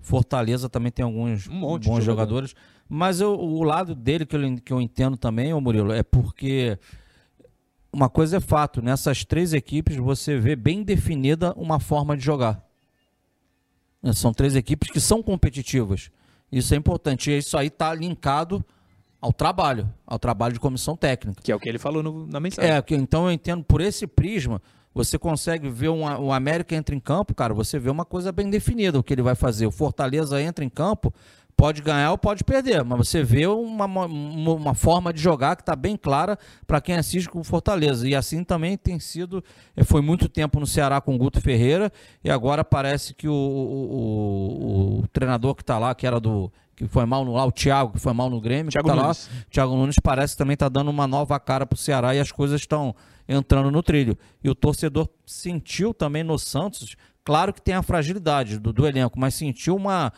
Fortaleza 0.00 0.68
também 0.68 0.90
tem 0.90 1.04
alguns 1.04 1.48
Um 1.48 1.60
bons 1.60 1.84
jogador. 1.84 2.00
jogadores. 2.02 2.54
Mas 2.88 3.20
eu- 3.20 3.38
o 3.38 3.62
lado 3.64 3.94
dele 3.94 4.24
que 4.24 4.36
eu, 4.36 4.40
que 4.64 4.72
eu 4.72 4.80
entendo 4.80 5.16
também, 5.18 5.52
ô 5.52 5.60
Murilo, 5.60 5.92
é 5.92 6.02
porque 6.02 6.78
uma 7.92 8.08
coisa 8.08 8.36
é 8.36 8.40
fato, 8.40 8.80
nessas 8.80 9.24
três 9.24 9.52
equipes 9.52 9.96
você 9.96 10.38
vê 10.38 10.54
bem 10.56 10.82
definida 10.82 11.52
uma 11.56 11.78
forma 11.80 12.16
de 12.16 12.24
jogar. 12.24 12.64
São 14.14 14.32
três 14.32 14.54
equipes 14.54 14.90
que 14.90 15.00
são 15.00 15.22
competitivas. 15.22 16.10
Isso 16.50 16.72
é 16.74 16.76
importante. 16.76 17.30
E 17.30 17.38
isso 17.38 17.56
aí 17.56 17.66
está 17.68 17.92
linkado 17.94 18.64
ao 19.20 19.32
trabalho, 19.32 19.88
ao 20.06 20.18
trabalho 20.18 20.54
de 20.54 20.60
comissão 20.60 20.96
técnica. 20.96 21.42
Que 21.42 21.50
é 21.50 21.56
o 21.56 21.60
que 21.60 21.68
ele 21.68 21.78
falou 21.78 22.02
no- 22.02 22.26
na 22.26 22.38
mensagem. 22.38 22.70
É, 22.70 22.82
então 22.90 23.26
eu 23.26 23.32
entendo 23.32 23.64
por 23.64 23.80
esse 23.80 24.06
prisma, 24.06 24.60
você 24.94 25.18
consegue 25.18 25.68
ver 25.68 25.88
um, 25.88 26.02
o 26.22 26.32
América 26.32 26.74
entra 26.74 26.94
em 26.94 27.00
campo, 27.00 27.34
cara, 27.34 27.52
você 27.52 27.78
vê 27.78 27.90
uma 27.90 28.04
coisa 28.04 28.30
bem 28.32 28.48
definida 28.48 28.98
o 28.98 29.02
que 29.02 29.12
ele 29.12 29.22
vai 29.22 29.34
fazer. 29.34 29.66
O 29.66 29.70
Fortaleza 29.70 30.40
entra 30.40 30.64
em 30.64 30.68
campo, 30.68 31.12
pode 31.56 31.80
ganhar 31.80 32.10
ou 32.10 32.18
pode 32.18 32.44
perder, 32.44 32.84
mas 32.84 32.98
você 32.98 33.22
vê 33.22 33.46
uma, 33.46 33.86
uma, 33.86 34.74
forma 34.74 35.10
de 35.12 35.20
jogar 35.20 35.56
que 35.56 35.62
está 35.62 35.74
bem 35.74 35.96
clara 35.96 36.38
para 36.66 36.80
quem 36.82 36.96
assiste 36.96 37.30
com 37.30 37.40
o 37.40 37.44
Fortaleza. 37.44 38.06
E 38.06 38.14
assim 38.14 38.44
também 38.44 38.76
tem 38.76 39.00
sido, 39.00 39.42
eh, 39.74 39.82
foi 39.82 40.02
muito 40.02 40.28
tempo 40.28 40.60
no 40.60 40.66
Ceará 40.66 41.00
com 41.00 41.14
o 41.14 41.18
Guto 41.18 41.40
Ferreira, 41.40 41.90
e 42.22 42.30
agora 42.30 42.62
parece 42.62 43.14
que 43.14 43.26
o, 43.26 43.32
o, 43.32 44.96
o- 44.98 45.00
o 45.00 45.08
treinador 45.08 45.54
que 45.54 45.62
está 45.62 45.78
lá, 45.78 45.94
que 45.94 46.06
era 46.06 46.20
do. 46.20 46.52
que 46.74 46.86
foi 46.86 47.06
mal 47.06 47.24
no 47.24 47.32
lá, 47.32 47.44
o 47.46 47.52
Thiago, 47.52 47.92
que 47.94 47.98
foi 48.00 48.12
mal 48.12 48.28
no 48.28 48.40
Grêmio, 48.40 48.70
Thiago 48.70 48.88
que 48.88 48.94
tá 48.94 49.00
lá, 49.00 49.04
Nunes. 49.04 49.30
Thiago 49.50 49.76
Nunes 49.76 49.96
parece 50.02 50.34
que 50.34 50.38
também 50.38 50.54
está 50.54 50.68
dando 50.68 50.90
uma 50.90 51.06
nova 51.06 51.40
cara 51.40 51.64
para 51.64 51.74
o 51.74 51.78
Ceará 51.78 52.14
e 52.14 52.20
as 52.20 52.30
coisas 52.30 52.60
estão 52.60 52.94
entrando 53.26 53.70
no 53.70 53.82
trilho. 53.82 54.16
E 54.44 54.50
o 54.50 54.54
torcedor 54.54 55.08
sentiu 55.24 55.94
também 55.94 56.22
no 56.22 56.38
Santos, 56.38 56.96
claro 57.24 57.52
que 57.54 57.62
tem 57.62 57.74
a 57.74 57.82
fragilidade 57.82 58.58
do, 58.58 58.72
do 58.74 58.86
elenco, 58.86 59.18
mas 59.18 59.34
sentiu 59.34 59.74
uma, 59.74 60.12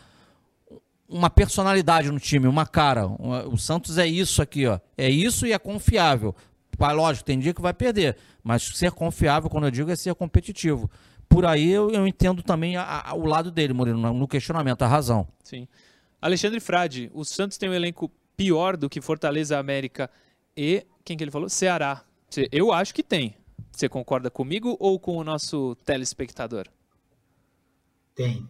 uma 1.09 1.29
personalidade 1.29 2.11
no 2.11 2.19
time, 2.19 2.47
uma 2.47 2.65
cara. 2.65 3.07
O 3.07 3.57
Santos 3.57 3.97
é 3.97 4.05
isso 4.07 4.41
aqui, 4.41 4.67
ó. 4.67 4.79
É 4.97 5.09
isso 5.09 5.45
e 5.47 5.51
é 5.53 5.57
confiável. 5.59 6.35
Mas, 6.77 6.95
lógico, 6.95 7.25
tem 7.25 7.39
dia 7.39 7.53
que 7.53 7.61
vai 7.61 7.73
perder, 7.73 8.15
mas 8.43 8.63
ser 8.63 8.91
confiável, 8.91 9.49
quando 9.49 9.65
eu 9.65 9.71
digo, 9.71 9.91
é 9.91 9.95
ser 9.95 10.13
competitivo. 10.15 10.89
Por 11.27 11.45
aí 11.45 11.69
eu, 11.69 11.91
eu 11.91 12.07
entendo 12.07 12.41
também 12.41 12.77
a- 12.77 13.03
a- 13.07 13.13
o 13.15 13.25
lado 13.25 13.51
dele, 13.51 13.73
Murilo, 13.73 14.13
no 14.13 14.27
questionamento, 14.27 14.81
a 14.83 14.87
razão. 14.87 15.27
Sim. 15.43 15.67
Alexandre 16.21 16.59
Frade, 16.59 17.11
o 17.13 17.23
Santos 17.25 17.57
tem 17.57 17.69
um 17.69 17.73
elenco 17.73 18.09
pior 18.37 18.77
do 18.77 18.89
que 18.89 19.01
Fortaleza, 19.01 19.59
América 19.59 20.09
e 20.55 20.85
quem 21.03 21.17
que 21.17 21.23
ele 21.23 21.31
falou? 21.31 21.49
Ceará. 21.49 22.01
Se- 22.29 22.47
Eu 22.51 22.71
acho 22.71 22.93
que 22.93 23.03
tem. 23.03 23.35
Você 23.71 23.87
concorda 23.89 24.29
comigo 24.31 24.75
ou 24.79 24.99
com 24.99 25.17
o 25.17 25.23
nosso 25.23 25.75
telespectador? 25.85 26.65
Tem. 28.15 28.47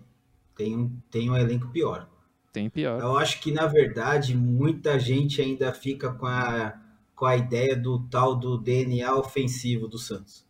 Tem 0.56 0.76
um, 0.76 0.90
tem 1.10 1.30
um 1.30 1.36
elenco 1.38 1.68
pior. 1.70 2.08
Tem 2.52 2.70
pior. 2.70 3.00
Eu 3.00 3.18
acho 3.18 3.40
que, 3.42 3.52
na 3.52 3.68
verdade, 3.68 4.36
muita 4.36 5.00
gente 5.00 5.42
ainda 5.42 5.72
fica 5.72 6.12
com 6.12 6.26
a, 6.26 6.80
com 7.16 7.26
a 7.26 7.38
ideia 7.38 7.76
do 7.76 8.00
tal 8.08 8.36
do 8.36 8.58
DNA 8.58 9.16
ofensivo 9.16 9.88
do 9.88 9.98
Santos. 9.98 10.46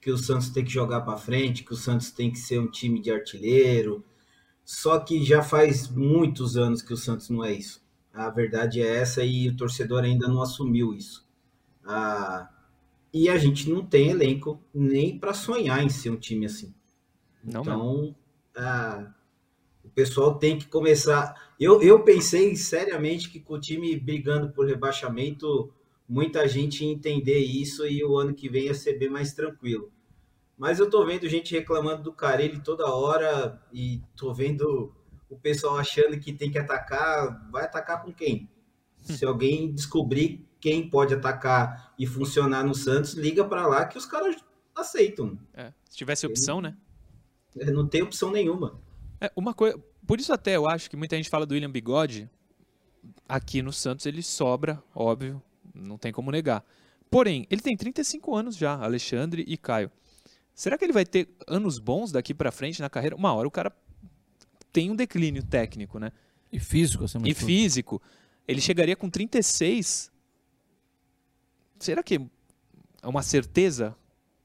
Que 0.00 0.10
o 0.10 0.18
Santos 0.18 0.50
tem 0.50 0.64
que 0.64 0.70
jogar 0.70 1.00
para 1.00 1.16
frente, 1.16 1.64
que 1.64 1.72
o 1.72 1.76
Santos 1.76 2.10
tem 2.10 2.30
que 2.30 2.38
ser 2.38 2.60
um 2.60 2.70
time 2.70 3.00
de 3.00 3.10
artilheiro. 3.10 4.04
Só 4.64 4.98
que 4.98 5.24
já 5.24 5.42
faz 5.42 5.88
muitos 5.88 6.56
anos 6.56 6.82
que 6.82 6.92
o 6.92 6.96
Santos 6.96 7.28
não 7.30 7.44
é 7.44 7.52
isso. 7.52 7.82
A 8.12 8.30
verdade 8.30 8.80
é 8.80 8.96
essa 8.96 9.24
e 9.24 9.48
o 9.48 9.56
torcedor 9.56 10.04
ainda 10.04 10.28
não 10.28 10.40
assumiu 10.40 10.94
isso. 10.94 11.26
Ah, 11.84 12.48
e 13.12 13.28
a 13.28 13.36
gente 13.36 13.68
não 13.68 13.84
tem 13.84 14.10
elenco 14.10 14.60
nem 14.72 15.18
para 15.18 15.34
sonhar 15.34 15.82
em 15.82 15.88
ser 15.88 16.10
um 16.10 16.16
time 16.16 16.46
assim. 16.46 16.72
Não 17.42 17.62
então, 17.62 18.16
ah, 18.56 19.12
pessoal 19.94 20.38
tem 20.38 20.58
que 20.58 20.66
começar. 20.66 21.52
Eu, 21.58 21.80
eu 21.82 22.02
pensei 22.02 22.56
seriamente 22.56 23.30
que 23.30 23.40
com 23.40 23.54
o 23.54 23.60
time 23.60 23.96
brigando 23.96 24.50
por 24.50 24.66
rebaixamento, 24.66 25.72
muita 26.08 26.46
gente 26.48 26.84
ia 26.84 26.92
entender 26.92 27.38
isso 27.38 27.86
e 27.86 28.04
o 28.04 28.16
ano 28.18 28.34
que 28.34 28.48
vem 28.48 28.64
ia 28.64 28.74
ser 28.74 28.98
bem 28.98 29.08
mais 29.08 29.32
tranquilo. 29.32 29.92
Mas 30.56 30.78
eu 30.78 30.88
tô 30.88 31.04
vendo 31.04 31.28
gente 31.28 31.54
reclamando 31.54 32.02
do 32.02 32.12
Carelli 32.12 32.60
toda 32.60 32.86
hora 32.86 33.60
e 33.72 34.02
tô 34.16 34.32
vendo 34.32 34.92
o 35.28 35.36
pessoal 35.36 35.76
achando 35.76 36.18
que 36.18 36.32
tem 36.32 36.50
que 36.50 36.58
atacar. 36.58 37.50
Vai 37.50 37.64
atacar 37.64 38.02
com 38.02 38.12
quem? 38.12 38.48
Se 39.02 39.24
alguém 39.24 39.72
descobrir 39.72 40.46
quem 40.60 40.88
pode 40.88 41.12
atacar 41.12 41.92
e 41.98 42.06
funcionar 42.06 42.64
no 42.64 42.74
Santos, 42.74 43.14
liga 43.14 43.44
para 43.44 43.66
lá 43.66 43.84
que 43.84 43.98
os 43.98 44.06
caras 44.06 44.36
aceitam. 44.74 45.38
É, 45.52 45.72
se 45.88 45.96
tivesse 45.96 46.26
opção, 46.26 46.60
né? 46.60 46.76
Não 47.54 47.86
tem 47.86 48.02
opção 48.02 48.30
nenhuma. 48.30 48.80
É, 49.24 49.32
uma 49.36 49.54
coisa, 49.54 49.78
por 50.06 50.20
isso 50.20 50.32
até 50.32 50.56
eu 50.56 50.68
acho 50.68 50.90
que 50.90 50.96
muita 50.96 51.16
gente 51.16 51.28
fala 51.28 51.46
do 51.46 51.52
William 51.52 51.70
Bigode. 51.70 52.28
Aqui 53.28 53.62
no 53.62 53.72
Santos 53.72 54.06
ele 54.06 54.22
sobra, 54.22 54.82
óbvio, 54.94 55.42
não 55.74 55.98
tem 55.98 56.12
como 56.12 56.30
negar. 56.30 56.64
Porém, 57.10 57.46
ele 57.50 57.60
tem 57.60 57.76
35 57.76 58.34
anos 58.34 58.56
já, 58.56 58.74
Alexandre 58.74 59.44
e 59.46 59.56
Caio. 59.56 59.90
Será 60.54 60.78
que 60.78 60.84
ele 60.84 60.92
vai 60.92 61.04
ter 61.04 61.28
anos 61.46 61.78
bons 61.78 62.12
daqui 62.12 62.32
para 62.32 62.50
frente 62.50 62.80
na 62.80 62.88
carreira? 62.88 63.16
Uma 63.16 63.32
hora 63.32 63.46
o 63.46 63.50
cara 63.50 63.74
tem 64.72 64.90
um 64.90 64.96
declínio 64.96 65.42
técnico, 65.42 65.98
né? 65.98 66.12
E 66.50 66.58
físico, 66.58 67.04
assim, 67.04 67.18
E 67.24 67.34
físico. 67.34 68.00
Ele 68.46 68.60
chegaria 68.60 68.96
com 68.96 69.08
36 69.08 70.12
Será 71.78 72.02
que 72.02 72.20
é 73.02 73.06
uma 73.06 73.22
certeza, 73.22 73.94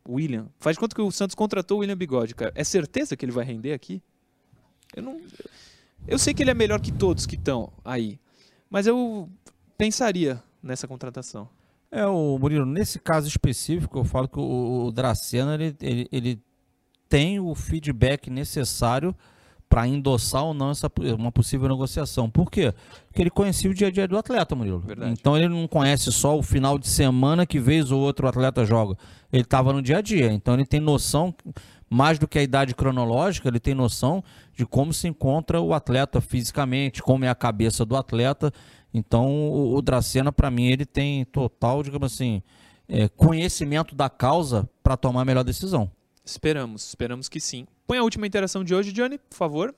William? 0.08 0.50
Faz 0.60 0.76
de 0.76 0.80
conta 0.80 0.96
que 0.96 1.02
o 1.02 1.12
Santos 1.12 1.36
contratou 1.36 1.78
o 1.78 1.80
William 1.82 1.98
Bigode, 1.98 2.36
cara. 2.36 2.52
É 2.56 2.64
certeza 2.64 3.16
que 3.16 3.24
ele 3.24 3.32
vai 3.32 3.46
render 3.46 3.72
aqui? 3.72 4.02
Eu 4.96 5.04
não. 5.04 5.22
Eu 6.08 6.18
sei 6.18 6.34
que 6.34 6.44
ele 6.44 6.52
é 6.52 6.54
melhor 6.54 6.80
que 6.80 6.92
todos 6.92 7.26
que 7.26 7.36
estão 7.36 7.72
aí, 7.84 8.20
mas 8.70 8.88
eu 8.88 9.30
pensaria 9.78 10.42
nessa 10.62 10.88
contratação. 10.88 11.50
É, 11.92 12.06
o 12.06 12.38
Murilo, 12.38 12.66
nesse 12.66 13.00
caso 13.00 13.28
específico, 13.28 13.98
eu 13.98 14.04
falo 14.04 14.28
que 14.28 14.40
o, 14.40 14.86
o 14.86 14.92
Dracena 14.92 15.56
ele, 15.56 15.76
ele, 15.82 16.08
ele 16.12 16.44
tem 17.08 17.40
o 17.40 17.56
feedback 17.56 18.30
necessário 18.30 19.16
para 19.70 19.88
endossar 19.88 20.44
ou 20.44 20.54
não 20.54 20.72
essa, 20.72 20.92
uma 21.18 21.32
possível 21.32 21.70
negociação. 21.70 22.28
Por 22.28 22.50
quê? 22.50 22.74
Porque 23.06 23.22
ele 23.22 23.30
conhecia 23.30 23.70
o 23.70 23.74
dia 23.74 23.88
a 23.88 23.92
dia 23.92 24.08
do 24.08 24.18
atleta, 24.18 24.56
Murilo. 24.56 24.80
Verdade. 24.80 25.12
Então 25.12 25.38
ele 25.38 25.48
não 25.48 25.68
conhece 25.68 26.12
só 26.12 26.36
o 26.36 26.42
final 26.42 26.80
de 26.80 26.88
semana 26.88 27.46
que 27.46 27.60
vez 27.60 27.92
ou 27.92 28.02
outro 28.02 28.26
o 28.26 28.30
atleta 28.30 28.66
joga. 28.66 28.98
Ele 29.32 29.44
estava 29.44 29.72
no 29.72 29.82
dia 29.82 30.00
a 30.00 30.02
dia. 30.02 30.34
Então 30.34 30.56
ele 30.56 30.66
tem 30.66 30.80
noção, 30.80 31.34
mais 31.88 32.18
do 32.18 32.28
que 32.28 32.40
a 32.40 32.44
idade 32.44 32.74
cronológica, 32.74 33.48
ele 33.48 33.60
tem 33.60 33.76
noção 33.76 34.24
de 34.56 34.66
como 34.66 34.92
se 34.92 35.08
encontra 35.08 35.62
o 35.62 35.72
atleta 35.72 36.20
fisicamente, 36.20 37.04
como 37.04 37.24
é 37.24 37.30
a 37.30 37.36
cabeça 37.36 37.86
do 37.86 37.96
atleta. 37.96 38.52
Então 38.92 39.28
o, 39.28 39.76
o 39.76 39.82
Dracena, 39.84 40.32
para 40.32 40.50
mim, 40.50 40.66
ele 40.66 40.86
tem 40.86 41.24
total, 41.26 41.84
digamos 41.84 42.12
assim, 42.12 42.42
é, 42.88 43.08
conhecimento 43.08 43.94
da 43.94 44.10
causa 44.10 44.68
para 44.82 44.98
tomar 44.98 45.22
a 45.22 45.26
melhor 45.26 45.44
decisão. 45.44 45.92
Esperamos, 46.26 46.88
esperamos 46.88 47.30
que 47.30 47.40
sim. 47.40 47.68
Põe 47.90 47.98
a 47.98 48.04
última 48.04 48.28
interação 48.28 48.64
de 48.64 48.76
hoje, 48.76 48.92
Johnny, 48.92 49.18
por 49.18 49.36
favor. 49.36 49.74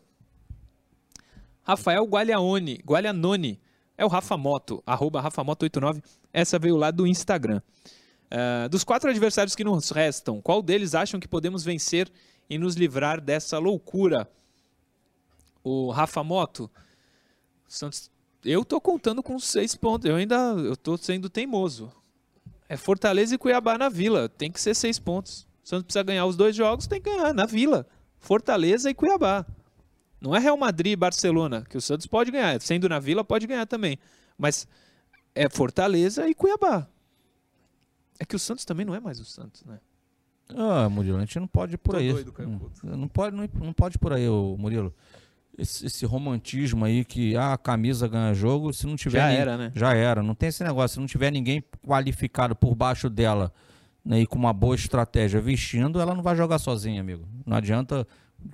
Rafael 1.64 2.04
Gualiaone, 2.04 2.82
Gualianone, 2.86 3.58
é 3.98 4.04
o 4.04 4.10
Rafa 4.10 4.36
Moto, 4.36 4.84
arroba 4.86 5.24
RafaMoto89. 5.24 6.04
Essa 6.34 6.60
veio 6.60 6.76
lá 6.76 6.92
do 6.92 7.08
Instagram. 7.08 7.62
Uh, 8.26 8.68
dos 8.68 8.84
quatro 8.84 9.10
adversários 9.10 9.56
que 9.56 9.64
nos 9.64 9.92
restam, 9.92 10.42
qual 10.42 10.62
deles 10.62 10.94
acham 10.94 11.22
que 11.22 11.28
podemos 11.28 11.64
vencer 11.64 12.12
e 12.50 12.58
nos 12.58 12.76
livrar 12.76 13.22
dessa 13.22 13.58
loucura? 13.58 14.30
O 15.64 15.90
Rafa 15.90 16.22
Moto, 16.22 16.70
Santos, 17.66 18.12
eu 18.44 18.66
tô 18.66 18.82
contando 18.82 19.24
com 19.24 19.40
seis 19.40 19.74
pontos, 19.74 20.10
eu 20.10 20.18
ainda 20.18 20.36
eu 20.36 20.76
tô 20.76 20.98
sendo 20.98 21.30
teimoso. 21.30 21.90
É 22.68 22.76
Fortaleza 22.76 23.36
e 23.36 23.38
Cuiabá 23.38 23.78
na 23.78 23.88
Vila, 23.88 24.28
tem 24.28 24.52
que 24.52 24.60
ser 24.60 24.76
seis 24.76 25.00
pontos. 25.00 25.48
Santos 25.64 25.86
precisa 25.86 26.04
ganhar 26.04 26.26
os 26.26 26.36
dois 26.36 26.54
jogos, 26.54 26.88
tem 26.88 27.00
que 27.00 27.10
ganhar 27.10 27.34
na 27.34 27.46
Vila. 27.46 27.88
Fortaleza 28.22 28.90
e 28.90 28.94
Cuiabá. 28.94 29.46
Não 30.22 30.36
é 30.36 30.40
Real 30.40 30.56
Madrid 30.56 30.94
e 30.94 30.96
Barcelona, 30.96 31.66
que 31.68 31.76
o 31.76 31.82
Santos 31.82 32.06
pode 32.06 32.30
ganhar. 32.30 32.62
Sendo 32.62 32.88
na 32.88 33.00
Vila, 33.00 33.24
pode 33.24 33.48
ganhar 33.48 33.66
também. 33.66 33.98
Mas 34.38 34.68
é 35.34 35.50
Fortaleza 35.50 36.30
e 36.30 36.36
Cuiabá. 36.36 36.88
É 38.20 38.24
que 38.24 38.36
o 38.36 38.40
Santos 38.40 38.64
também 38.64 38.86
não 38.86 38.94
é 38.94 39.00
mais 39.00 39.20
o 39.20 39.26
Santos, 39.26 39.66
né? 39.66 39.80
Ah, 40.56 40.88
Murilo, 40.88 41.18
a 41.18 41.22
gente 41.22 41.40
não 41.40 41.48
pode 41.48 41.74
ir 41.74 41.78
por 41.78 41.94
Tô 41.94 41.98
aí. 41.98 42.14
Doido, 42.14 42.34
hum, 42.40 42.60
não, 42.84 43.08
pode, 43.08 43.36
não, 43.36 43.50
não 43.56 43.74
pode 43.74 43.96
ir 43.96 44.00
por 44.00 44.14
aí, 44.14 44.28
Murilo. 44.30 44.94
Esse, 45.58 45.86
esse, 45.86 46.06
romantismo 46.06 46.86
aí 46.86 47.04
que 47.04 47.36
ah, 47.36 47.54
a 47.54 47.58
camisa 47.58 48.08
ganha 48.08 48.34
jogo, 48.34 48.72
se 48.74 48.86
não 48.86 48.96
tiver. 48.96 49.20
Já 49.20 49.32
era, 49.32 49.58
né? 49.58 49.72
Já 49.76 49.94
era. 49.94 50.22
Não 50.22 50.36
tem 50.36 50.50
esse 50.50 50.64
negócio. 50.64 50.96
Se 50.96 51.00
não 51.00 51.08
tiver 51.08 51.32
ninguém 51.32 51.64
qualificado 51.86 52.56
por 52.56 52.76
baixo 52.76 53.10
dela 53.10 53.52
né, 54.04 54.22
e 54.22 54.26
com 54.26 54.38
uma 54.38 54.54
boa 54.54 54.76
estratégia 54.76 55.40
vestindo, 55.40 56.02
ela 56.02 56.14
não 56.16 56.24
vai 56.24 56.36
jogar 56.36 56.60
sozinha, 56.60 57.02
amigo. 57.02 57.26
Não 57.46 57.56
adianta, 57.56 58.08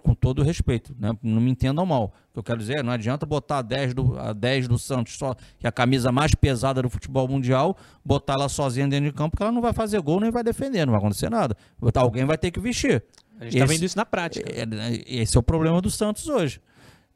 com 0.03 0.13
todo 0.13 0.43
respeito, 0.43 0.95
né, 0.99 1.11
não 1.23 1.41
me 1.41 1.49
entendam 1.49 1.85
mal. 1.85 2.13
O 2.29 2.33
que 2.33 2.39
eu 2.39 2.43
quero 2.43 2.59
dizer, 2.59 2.83
não 2.83 2.91
adianta 2.91 3.25
botar 3.25 3.59
a 3.59 3.61
10 3.61 3.93
do, 3.93 4.19
a 4.19 4.33
10 4.33 4.67
do 4.67 4.77
Santos, 4.77 5.17
só, 5.17 5.33
que 5.57 5.65
é 5.65 5.69
a 5.69 5.71
camisa 5.71 6.11
mais 6.11 6.35
pesada 6.35 6.81
do 6.81 6.89
futebol 6.89 7.27
mundial, 7.27 7.77
botar 8.03 8.33
ela 8.33 8.49
sozinha 8.49 8.87
dentro 8.87 9.05
de 9.05 9.13
campo, 9.13 9.31
porque 9.31 9.43
ela 9.43 9.51
não 9.51 9.61
vai 9.61 9.73
fazer 9.73 10.01
gol 10.01 10.19
nem 10.19 10.31
vai 10.31 10.43
defender, 10.43 10.85
não 10.85 10.91
vai 10.91 10.99
acontecer 10.99 11.29
nada. 11.29 11.55
Alguém 11.95 12.25
vai 12.25 12.37
ter 12.37 12.51
que 12.51 12.59
vestir. 12.59 13.03
A 13.39 13.43
gente 13.45 13.53
está 13.53 13.65
vendo 13.65 13.83
isso 13.83 13.97
na 13.97 14.05
prática. 14.05 14.49
É, 14.51 14.63
é, 14.63 15.21
esse 15.21 15.37
é 15.37 15.39
o 15.39 15.43
problema 15.43 15.81
do 15.81 15.89
Santos 15.89 16.27
hoje. 16.27 16.59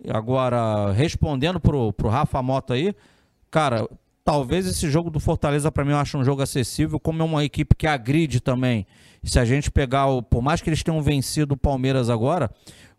Agora, 0.09 0.91
respondendo 0.91 1.59
pro, 1.59 1.93
pro 1.93 2.09
Rafa 2.09 2.41
Mota 2.41 2.73
aí, 2.73 2.95
cara, 3.49 3.87
talvez 4.23 4.65
esse 4.65 4.89
jogo 4.89 5.09
do 5.09 5.19
Fortaleza 5.19 5.71
para 5.71 5.83
mim 5.83 5.91
eu 5.91 5.97
acho 5.97 6.17
um 6.17 6.23
jogo 6.23 6.41
acessível, 6.41 6.99
como 6.99 7.21
é 7.21 7.25
uma 7.25 7.43
equipe 7.43 7.75
que 7.75 7.87
agride 7.87 8.39
também. 8.39 8.85
se 9.23 9.39
a 9.39 9.45
gente 9.45 9.71
pegar, 9.71 10.07
o, 10.07 10.21
por 10.21 10.41
mais 10.41 10.61
que 10.61 10.69
eles 10.69 10.83
tenham 10.83 11.01
vencido 11.01 11.53
o 11.53 11.57
Palmeiras 11.57 12.09
agora, 12.09 12.49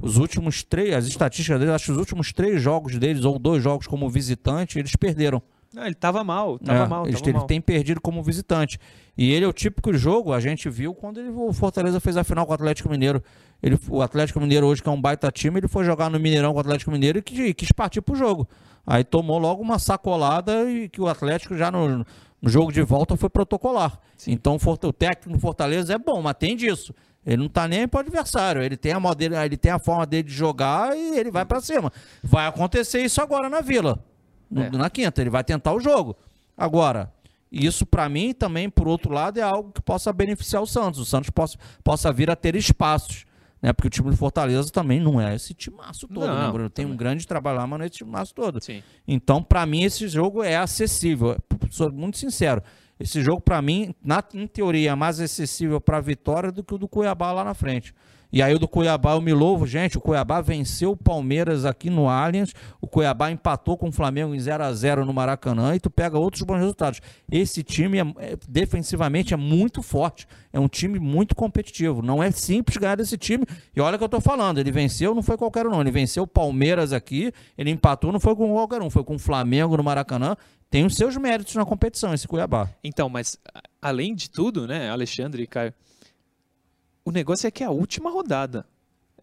os 0.01 0.16
últimos 0.16 0.62
três, 0.62 0.95
as 0.95 1.07
estatísticas 1.07 1.59
deles, 1.61 1.75
acho 1.75 1.87
que 1.87 1.93
os 1.93 1.99
últimos 1.99 2.33
três 2.33 2.61
jogos 2.61 2.99
deles, 2.99 3.25
ou 3.25 3.39
dois 3.39 3.62
jogos 3.62 3.87
como 3.87 4.09
visitante, 4.11 4.79
eles 4.79 4.97
perderam. 4.97 5.43
Não, 5.73 5.85
ele 5.85 5.93
estava 5.93 6.23
mal, 6.23 6.59
tava 6.59 6.85
é, 6.85 6.87
mal. 6.87 7.07
Ele, 7.07 7.16
ele 7.16 7.33
mal. 7.33 7.47
tem 7.47 7.61
perdido 7.61 8.01
como 8.01 8.23
visitante. 8.23 8.79
E 9.16 9.33
ele 9.33 9.45
é 9.45 9.49
o 9.49 9.53
típico 9.53 9.93
jogo, 9.95 10.33
a 10.33 10.41
gente 10.41 10.68
viu 10.68 10.95
quando 10.95 11.18
ele, 11.18 11.31
o 11.31 11.53
Fortaleza 11.53 11.99
fez 11.99 12.16
a 12.16 12.25
final 12.25 12.45
com 12.45 12.53
o 12.53 12.55
Atlético 12.55 12.91
Mineiro. 12.91 13.23
Ele, 13.62 13.79
o 13.89 14.03
Atlético 14.03 14.41
Mineiro 14.41 14.66
hoje, 14.66 14.83
que 14.83 14.89
é 14.89 14.93
um 14.93 15.01
baita 15.01 15.31
time, 15.31 15.61
ele 15.61 15.68
foi 15.68 15.85
jogar 15.85 16.11
no 16.11 16.18
Mineirão 16.18 16.53
com 16.53 16.59
o 16.59 16.61
Atlético 16.61 16.91
Mineiro 16.91 17.18
e 17.18 17.23
quis, 17.23 17.55
quis 17.55 17.73
partir 17.73 18.03
pro 18.03 18.14
jogo. 18.14 18.47
Aí 18.87 19.05
tomou 19.05 19.39
logo 19.39 19.62
uma 19.62 19.78
sacolada 19.78 20.70
e 20.70 20.89
que 20.89 21.01
o 21.01 21.09
Atlético 21.09 21.57
já 21.57 21.70
no, 21.70 22.05
no 22.41 22.49
jogo 22.49 22.72
de 22.72 22.83
volta 22.83 23.16
foi 23.16 23.30
protocolar. 23.30 23.99
Sim. 24.16 24.33
Então 24.33 24.57
o 24.57 24.93
técnico 24.93 25.30
do 25.30 25.41
Fortaleza 25.41 25.95
é 25.95 25.99
bom, 25.99 26.20
mas 26.20 26.35
tem 26.39 26.57
disso. 26.57 26.93
Ele 27.24 27.37
não 27.37 27.49
tá 27.49 27.68
nem 27.68 27.87
pro 27.87 28.01
adversário, 28.01 28.62
ele 28.62 28.76
tem 28.76 28.93
a 28.93 28.99
modelo, 28.99 29.37
ele 29.37 29.57
tem 29.57 29.70
a 29.70 29.78
forma 29.78 30.05
dele 30.05 30.24
de 30.24 30.35
jogar 30.35 30.97
e 30.97 31.16
ele 31.16 31.30
vai 31.30 31.45
para 31.45 31.61
cima. 31.61 31.93
Vai 32.22 32.47
acontecer 32.47 33.01
isso 33.03 33.22
agora 33.22 33.49
na 33.49 33.61
Vila. 33.61 34.05
No, 34.51 34.62
é. 34.62 34.70
Na 34.70 34.91
quinta, 34.91 35.20
ele 35.20 35.30
vai 35.30 35.45
tentar 35.45 35.72
o 35.72 35.78
jogo. 35.78 36.16
Agora, 36.57 37.12
isso 37.51 37.87
para 37.87 38.09
mim 38.09 38.35
também, 38.35 38.68
por 38.68 38.89
outro 38.89 39.12
lado, 39.12 39.39
é 39.39 39.43
algo 39.43 39.70
que 39.70 39.80
possa 39.80 40.12
beneficiar 40.12 40.62
o 40.62 40.66
Santos. 40.66 40.99
O 40.99 41.05
Santos 41.05 41.30
possa, 41.30 41.57
possa 41.85 42.12
vir 42.12 42.28
a 42.28 42.35
ter 42.35 42.57
espaços 42.57 43.24
né? 43.63 43.73
Porque 43.73 43.87
o 43.87 43.91
time 43.91 44.11
do 44.11 44.17
Fortaleza 44.17 44.71
também 44.71 44.99
não 44.99 45.21
é 45.21 45.35
esse 45.37 45.55
timaço 45.55 46.09
todo, 46.09 46.27
né, 46.27 46.27
não, 46.27 46.47
né, 46.47 46.53
Bruno? 46.53 46.69
Tem 46.69 46.85
também. 46.85 46.95
um 46.95 46.97
grande 46.97 47.27
trabalho 47.27 47.59
lá, 47.59 47.67
mas 47.67 47.79
não 47.79 47.85
é 47.85 47.87
esse 47.87 47.99
timaço 47.99 48.35
todo. 48.35 48.63
Sim. 48.63 48.83
Então, 49.07 49.43
para 49.43 49.65
mim, 49.65 49.85
esse 49.85 50.09
jogo 50.09 50.43
é 50.43 50.57
acessível. 50.57 51.39
Sou 51.71 51.91
muito 51.93 52.19
sincero. 52.19 52.63
Esse 52.99 53.23
jogo, 53.23 53.41
para 53.41 53.63
mim, 53.63 53.95
na, 54.05 54.23
em 54.35 54.47
teoria, 54.47 54.91
é 54.91 54.95
mais 54.95 55.21
acessível 55.21 55.81
para 55.81 55.99
a 55.99 56.01
vitória 56.01 56.51
do 56.51 56.63
que 56.63 56.75
o 56.75 56.79
do 56.79 56.89
Cuiabá 56.89 57.33
lá 57.33 57.45
na 57.45 57.55
frente. 57.55 57.95
E 58.33 58.41
aí 58.41 58.55
o 58.55 58.59
do 58.59 58.66
Cuiabá 58.66 59.12
eu 59.12 59.20
me 59.20 59.33
louvo, 59.33 59.66
gente. 59.66 59.99
O 59.99 60.01
Cuiabá 60.01 60.41
venceu 60.41 60.93
o 60.93 60.97
Palmeiras 60.97 61.66
aqui 61.66 61.91
no 61.91 62.09
Allianz. 62.09 62.55
O 62.80 62.87
Cuiabá 62.87 63.30
empatou 63.30 63.76
com 63.76 63.89
o 63.89 63.93
Flamengo 63.93 64.35
em 64.35 64.41
0 64.41 64.64
a 64.64 64.72
0 64.72 65.05
no 65.05 65.12
Maracanã. 65.12 65.74
E 65.74 65.80
tu 65.80 65.91
pega 65.91 66.18
outros 66.18 66.43
bons 66.43 66.59
resultados. 66.59 67.01
Esse 67.30 67.62
time 67.62 67.99
é, 67.99 68.05
é, 68.18 68.39
defensivamente 68.49 69.35
é 69.35 69.37
muito 69.37 69.83
forte. 69.83 70.26
É 70.51 70.59
um 70.59 70.66
time 70.66 70.99
muito 70.99 71.35
competitivo. 71.35 72.01
Não 72.01 72.22
é 72.22 72.30
simples 72.30 72.78
ganhar 72.78 72.97
desse 72.97 73.18
time. 73.18 73.45
E 73.76 73.80
olha 73.83 73.97
o 73.97 73.99
que 73.99 74.05
eu 74.05 74.09
tô 74.09 74.20
falando. 74.20 74.59
Ele 74.59 74.72
venceu, 74.72 75.14
não 75.14 75.22
foi 75.22 75.37
qualquer 75.37 75.66
um, 75.66 75.70
não. 75.70 75.83
Ele 75.83 75.91
venceu 75.91 76.22
o 76.22 76.26
Palmeiras 76.26 76.95
aqui. 76.95 77.33
Ele 77.59 77.70
empatou, 77.70 78.11
não 78.12 78.20
foi 78.20 78.35
com 78.35 78.51
qualquer 78.51 78.80
um. 78.80 78.89
Foi 78.89 79.05
com 79.05 79.16
o 79.16 79.18
Flamengo 79.18 79.76
no 79.76 79.85
Maracanã 79.85 80.37
tem 80.72 80.87
os 80.87 80.97
seus 80.97 81.18
méritos 81.18 81.55
na 81.55 81.66
competição, 81.66 82.14
esse 82.14 82.26
Cuiabá. 82.26 82.66
Então, 82.83 83.07
mas 83.07 83.39
além 83.83 84.14
de 84.14 84.30
tudo, 84.30 84.66
né, 84.66 84.89
Alexandre 84.89 85.43
e 85.43 85.47
Caio, 85.47 85.74
o 87.05 87.11
negócio 87.11 87.47
é 87.47 87.51
que 87.51 87.63
é 87.63 87.67
a 87.67 87.71
última 87.71 88.11
rodada. 88.11 88.67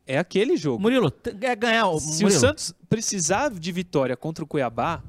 É 0.06 0.18
aquele 0.18 0.58
jogo. 0.58 0.82
Murilo, 0.82 1.14
é 1.42 1.56
ganhar 1.56 1.88
o. 1.88 2.00
Se 2.00 2.24
Murilo. 2.24 2.38
o 2.38 2.42
Santos 2.42 2.74
precisar 2.90 3.52
de 3.52 3.72
vitória 3.72 4.18
contra 4.18 4.44
o 4.44 4.48
Cuiabá, 4.48 5.04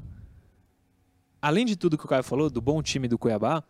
além 1.40 1.64
de 1.64 1.74
tudo 1.76 1.96
que 1.96 2.04
o 2.04 2.08
Caio 2.08 2.22
falou, 2.22 2.50
do 2.50 2.60
bom 2.60 2.82
time 2.82 3.08
do 3.08 3.18
Cuiabá, 3.18 3.64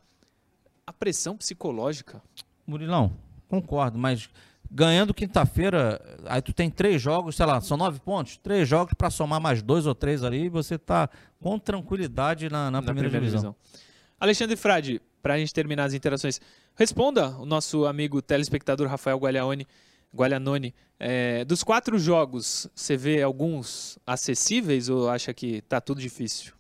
a 0.87 0.93
pressão 0.93 1.37
psicológica. 1.37 2.21
Murilão, 2.67 3.17
concordo, 3.49 3.97
mas 3.97 4.29
ganhando 4.71 5.13
quinta-feira, 5.15 6.01
aí 6.27 6.43
tu 6.43 6.53
tem 6.53 6.71
três 6.71 7.01
jogos, 7.01 7.37
sei 7.37 7.47
lá, 7.47 7.61
são 7.61 7.77
nove 7.77 8.01
pontos, 8.01 8.37
três 8.37 8.69
jogos 8.69 8.95
para 8.95 9.11
somar 9.11 9.41
mais 9.41 9.63
dois 9.63 9.87
ou 9.87 9.95
três 9.95 10.23
ali, 10.23 10.49
você 10.49 10.79
tá 10.79 11.09
com 11.41 11.59
tranquilidade 11.59 12.49
na, 12.49 12.65
na, 12.65 12.71
na 12.71 12.83
primeira, 12.83 13.09
primeira 13.09 13.27
divisão. 13.27 13.53
divisão. 13.53 13.81
Alexandre 14.19 14.57
Frade, 14.57 15.01
para 15.23 15.35
a 15.35 15.39
gente 15.39 15.53
terminar 15.53 15.85
as 15.85 15.95
interações, 15.95 16.41
responda 16.75 17.37
o 17.39 17.47
nosso 17.47 17.87
amigo 17.87 18.21
telespectador 18.23 18.89
Rafael 18.89 19.19
Guaglione, 19.19 19.67
Guaglianoni. 20.15 20.75
É, 20.99 21.45
dos 21.45 21.63
quatro 21.63 21.99
jogos, 21.99 22.69
você 22.75 22.97
vê 22.97 23.23
alguns 23.23 23.99
acessíveis 24.07 24.89
ou 24.89 25.09
acha 25.09 25.33
que 25.33 25.63
tá 25.63 25.81
tudo 25.81 26.01
difícil? 26.01 26.53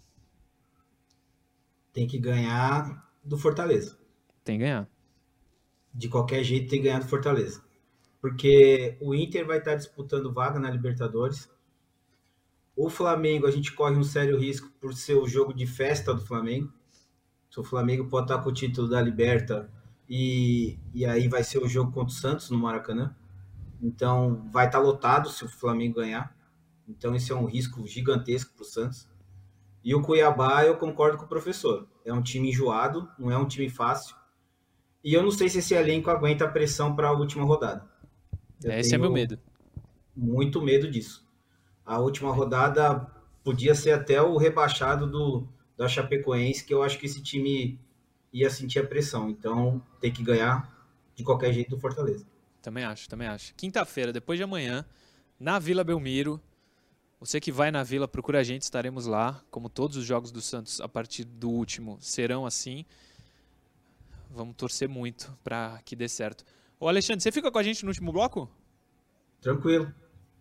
Tem 1.93 2.07
que 2.07 2.19
ganhar 2.19 3.11
do 3.25 3.37
Fortaleza. 3.37 3.99
Tem 4.45 4.59
que 4.59 4.65
ganhar. 4.65 4.89
De 5.93 6.09
qualquer 6.09 6.45
jeito 6.45 6.71
tem 6.71 6.81
que 6.81 6.85
ganhar 6.87 7.01
do 7.01 7.09
Fortaleza 7.09 7.63
porque 8.21 8.97
o 9.01 9.15
Inter 9.15 9.47
vai 9.47 9.59
estar 9.59 9.75
disputando 9.75 10.33
vaga 10.33 10.61
na 10.61 10.71
Libertadores. 10.71 11.49
O 12.77 12.91
Flamengo, 12.91 13.47
a 13.47 13.51
gente 13.51 13.73
corre 13.73 13.97
um 13.97 14.05
sério 14.05 14.39
risco 14.39 14.71
por 14.81 14.95
ser 14.95 15.15
o 15.15 15.27
jogo 15.27 15.55
de 15.55 15.67
festa 15.67 16.15
do 16.15 16.25
Flamengo. 16.25 16.73
Se 17.51 17.59
o 17.59 17.65
Flamengo 17.65 18.07
pode 18.09 18.27
estar 18.27 18.43
com 18.43 18.49
o 18.49 18.53
título 18.53 18.89
da 18.89 19.03
Liberta 19.03 19.69
e, 20.09 20.79
e 20.95 21.05
aí 21.05 21.29
vai 21.29 21.43
ser 21.43 21.59
o 21.59 21.69
jogo 21.69 21.91
contra 21.91 22.15
o 22.15 22.17
Santos 22.17 22.49
no 22.49 22.59
Maracanã. 22.59 23.15
Então 23.83 24.49
vai 24.53 24.67
estar 24.67 24.79
lotado 24.79 25.29
se 25.29 25.45
o 25.45 25.49
Flamengo 25.49 25.97
ganhar. 25.97 26.35
Então 26.89 27.15
esse 27.15 27.33
é 27.33 27.35
um 27.35 27.47
risco 27.47 27.87
gigantesco 27.87 28.55
para 28.55 28.63
o 28.63 28.67
Santos. 28.67 29.09
E 29.83 29.95
o 29.95 30.03
Cuiabá, 30.03 30.65
eu 30.65 30.77
concordo 30.77 31.19
com 31.19 31.25
o 31.25 31.29
professor. 31.29 31.89
É 32.05 32.13
um 32.13 32.23
time 32.23 32.51
enjoado, 32.51 33.09
não 33.19 33.31
é 33.31 33.37
um 33.37 33.47
time 33.47 33.69
fácil. 33.69 34.15
E 35.03 35.15
eu 35.15 35.23
não 35.23 35.31
sei 35.31 35.49
se 35.49 35.59
esse 35.59 35.75
elenco 35.75 36.11
aguenta 36.11 36.45
a 36.45 36.51
pressão 36.51 36.95
para 36.95 37.09
a 37.09 37.13
última 37.13 37.45
rodada. 37.45 37.89
Eu 38.63 38.73
Esse 38.73 38.95
é 38.95 38.99
meu 38.99 39.11
medo. 39.11 39.39
Muito 40.15 40.61
medo 40.61 40.91
disso. 40.91 41.27
A 41.85 41.99
última 41.99 42.33
rodada 42.33 43.07
podia 43.43 43.75
ser 43.75 43.93
até 43.93 44.21
o 44.21 44.37
rebaixado 44.37 45.07
do 45.07 45.49
da 45.81 45.89
Chapecoense, 45.89 46.63
que 46.63 46.75
eu 46.75 46.83
acho 46.83 46.99
que 46.99 47.07
esse 47.07 47.23
time 47.23 47.81
ia 48.31 48.51
sentir 48.51 48.81
a 48.81 48.87
pressão. 48.87 49.31
Então, 49.31 49.83
tem 49.99 50.13
que 50.13 50.23
ganhar 50.23 50.71
de 51.15 51.25
qualquer 51.25 51.55
jeito 51.55 51.71
do 51.71 51.79
Fortaleza. 51.79 52.27
Também 52.61 52.85
acho, 52.85 53.09
também 53.09 53.27
acho. 53.27 53.55
Quinta-feira, 53.55 54.13
depois 54.13 54.39
de 54.39 54.43
amanhã, 54.43 54.85
na 55.39 55.59
Vila 55.59 55.83
Belmiro. 55.83 56.39
Você 57.19 57.41
que 57.41 57.51
vai 57.51 57.71
na 57.71 57.83
Vila, 57.83 58.07
procura 58.07 58.41
a 58.41 58.43
gente, 58.43 58.61
estaremos 58.61 59.07
lá. 59.07 59.43
Como 59.51 59.71
todos 59.71 59.97
os 59.97 60.05
jogos 60.05 60.31
do 60.31 60.43
Santos 60.43 60.83
a 60.83 60.89
partir 60.89 61.25
do 61.25 61.49
último 61.49 61.97
serão 61.99 62.45
assim. 62.45 62.85
Vamos 64.29 64.57
torcer 64.57 64.87
muito 64.87 65.35
para 65.43 65.81
que 65.83 65.97
dê 65.97 66.11
certo. 66.11 66.45
Ô 66.79 66.89
Alexandre, 66.89 67.23
você 67.23 67.33
fica 67.33 67.51
com 67.51 67.59
a 67.59 67.63
gente 67.63 67.85
no 67.85 67.89
último 67.89 68.13
bloco? 68.13 68.51
Tranquilo. 69.41 69.91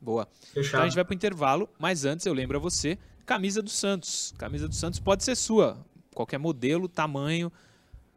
Boa. 0.01 0.27
Fechado. 0.53 0.67
Então 0.67 0.81
a 0.81 0.85
gente 0.85 0.95
vai 0.95 1.05
para 1.05 1.13
o 1.13 1.15
intervalo, 1.15 1.69
mas 1.79 2.03
antes 2.03 2.25
eu 2.25 2.33
lembro 2.33 2.57
a 2.57 2.59
você, 2.59 2.97
camisa 3.29 3.61
do 3.61 3.69
Santos. 3.69 4.33
Camisa 4.39 4.67
do 4.67 4.73
Santos 4.73 4.99
pode 4.99 5.23
ser 5.23 5.35
sua. 5.35 5.77
Qualquer 6.15 6.39
modelo, 6.39 6.89
tamanho, 6.89 7.51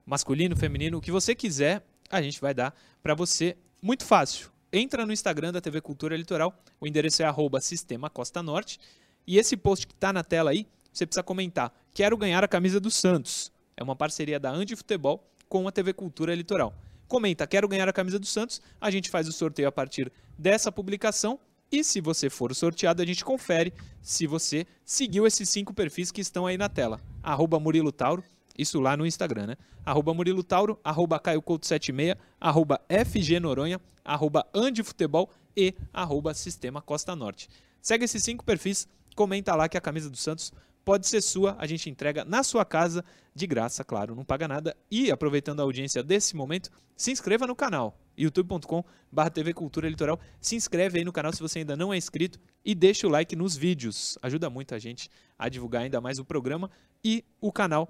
masculino, 0.07 0.57
feminino, 0.57 0.97
o 0.97 1.03
que 1.03 1.11
você 1.11 1.35
quiser, 1.35 1.85
a 2.09 2.23
gente 2.23 2.41
vai 2.41 2.55
dar 2.55 2.75
para 3.03 3.15
você. 3.15 3.55
Muito 3.83 4.07
fácil. 4.07 4.51
Entra 4.73 5.05
no 5.05 5.13
Instagram 5.13 5.53
da 5.53 5.61
TV 5.61 5.83
Cultura 5.83 6.17
Litoral, 6.17 6.59
o 6.81 6.87
endereço 6.87 7.23
é 7.23 7.27
arroba 7.27 7.61
Sistema 7.61 8.09
Costa 8.09 8.43
Norte. 8.43 8.81
E 9.27 9.37
esse 9.37 9.55
post 9.55 9.87
que 9.87 9.93
está 9.93 10.15
na 10.15 10.25
tela 10.25 10.51
aí, 10.51 10.67
você 10.91 11.05
precisa 11.05 11.23
comentar. 11.23 11.71
Quero 11.93 12.17
ganhar 12.17 12.43
a 12.43 12.49
camisa 12.49 12.81
do 12.81 12.91
Santos. 12.91 13.53
É 13.77 13.83
uma 13.83 13.95
parceria 13.95 14.41
da 14.41 14.51
Andi 14.51 14.75
Futebol 14.75 15.31
com 15.47 15.69
a 15.69 15.73
TV 15.73 15.93
Cultura 15.93 16.35
Litoral 16.35 16.75
comenta, 17.13 17.47
quero 17.47 17.69
ganhar 17.69 17.87
a 17.87 17.93
camisa 17.93 18.19
do 18.19 18.25
Santos, 18.25 18.63
a 18.81 18.91
gente 18.91 19.11
faz 19.11 19.29
o 19.29 19.33
sorteio 19.33 19.69
a 19.69 19.73
partir 19.73 20.11
dessa 20.39 20.73
publicação 20.73 21.39
e 21.73 21.83
se 21.83 22.03
você 22.03 22.29
for 22.29 22.55
sorteado, 22.55 23.01
a 23.01 23.07
gente 23.07 23.25
confere 23.25 23.73
se 24.03 24.27
você 24.27 24.67
seguiu 24.85 25.27
esses 25.27 25.49
cinco 25.49 25.73
perfis 25.73 26.13
que 26.13 26.21
estão 26.21 26.47
aí 26.47 26.59
na 26.59 26.69
tela. 26.69 27.01
Arroba 27.23 27.59
Murilo 27.59 27.91
Tauro, 27.91 28.23
isso 28.59 28.79
lá 28.79 28.95
no 28.95 29.07
Instagram, 29.07 29.47
né? 29.47 29.57
Arroba 29.85 30.13
Murilo 30.13 30.45
Tauro, 30.45 30.79
arroba 30.85 31.19
Caio 31.19 31.41
Couto 31.41 31.67
76, 31.67 32.15
arroba 32.39 32.79
FG 32.89 33.41
Noronha, 33.41 33.81
arroba 34.05 34.47
Andifutebol 34.55 35.31
e 35.57 35.75
arroba 35.95 36.35
Sistema 36.35 36.83
Costa 36.83 37.17
Norte. 37.17 37.49
Segue 37.81 38.05
esses 38.05 38.23
cinco 38.23 38.45
perfis, 38.45 38.87
comenta 39.17 39.55
lá 39.55 39.67
que 39.67 39.79
a 39.79 39.81
camisa 39.81 40.11
do 40.11 40.17
Santos 40.17 40.53
pode 40.85 41.09
ser 41.09 41.23
sua, 41.23 41.57
a 41.59 41.67
gente 41.67 41.89
entrega 41.89 42.23
na 42.23 42.43
sua 42.43 42.67
casa, 42.67 43.03
de 43.35 43.47
graça, 43.47 43.83
claro, 43.83 44.15
não 44.15 44.25
paga 44.25 44.47
nada. 44.47 44.77
E 44.91 45.11
aproveitando 45.11 45.61
a 45.61 45.63
audiência 45.63 46.03
desse 46.03 46.37
momento, 46.37 46.71
se 46.97 47.11
inscreva 47.11 47.47
no 47.47 47.57
canal, 47.57 47.99
youtube.com.br 48.17 49.31
TV 49.33 49.53
Cultura 49.53 49.89
Litoral. 49.89 50.19
Se 50.41 50.57
inscreve 50.57 50.99
aí 50.99 51.05
no 51.05 51.13
canal 51.13 51.33
se 51.33 51.41
você 51.41 51.61
ainda 51.61 51.77
não 51.77 51.93
é 51.93 51.97
inscrito 51.97 52.39
e 52.65 52.75
deixa 52.75 53.07
o 53.07 53.11
like 53.11 53.35
nos 53.37 53.57
vídeos. 53.57 54.19
Ajuda 54.23 54.49
muito 54.49 54.75
a 54.75 54.79
gente 54.79 55.11
a 55.39 55.49
divulgar 55.49 55.83
ainda 55.83 56.01
mais 56.01 56.19
o 56.19 56.25
programa 56.25 56.71
e 57.05 57.25
o 57.41 57.53
canal 57.53 57.89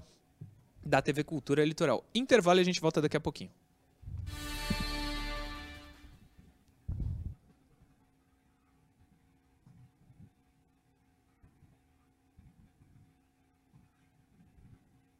da 0.84 1.00
TV 1.00 1.22
Cultura 1.24 1.64
Litoral. 1.64 2.04
Intervalo 2.14 2.60
e 2.60 2.62
a 2.62 2.64
gente 2.64 2.80
volta 2.80 3.00
daqui 3.00 3.16
a 3.16 3.20
pouquinho. 3.20 3.50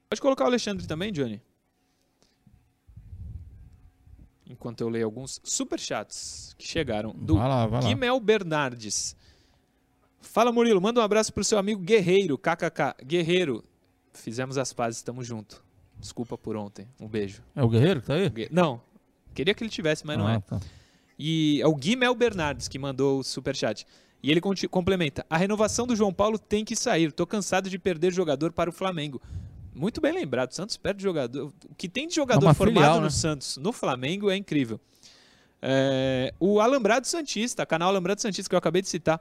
Pode 0.08 0.20
colocar 0.20 0.44
o 0.44 0.46
Alexandre 0.46 0.86
também, 0.86 1.10
Johnny. 1.10 1.40
Enquanto 4.52 4.82
eu 4.82 4.88
leio 4.90 5.06
alguns 5.06 5.40
superchats 5.42 6.54
que 6.58 6.68
chegaram 6.68 7.14
do 7.16 7.36
vai 7.36 7.48
lá, 7.48 7.66
vai 7.66 7.82
Guimel 7.82 8.20
Bernardes. 8.20 9.16
Fala 10.20 10.52
Murilo, 10.52 10.80
manda 10.80 11.00
um 11.00 11.02
abraço 11.02 11.32
pro 11.32 11.42
seu 11.42 11.58
amigo 11.58 11.80
Guerreiro, 11.80 12.36
kkk. 12.36 13.02
Guerreiro, 13.04 13.64
fizemos 14.12 14.58
as 14.58 14.72
pazes, 14.72 14.98
estamos 14.98 15.26
junto. 15.26 15.64
Desculpa 15.98 16.36
por 16.36 16.54
ontem. 16.54 16.86
Um 17.00 17.08
beijo. 17.08 17.42
É 17.56 17.62
o 17.62 17.68
Guerreiro 17.68 18.00
que 18.00 18.06
tá 18.06 18.14
aí? 18.14 18.30
Não. 18.50 18.80
Queria 19.34 19.54
que 19.54 19.64
ele 19.64 19.70
tivesse, 19.70 20.06
mas 20.06 20.16
ah, 20.16 20.18
não 20.18 20.28
é. 20.28 20.40
Tá. 20.40 20.60
E 21.18 21.60
é 21.62 21.66
o 21.66 21.74
Guimel 21.74 22.14
Bernardes 22.14 22.68
que 22.68 22.78
mandou 22.78 23.20
o 23.20 23.24
superchat. 23.24 23.86
E 24.22 24.30
ele 24.30 24.40
complementa: 24.40 25.24
A 25.30 25.36
renovação 25.36 25.86
do 25.86 25.96
João 25.96 26.12
Paulo 26.12 26.38
tem 26.38 26.64
que 26.64 26.76
sair. 26.76 27.10
Tô 27.10 27.26
cansado 27.26 27.70
de 27.70 27.78
perder 27.78 28.12
jogador 28.12 28.52
para 28.52 28.68
o 28.68 28.72
Flamengo. 28.72 29.20
Muito 29.82 30.00
bem 30.00 30.12
lembrado. 30.12 30.52
O 30.52 30.54
Santos 30.54 30.76
perde 30.76 31.02
jogador. 31.02 31.52
O 31.68 31.74
que 31.74 31.88
tem 31.88 32.06
de 32.06 32.14
jogador 32.14 32.48
é 32.48 32.54
formado 32.54 32.74
filial, 32.76 32.96
no 32.98 33.06
né? 33.06 33.10
Santos, 33.10 33.56
no 33.56 33.72
Flamengo, 33.72 34.30
é 34.30 34.36
incrível. 34.36 34.80
É, 35.60 36.32
o 36.38 36.60
Alambrado 36.60 37.04
Santista, 37.04 37.66
canal 37.66 37.88
Alambrado 37.88 38.20
Santista, 38.20 38.48
que 38.48 38.54
eu 38.54 38.58
acabei 38.58 38.80
de 38.80 38.88
citar. 38.88 39.20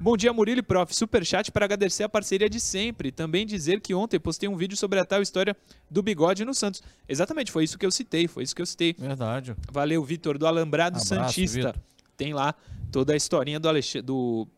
Bom 0.00 0.16
dia, 0.16 0.32
Murilo 0.32 0.58
e 0.58 0.62
Prof. 0.62 0.92
Superchat 0.92 1.52
para 1.52 1.64
agradecer 1.64 2.02
a 2.02 2.08
parceria 2.08 2.50
de 2.50 2.58
sempre. 2.58 3.12
Também 3.12 3.46
dizer 3.46 3.80
que 3.80 3.94
ontem 3.94 4.18
postei 4.18 4.48
um 4.48 4.56
vídeo 4.56 4.76
sobre 4.76 4.98
a 4.98 5.04
tal 5.04 5.22
história 5.22 5.56
do 5.88 6.02
bigode 6.02 6.44
no 6.44 6.54
Santos. 6.54 6.82
Exatamente, 7.08 7.52
foi 7.52 7.62
isso 7.62 7.78
que 7.78 7.86
eu 7.86 7.90
citei. 7.92 8.26
Foi 8.26 8.42
isso 8.42 8.56
que 8.56 8.62
eu 8.62 8.66
citei. 8.66 8.96
Verdade. 8.98 9.54
Valeu, 9.70 10.02
Vitor, 10.02 10.36
do 10.38 10.44
Alambrado 10.44 10.96
Abraço, 10.96 11.06
Santista. 11.06 11.54
Victor. 11.56 11.82
Tem 12.16 12.34
lá 12.34 12.52
toda 12.90 13.12
a 13.12 13.16
historinha 13.16 13.60
do, 13.60 13.68
Alex... 13.68 13.94
do 14.02 14.48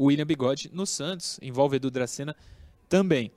William 0.00 0.24
Bigode 0.24 0.70
no 0.72 0.86
Santos. 0.86 1.40
Envolve 1.42 1.78
Edu 1.78 1.90
Dracena 1.90 2.36
também. 2.88 3.32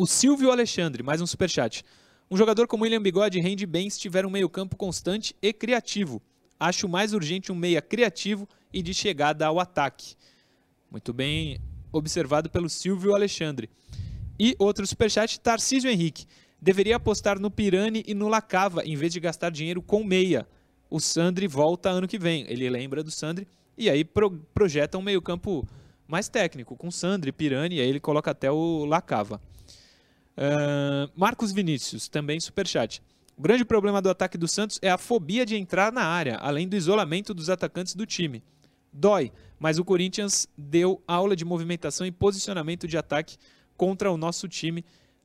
O 0.00 0.06
Silvio 0.06 0.52
Alexandre, 0.52 1.02
mais 1.02 1.20
um 1.20 1.26
superchat. 1.26 1.84
Um 2.30 2.36
jogador 2.36 2.68
como 2.68 2.84
William 2.84 3.02
Bigode 3.02 3.40
rende 3.40 3.66
bem 3.66 3.90
se 3.90 3.98
tiver 3.98 4.24
um 4.24 4.30
meio-campo 4.30 4.76
constante 4.76 5.34
e 5.42 5.52
criativo. 5.52 6.22
Acho 6.56 6.88
mais 6.88 7.12
urgente 7.12 7.50
um 7.50 7.56
meia 7.56 7.82
criativo 7.82 8.48
e 8.72 8.80
de 8.80 8.94
chegada 8.94 9.44
ao 9.44 9.58
ataque. 9.58 10.14
Muito 10.88 11.12
bem 11.12 11.58
observado 11.90 12.48
pelo 12.48 12.68
Silvio 12.68 13.12
Alexandre. 13.12 13.68
E 14.38 14.54
outro 14.60 14.86
superchat, 14.86 15.40
Tarcísio 15.40 15.90
Henrique. 15.90 16.26
Deveria 16.62 16.94
apostar 16.94 17.40
no 17.40 17.50
Pirani 17.50 18.04
e 18.06 18.14
no 18.14 18.28
Lacava 18.28 18.84
em 18.84 18.94
vez 18.94 19.12
de 19.12 19.18
gastar 19.18 19.50
dinheiro 19.50 19.82
com 19.82 20.04
meia. 20.04 20.46
o 20.88 21.00
Sandri 21.00 21.48
volta 21.48 21.90
ano 21.90 22.06
que 22.06 22.20
vem. 22.20 22.46
Ele 22.48 22.70
lembra 22.70 23.02
do 23.02 23.10
Sandri 23.10 23.48
e 23.76 23.90
aí 23.90 24.04
pro, 24.04 24.30
projeta 24.54 24.96
um 24.96 25.02
meio-campo 25.02 25.66
mais 26.06 26.28
técnico, 26.28 26.76
com 26.76 26.88
Sandri, 26.88 27.32
Pirani, 27.32 27.78
e 27.78 27.80
aí 27.80 27.88
ele 27.88 27.98
coloca 27.98 28.30
até 28.30 28.48
o 28.48 28.84
Lacava. 28.84 29.40
Uh, 30.38 31.10
Marcos 31.16 31.50
Vinícius, 31.50 32.08
também 32.08 32.38
superchat. 32.38 33.02
O 33.36 33.42
grande 33.42 33.64
problema 33.64 34.00
do 34.00 34.08
ataque 34.08 34.38
do 34.38 34.46
Santos 34.46 34.78
é 34.80 34.88
a 34.88 34.96
fobia 34.96 35.44
de 35.44 35.56
entrar 35.56 35.92
na 35.92 36.04
área, 36.04 36.36
além 36.36 36.68
do 36.68 36.76
isolamento 36.76 37.34
dos 37.34 37.50
atacantes 37.50 37.94
do 37.94 38.06
time. 38.06 38.42
Dói, 38.92 39.32
mas 39.58 39.78
o 39.78 39.84
Corinthians 39.84 40.48
deu 40.56 41.02
aula 41.06 41.34
de 41.34 41.44
movimentação 41.44 42.06
e 42.06 42.12
posicionamento 42.12 42.86
de 42.86 42.96
ataque 42.96 43.36
contra 43.76 44.10
o 44.12 44.16
nosso 44.16 44.48
time. 44.48 44.84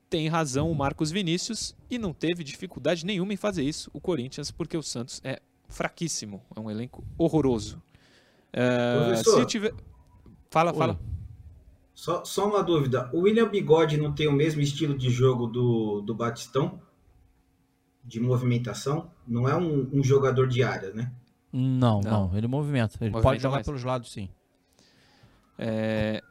Tem 0.10 0.28
razão 0.28 0.72
o 0.72 0.76
Marcos 0.76 1.12
Vinícius 1.12 1.76
e 1.90 2.00
não 2.00 2.12
teve 2.12 2.44
dificuldade 2.44 3.06
nenhuma 3.06 3.34
em 3.34 3.38
fazer 3.38 3.64
isso 3.64 3.90
o 3.94 4.02
Corinthians, 4.02 4.52
porque 4.52 4.78
o 4.78 4.84
Santos 4.84 5.22
é 5.24 5.40
fraquíssimo, 5.68 6.42
é 6.56 6.60
um 6.60 6.70
elenco 6.70 7.04
horroroso. 7.18 7.82
Uh, 8.54 9.16
se 9.24 9.46
tiver... 9.46 9.74
Fala, 10.52 10.72
Oi. 10.72 10.78
fala. 10.78 11.13
Só, 11.94 12.24
só 12.26 12.48
uma 12.50 12.64
dúvida: 12.64 13.10
o 13.14 13.22
William 13.22 13.48
Bigode 13.48 13.98
não 13.98 14.14
tem 14.14 14.28
o 14.28 14.34
mesmo 14.34 14.62
estilo 14.62 14.98
de 14.98 15.10
jogo 15.10 15.48
do, 15.48 16.02
do 16.02 16.16
Batistão? 16.16 16.82
De 18.04 18.20
movimentação? 18.20 19.12
Não 19.28 19.48
é 19.48 19.56
um, 19.56 19.90
um 19.94 20.04
jogador 20.04 20.48
de 20.48 20.64
área, 20.64 20.92
né? 20.92 21.12
Não, 21.52 22.02
não, 22.02 22.28
não, 22.28 22.38
ele 22.38 22.48
movimenta. 22.48 22.96
Ele 23.00 23.12
movimenta 23.12 23.22
pode 23.22 23.42
jogar 23.42 23.56
mais. 23.58 23.66
pelos 23.66 23.84
lados, 23.84 24.12
sim. 24.12 24.28
É... 25.58 26.22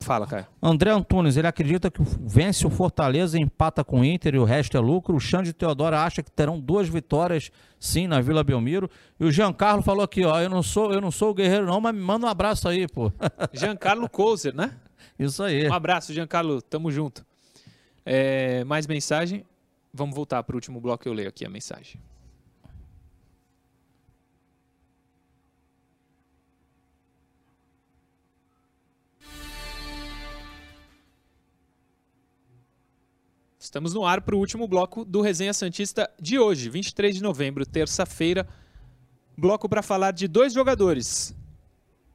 Fala, 0.00 0.26
cara. 0.26 0.46
André 0.62 0.92
Antunes, 0.92 1.36
ele 1.36 1.48
acredita 1.48 1.90
que 1.90 2.00
vence 2.20 2.64
o 2.64 2.70
Fortaleza, 2.70 3.36
empata 3.36 3.82
com 3.82 4.00
o 4.00 4.04
Inter 4.04 4.36
e 4.36 4.38
o 4.38 4.44
resto 4.44 4.76
é 4.76 4.80
lucro. 4.80 5.16
O 5.16 5.20
Xande 5.20 5.52
Teodoro 5.52 5.96
acha 5.96 6.22
que 6.22 6.30
terão 6.30 6.60
duas 6.60 6.88
vitórias, 6.88 7.50
sim, 7.80 8.06
na 8.06 8.20
Vila 8.20 8.44
Belmiro. 8.44 8.88
E 9.18 9.24
o 9.24 9.32
Giancarlo 9.32 9.82
falou 9.82 10.04
aqui, 10.04 10.24
ó, 10.24 10.40
eu 10.40 10.48
não 10.48 10.62
sou, 10.62 10.92
eu 10.92 11.00
não 11.00 11.10
sou 11.10 11.30
o 11.30 11.34
guerreiro 11.34 11.66
não, 11.66 11.80
mas 11.80 11.92
me 11.92 12.00
manda 12.00 12.26
um 12.26 12.28
abraço 12.28 12.68
aí, 12.68 12.86
pô. 12.86 13.10
Giancarlo 13.52 14.08
Couser, 14.08 14.54
né? 14.54 14.72
Isso 15.18 15.42
aí. 15.42 15.68
Um 15.68 15.72
abraço, 15.72 16.12
Giancarlo, 16.12 16.62
tamo 16.62 16.92
junto. 16.92 17.26
É, 18.06 18.62
mais 18.64 18.86
mensagem? 18.86 19.44
Vamos 19.92 20.14
voltar 20.14 20.42
para 20.44 20.54
o 20.54 20.56
último 20.56 20.80
bloco 20.80 21.08
eu 21.08 21.12
leio 21.12 21.28
aqui 21.28 21.44
a 21.44 21.50
mensagem. 21.50 22.00
Estamos 33.58 33.92
no 33.92 34.06
ar 34.06 34.22
para 34.22 34.34
o 34.34 34.38
último 34.38 34.66
bloco 34.66 35.04
do 35.04 35.20
Resenha 35.20 35.52
Santista 35.52 36.08
de 36.18 36.38
hoje, 36.38 36.70
23 36.70 37.14
de 37.16 37.22
novembro, 37.22 37.66
terça-feira. 37.66 38.48
Bloco 39.36 39.68
para 39.68 39.82
falar 39.82 40.12
de 40.12 40.26
dois 40.26 40.54
jogadores: 40.54 41.34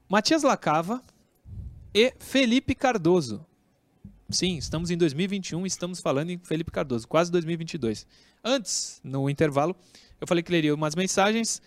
Matias 0.10 0.41
Lacava 0.41 1.04
e 1.94 2.14
Felipe 2.20 2.74
Cardoso. 2.74 3.46
Sim, 4.30 4.58
estamos 4.58 4.89
em 4.89 4.98
2021 4.98 5.64
e 5.64 5.68
estamos 5.68 6.00
falando 6.00 6.32
em 6.32 6.39
Felipe 6.39 6.72
Cardoso, 6.72 7.08
quase 7.08 7.32
2022. 7.32 8.08
Antes, 8.44 9.00
no 9.04 9.30
intervalo, 9.30 9.76
eu 10.20 10.26
falei 10.26 10.41
que 10.41 10.52
leria 10.52 10.74
umas 10.74 10.96
mensagens 10.96 11.62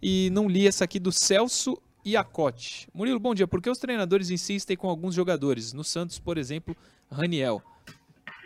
e 0.00 0.30
não 0.30 0.48
li 0.48 0.66
essa 0.66 0.84
aqui 0.84 1.00
do 1.00 1.10
Celso 1.10 1.76
Iacote. 2.06 2.88
Murilo, 2.94 3.18
bom 3.18 3.34
dia. 3.34 3.48
Por 3.48 3.60
que 3.60 3.68
os 3.68 3.78
treinadores 3.78 4.30
insistem 4.30 4.76
com 4.76 4.88
alguns 4.88 5.14
jogadores? 5.14 5.72
No 5.72 5.82
Santos, 5.82 6.18
por 6.18 6.38
exemplo, 6.38 6.76
Raniel. 7.10 7.60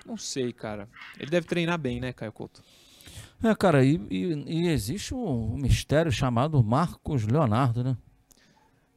Não 0.07 0.16
sei, 0.16 0.53
cara. 0.53 0.89
Ele 1.18 1.30
deve 1.30 1.47
treinar 1.47 1.78
bem, 1.78 2.01
né, 2.01 2.12
Caio 2.12 2.32
Couto? 2.32 2.62
É, 3.43 3.55
cara, 3.55 3.84
e, 3.84 4.01
e, 4.11 4.45
e 4.47 4.68
existe 4.68 5.14
um 5.14 5.57
mistério 5.57 6.11
chamado 6.11 6.62
Marcos 6.62 7.26
Leonardo, 7.26 7.84
né? 7.84 7.97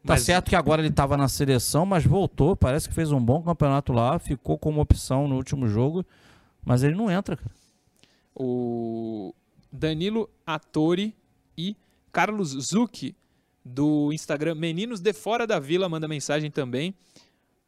Tá 0.05 0.13
mas... 0.13 0.21
certo 0.21 0.49
que 0.49 0.55
agora 0.55 0.81
ele 0.81 0.89
estava 0.89 1.17
na 1.17 1.27
seleção, 1.27 1.85
mas 1.85 2.05
voltou. 2.05 2.55
Parece 2.55 2.87
que 2.87 2.95
fez 2.95 3.11
um 3.11 3.19
bom 3.19 3.41
campeonato 3.41 3.91
lá, 3.91 4.17
ficou 4.17 4.57
como 4.57 4.81
opção 4.81 5.27
no 5.27 5.35
último 5.35 5.67
jogo, 5.67 6.05
mas 6.63 6.83
ele 6.83 6.95
não 6.95 7.11
entra, 7.11 7.35
cara. 7.35 7.51
O 8.33 9.33
Danilo 9.71 10.29
Atori 10.45 11.13
e 11.57 11.75
Carlos 12.11 12.49
Zucchi, 12.49 13.15
do 13.63 14.13
Instagram 14.13 14.55
Meninos 14.55 15.01
de 15.01 15.11
Fora 15.11 15.45
da 15.45 15.59
Vila, 15.59 15.89
manda 15.89 16.07
mensagem 16.07 16.49
também. 16.49 16.95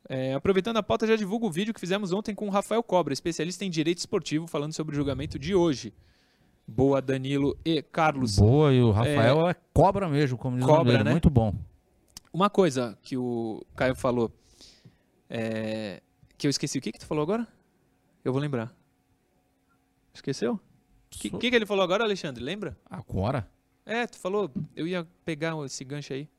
É, 0.07 0.33
aproveitando 0.33 0.77
a 0.77 0.83
pauta, 0.83 1.05
já 1.05 1.15
divulgo 1.15 1.47
o 1.47 1.51
vídeo 1.51 1.73
que 1.73 1.79
fizemos 1.79 2.11
ontem 2.11 2.33
com 2.33 2.47
o 2.47 2.49
Rafael 2.49 2.81
Cobra, 2.81 3.13
especialista 3.13 3.65
em 3.65 3.69
direito 3.69 3.99
esportivo, 3.99 4.47
falando 4.47 4.73
sobre 4.73 4.93
o 4.93 4.95
julgamento 4.95 5.37
de 5.37 5.53
hoje. 5.53 5.93
Boa, 6.67 7.01
Danilo 7.01 7.57
e 7.65 7.81
Carlos. 7.81 8.37
Boa, 8.37 8.73
e 8.73 8.81
o 8.81 8.91
Rafael 8.91 9.47
é, 9.47 9.51
é 9.51 9.55
cobra 9.73 10.07
mesmo, 10.07 10.37
como 10.37 10.57
diz 10.57 10.65
cobra, 10.65 11.01
o 11.01 11.03
né? 11.03 11.11
muito 11.11 11.29
bom. 11.29 11.53
Uma 12.33 12.49
coisa 12.49 12.97
que 13.01 13.17
o 13.17 13.65
Caio 13.75 13.95
falou, 13.95 14.31
é, 15.29 16.01
que 16.37 16.47
eu 16.47 16.49
esqueci. 16.49 16.77
O 16.77 16.81
que, 16.81 16.91
que 16.91 16.99
tu 16.99 17.05
falou 17.05 17.23
agora? 17.23 17.47
Eu 18.23 18.31
vou 18.31 18.41
lembrar. 18.41 18.73
Esqueceu? 20.13 20.53
O 20.53 20.59
que, 21.09 21.29
que, 21.29 21.49
que 21.49 21.55
ele 21.55 21.65
falou 21.65 21.83
agora, 21.83 22.03
Alexandre? 22.03 22.43
Lembra? 22.43 22.77
Agora? 22.89 23.49
É, 23.85 24.07
tu 24.07 24.17
falou, 24.17 24.49
eu 24.75 24.87
ia 24.87 25.07
pegar 25.25 25.53
esse 25.65 25.83
gancho 25.83 26.13
aí. 26.13 26.29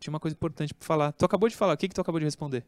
Tinha 0.00 0.12
uma 0.12 0.20
coisa 0.20 0.34
importante 0.34 0.74
para 0.74 0.86
falar. 0.86 1.12
Tu 1.12 1.24
acabou 1.24 1.48
de 1.48 1.56
falar, 1.56 1.74
o 1.74 1.76
que, 1.76 1.88
que 1.88 1.94
tu 1.94 2.00
acabou 2.00 2.18
de 2.18 2.24
responder? 2.24 2.64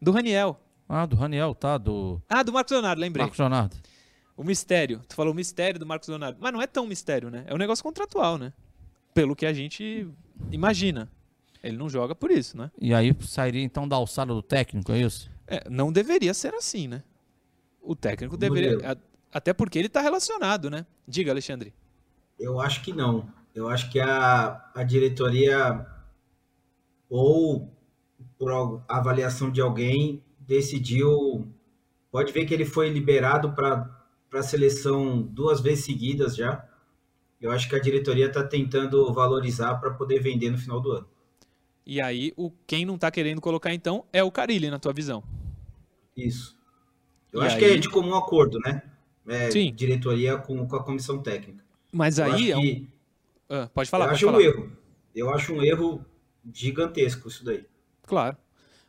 Do 0.00 0.10
Raniel. 0.10 0.60
Ah, 0.88 1.06
do 1.06 1.16
Raniel, 1.16 1.54
tá? 1.54 1.78
Do... 1.78 2.20
Ah, 2.28 2.42
do 2.42 2.52
Marcos 2.52 2.72
Leonardo, 2.72 3.00
lembrei. 3.00 3.22
Marcos 3.22 3.38
Leonardo. 3.38 3.76
O 4.36 4.44
mistério. 4.44 5.00
Tu 5.08 5.14
falou 5.14 5.32
o 5.32 5.36
mistério 5.36 5.80
do 5.80 5.86
Marcos 5.86 6.08
Leonardo. 6.08 6.38
Mas 6.40 6.52
não 6.52 6.60
é 6.60 6.66
tão 6.66 6.86
mistério, 6.86 7.30
né? 7.30 7.44
É 7.46 7.54
um 7.54 7.58
negócio 7.58 7.82
contratual, 7.82 8.36
né? 8.36 8.52
Pelo 9.16 9.34
que 9.34 9.46
a 9.46 9.52
gente 9.52 10.06
imagina. 10.52 11.10
Ele 11.62 11.76
não 11.76 11.88
joga 11.88 12.14
por 12.14 12.30
isso, 12.30 12.56
né? 12.56 12.70
E 12.78 12.92
aí 12.92 13.16
sairia 13.22 13.62
então 13.62 13.88
da 13.88 13.96
alçada 13.96 14.32
do 14.32 14.42
técnico, 14.42 14.92
é 14.92 15.00
isso? 15.00 15.30
É, 15.46 15.68
não 15.70 15.90
deveria 15.90 16.34
ser 16.34 16.54
assim, 16.54 16.86
né? 16.86 17.02
O 17.80 17.96
técnico 17.96 18.36
deveria. 18.36 18.98
Até 19.32 19.52
porque 19.52 19.78
ele 19.78 19.86
está 19.86 20.00
relacionado, 20.00 20.68
né? 20.68 20.86
Diga, 21.08 21.32
Alexandre. 21.32 21.72
Eu 22.38 22.60
acho 22.60 22.82
que 22.82 22.92
não. 22.92 23.28
Eu 23.54 23.68
acho 23.68 23.90
que 23.90 23.98
a, 23.98 24.70
a 24.74 24.84
diretoria 24.84 25.86
ou 27.08 27.74
por 28.38 28.84
avaliação 28.88 29.50
de 29.50 29.60
alguém, 29.60 30.22
decidiu. 30.40 31.48
Pode 32.10 32.32
ver 32.32 32.44
que 32.44 32.54
ele 32.54 32.64
foi 32.64 32.88
liberado 32.88 33.52
para 33.52 33.90
a 34.32 34.42
seleção 34.42 35.22
duas 35.22 35.60
vezes 35.60 35.84
seguidas 35.84 36.36
já. 36.36 36.64
Eu 37.40 37.50
acho 37.50 37.68
que 37.68 37.76
a 37.76 37.80
diretoria 37.80 38.26
está 38.26 38.42
tentando 38.42 39.12
valorizar 39.12 39.74
para 39.76 39.90
poder 39.90 40.20
vender 40.20 40.50
no 40.50 40.58
final 40.58 40.80
do 40.80 40.92
ano. 40.92 41.08
E 41.84 42.00
aí, 42.00 42.32
o, 42.36 42.50
quem 42.66 42.84
não 42.84 42.96
está 42.96 43.10
querendo 43.10 43.40
colocar 43.40 43.72
então 43.72 44.04
é 44.12 44.22
o 44.22 44.30
Carilli, 44.30 44.70
na 44.70 44.78
tua 44.78 44.92
visão. 44.92 45.22
Isso. 46.16 46.56
Eu 47.32 47.42
e 47.42 47.46
acho 47.46 47.56
aí... 47.56 47.62
que 47.62 47.68
é 47.68 47.76
de 47.76 47.88
comum 47.88 48.14
acordo, 48.14 48.58
né? 48.60 48.82
É, 49.26 49.50
Sim. 49.50 49.72
Diretoria 49.74 50.38
com, 50.38 50.66
com 50.66 50.76
a 50.76 50.82
comissão 50.82 51.22
técnica. 51.22 51.64
Mas 51.92 52.18
aí 52.18 52.50
é 52.50 52.56
um... 52.56 52.86
ah, 53.48 53.70
pode 53.72 53.90
falar. 53.90 54.06
Eu 54.06 54.08
pode 54.08 54.16
acho 54.16 54.26
falar. 54.26 54.38
um 54.38 54.40
erro. 54.40 54.76
Eu 55.14 55.30
acho 55.30 55.54
um 55.54 55.62
erro 55.62 56.04
gigantesco 56.52 57.28
isso 57.28 57.44
daí. 57.44 57.64
Claro. 58.02 58.36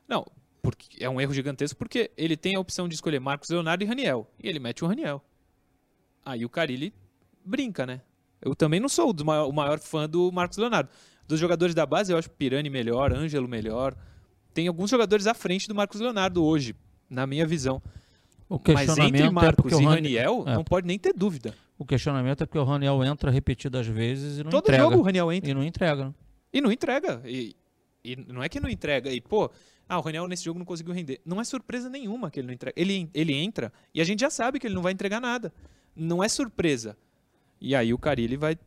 Não, 0.07 0.25
porque 0.61 1.03
é 1.03 1.09
um 1.09 1.19
erro 1.19 1.33
gigantesco 1.33 1.77
porque 1.77 2.11
ele 2.17 2.37
tem 2.37 2.55
a 2.55 2.59
opção 2.59 2.87
de 2.87 2.95
escolher 2.95 3.19
Marcos 3.19 3.49
Leonardo 3.49 3.83
e 3.83 3.87
Raniel. 3.87 4.29
E 4.41 4.47
ele 4.47 4.59
mete 4.59 4.83
o 4.83 4.87
Raniel. 4.87 5.23
Aí 6.25 6.43
o 6.45 6.49
Carilli 6.49 6.93
brinca, 7.43 7.85
né? 7.85 8.01
Eu 8.47 8.55
também 8.55 8.79
não 8.79 8.89
sou 8.89 9.11
o 9.11 9.25
maior, 9.25 9.47
o 9.47 9.51
maior 9.51 9.79
fã 9.79 10.07
do 10.07 10.31
Marcos 10.31 10.57
Leonardo. 10.57 10.89
Dos 11.27 11.39
jogadores 11.39 11.75
da 11.75 11.85
base, 11.85 12.11
eu 12.11 12.17
acho 12.17 12.29
Pirani 12.29 12.69
melhor, 12.69 13.13
Ângelo 13.13 13.47
melhor. 13.47 13.95
Tem 14.53 14.67
alguns 14.67 14.89
jogadores 14.89 15.27
à 15.27 15.33
frente 15.33 15.67
do 15.67 15.75
Marcos 15.75 15.99
Leonardo 15.99 16.43
hoje, 16.43 16.73
na 17.09 17.27
minha 17.27 17.45
visão. 17.45 17.81
Mas 18.73 18.97
entre 18.97 19.23
é 19.23 19.29
Marcos 19.29 19.73
é 19.73 19.75
e 19.75 19.85
Raniel, 19.85 20.43
é. 20.47 20.55
não 20.55 20.63
pode 20.63 20.87
nem 20.87 20.97
ter 20.97 21.13
dúvida. 21.13 21.53
O 21.77 21.85
questionamento 21.85 22.43
é 22.43 22.45
porque 22.45 22.57
o 22.57 22.63
Raniel 22.63 23.03
entra 23.03 23.29
repetidas 23.29 23.85
vezes 23.85 24.39
e 24.39 24.43
não 24.43 24.49
Todo 24.49 24.63
entrega. 24.63 24.83
Todo 24.83 24.91
jogo 24.91 25.03
o 25.03 25.05
Raniel 25.05 25.31
entra. 25.31 25.51
E 25.51 25.53
não 25.53 25.63
entrega. 25.63 26.15
E 26.51 26.61
não 26.61 26.71
entrega. 26.71 27.21
E, 27.25 27.55
e 28.03 28.15
não 28.15 28.41
é 28.41 28.47
que 28.47 28.59
não 28.59 28.69
entrega. 28.69 29.11
E, 29.11 29.19
pô, 29.19 29.51
ah, 29.87 29.99
o 29.99 30.01
Raniel 30.01 30.27
nesse 30.27 30.45
jogo 30.45 30.57
não 30.57 30.65
conseguiu 30.65 30.93
render. 30.93 31.19
Não 31.25 31.41
é 31.41 31.43
surpresa 31.43 31.89
nenhuma 31.89 32.31
que 32.31 32.39
ele 32.39 32.47
não 32.47 32.53
entrega. 32.53 32.73
Ele, 32.79 33.09
ele 33.13 33.33
entra 33.33 33.71
e 33.93 33.99
a 33.99 34.03
gente 34.05 34.21
já 34.21 34.29
sabe 34.29 34.59
que 34.59 34.65
ele 34.65 34.75
não 34.75 34.81
vai 34.81 34.93
entregar 34.93 35.19
nada. 35.19 35.53
Não 35.95 36.23
é 36.23 36.29
surpresa. 36.29 36.97
E 37.59 37.75
aí 37.75 37.93
o 37.93 37.97
Carilli 37.97 38.37
vai, 38.37 38.57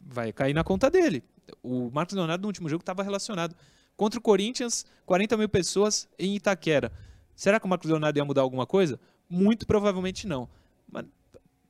vai 0.00 0.32
cair 0.32 0.54
na 0.54 0.64
conta 0.64 0.90
dele. 0.90 1.22
O 1.62 1.90
Marcos 1.90 2.14
Leonardo 2.14 2.42
no 2.42 2.48
último 2.48 2.68
jogo 2.68 2.82
estava 2.82 3.02
relacionado. 3.02 3.54
Contra 3.96 4.18
o 4.18 4.22
Corinthians, 4.22 4.84
40 5.06 5.36
mil 5.36 5.48
pessoas 5.48 6.08
em 6.18 6.36
Itaquera. 6.36 6.92
Será 7.34 7.58
que 7.58 7.66
o 7.66 7.68
Marcos 7.68 7.88
Leonardo 7.88 8.18
ia 8.18 8.24
mudar 8.24 8.42
alguma 8.42 8.66
coisa? 8.66 8.98
Muito 9.28 9.66
provavelmente 9.66 10.26
não. 10.26 10.48
Mas, 10.90 11.04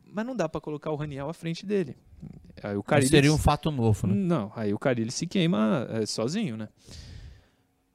mas 0.04 0.26
não 0.26 0.34
dá 0.34 0.48
para 0.48 0.60
colocar 0.60 0.90
o 0.90 0.96
Raniel 0.96 1.28
à 1.28 1.34
frente 1.34 1.64
dele. 1.64 1.96
Aí 2.62 2.76
o 2.76 2.82
Carilli 2.82 3.10
seria 3.10 3.32
um 3.32 3.38
fato 3.38 3.70
novo, 3.70 4.06
né? 4.06 4.14
Não, 4.14 4.50
aí 4.56 4.72
o 4.72 4.78
Carilli 4.78 5.10
se 5.10 5.26
queima 5.26 5.86
é, 5.90 6.06
sozinho, 6.06 6.56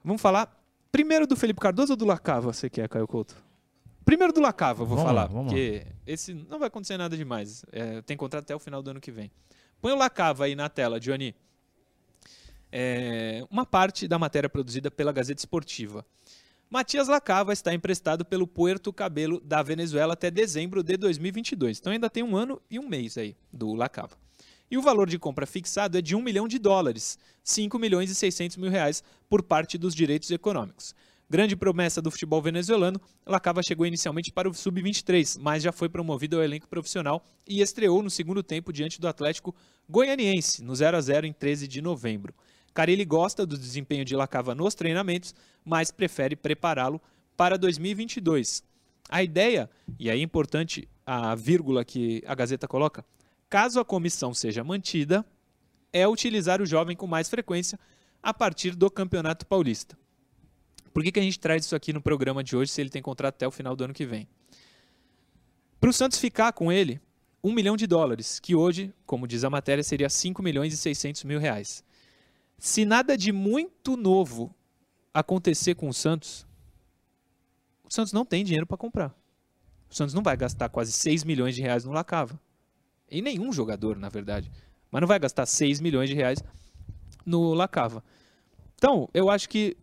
Vamos 0.04 0.22
falar 0.22 0.60
primeiro 0.92 1.26
do 1.26 1.36
Felipe 1.36 1.60
Cardoso 1.60 1.94
ou 1.94 1.98
do 1.98 2.06
Lacava, 2.06 2.54
você 2.54 2.70
quer, 2.70 2.88
Caio 2.88 3.08
Couto? 3.08 3.36
Primeiro 4.12 4.34
do 4.34 4.42
Lacava, 4.42 4.84
vou 4.84 4.98
Vamos 4.98 5.04
falar, 5.04 5.32
lá, 5.32 5.44
porque 5.44 5.88
esse 6.06 6.34
não 6.34 6.60
vai 6.60 6.68
acontecer 6.68 6.98
nada 6.98 7.16
demais. 7.16 7.64
É, 7.72 8.02
tem 8.02 8.18
contrato 8.18 8.44
até 8.44 8.54
o 8.54 8.60
final 8.60 8.84
do 8.84 8.90
ano 8.90 9.00
que 9.00 9.10
vem. 9.10 9.32
Põe 9.80 9.94
o 9.94 9.96
Lacava 9.96 10.44
aí 10.44 10.54
na 10.54 10.68
tela, 10.68 11.00
Johnny. 11.00 11.34
É, 12.70 13.42
uma 13.50 13.66
parte 13.66 14.10
da 14.10 14.20
matéria 14.20 14.50
produzida 14.50 14.92
pela 14.92 15.14
Gazeta 15.14 15.40
Esportiva. 15.40 16.06
Matias 16.70 17.08
Lacava 17.08 17.54
está 17.54 17.74
emprestado 17.74 18.26
pelo 18.26 18.46
Puerto 18.46 18.92
Cabelo 18.92 19.40
da 19.40 19.64
Venezuela 19.64 20.12
até 20.12 20.30
dezembro 20.30 20.84
de 20.84 20.98
2022. 20.98 21.80
Então 21.80 21.94
ainda 21.94 22.10
tem 22.10 22.22
um 22.22 22.36
ano 22.36 22.62
e 22.70 22.78
um 22.78 22.90
mês 22.90 23.18
aí 23.18 23.38
do 23.50 23.74
Lacava. 23.74 24.18
E 24.70 24.78
o 24.78 24.82
valor 24.82 25.08
de 25.08 25.18
compra 25.18 25.46
fixado 25.46 25.98
é 25.98 26.02
de 26.02 26.18
1 26.18 26.22
milhão 26.22 26.50
de 26.50 26.60
dólares, 26.60 27.18
5 27.46 27.80
milhões 27.80 28.10
e 28.10 28.16
600 28.16 28.58
mil 28.58 28.70
reais 28.70 29.02
por 29.30 29.42
parte 29.42 29.78
dos 29.78 29.96
direitos 29.96 30.30
econômicos. 30.32 30.94
Grande 31.32 31.56
promessa 31.56 32.02
do 32.02 32.12
futebol 32.12 32.42
venezuelano, 32.42 33.00
Lacava 33.26 33.64
chegou 33.64 33.86
inicialmente 33.86 34.34
para 34.34 34.50
o 34.50 34.54
Sub-23, 34.54 35.38
mas 35.40 35.64
já 35.64 35.72
foi 35.72 35.88
promovido 35.88 36.36
ao 36.36 36.44
elenco 36.44 36.68
profissional 36.68 37.26
e 37.48 37.62
estreou 37.62 38.04
no 38.04 38.10
segundo 38.10 38.44
tempo 38.44 38.74
diante 38.74 39.00
do 39.00 39.08
Atlético 39.08 39.56
Goianiense, 39.88 40.62
no 40.62 40.76
0 40.76 40.98
a 40.98 41.00
0 41.00 41.26
em 41.26 41.32
13 41.32 41.70
de 41.70 41.82
novembro. 41.82 42.36
Carilli 42.74 43.06
gosta 43.06 43.46
do 43.46 43.58
desempenho 43.58 44.04
de 44.04 44.14
Lacava 44.14 44.54
nos 44.54 44.76
treinamentos, 44.76 45.34
mas 45.64 45.90
prefere 45.90 46.36
prepará-lo 46.36 47.02
para 47.38 47.58
2022. 47.58 48.62
A 49.08 49.24
ideia, 49.24 49.70
e 49.98 50.10
aí 50.10 50.20
é 50.20 50.24
importante 50.24 50.86
a 51.06 51.34
vírgula 51.34 51.86
que 51.86 52.22
a 52.28 52.36
Gazeta 52.36 52.68
coloca, 52.68 53.06
caso 53.50 53.80
a 53.80 53.86
comissão 53.86 54.34
seja 54.34 54.66
mantida, 54.66 55.26
é 55.94 56.06
utilizar 56.06 56.62
o 56.62 56.66
jovem 56.66 56.98
com 56.98 57.08
mais 57.08 57.30
frequência 57.30 57.80
a 58.22 58.34
partir 58.34 58.76
do 58.76 58.92
Campeonato 58.92 59.46
Paulista. 59.46 59.98
Por 60.94 61.04
que, 61.04 61.12
que 61.12 61.20
a 61.20 61.24
gente 61.24 61.40
traz 61.40 61.66
isso 61.66 61.76
aqui 61.76 61.94
no 61.94 62.02
programa 62.02 62.44
de 62.44 62.56
hoje 62.56 62.72
se 62.72 62.82
ele 62.82 62.90
tem 62.90 63.02
contrato 63.02 63.36
até 63.36 63.48
o 63.48 63.52
final 63.52 63.76
do 63.76 63.84
ano 63.84 63.94
que 63.94 64.06
vem? 64.06 64.28
Para 65.80 65.90
o 65.90 65.94
Santos 65.94 66.20
ficar 66.20 66.54
com 66.54 66.72
ele, 66.72 67.02
um 67.44 67.52
milhão 67.52 67.76
de 67.76 67.88
dólares, 67.88 68.40
que 68.40 68.56
hoje, 68.56 68.94
como 69.06 69.28
diz 69.28 69.44
a 69.44 69.50
matéria, 69.50 69.84
seria 69.84 70.10
5 70.10 70.44
milhões 70.44 70.74
e 70.74 70.78
600 70.78 71.24
mil 71.24 71.40
reais. 71.40 71.84
Se 72.58 72.86
nada 72.86 73.18
de 73.18 73.32
muito 73.32 73.98
novo 73.98 74.54
acontecer 75.14 75.76
com 75.76 75.90
o 75.90 75.94
Santos, 75.94 76.46
o 77.84 77.92
Santos 77.92 78.14
não 78.14 78.24
tem 78.24 78.44
dinheiro 78.44 78.68
para 78.68 78.78
comprar. 78.78 79.16
O 79.90 79.96
Santos 79.96 80.14
não 80.14 80.22
vai 80.22 80.38
gastar 80.38 80.70
quase 80.70 80.92
6 80.92 81.24
milhões 81.24 81.56
de 81.56 81.62
reais 81.62 81.84
no 81.84 81.92
Lacava. 81.92 82.40
E 83.10 83.22
nenhum 83.22 83.52
jogador, 83.52 83.98
na 83.98 84.08
verdade. 84.08 84.52
Mas 84.92 85.02
não 85.02 85.08
vai 85.08 85.20
gastar 85.20 85.46
6 85.46 85.82
milhões 85.82 86.10
de 86.10 86.16
reais 86.16 86.44
no 87.26 87.54
Lacava. 87.54 88.04
Então, 88.76 89.10
eu 89.14 89.30
acho 89.30 89.50
que 89.50 89.76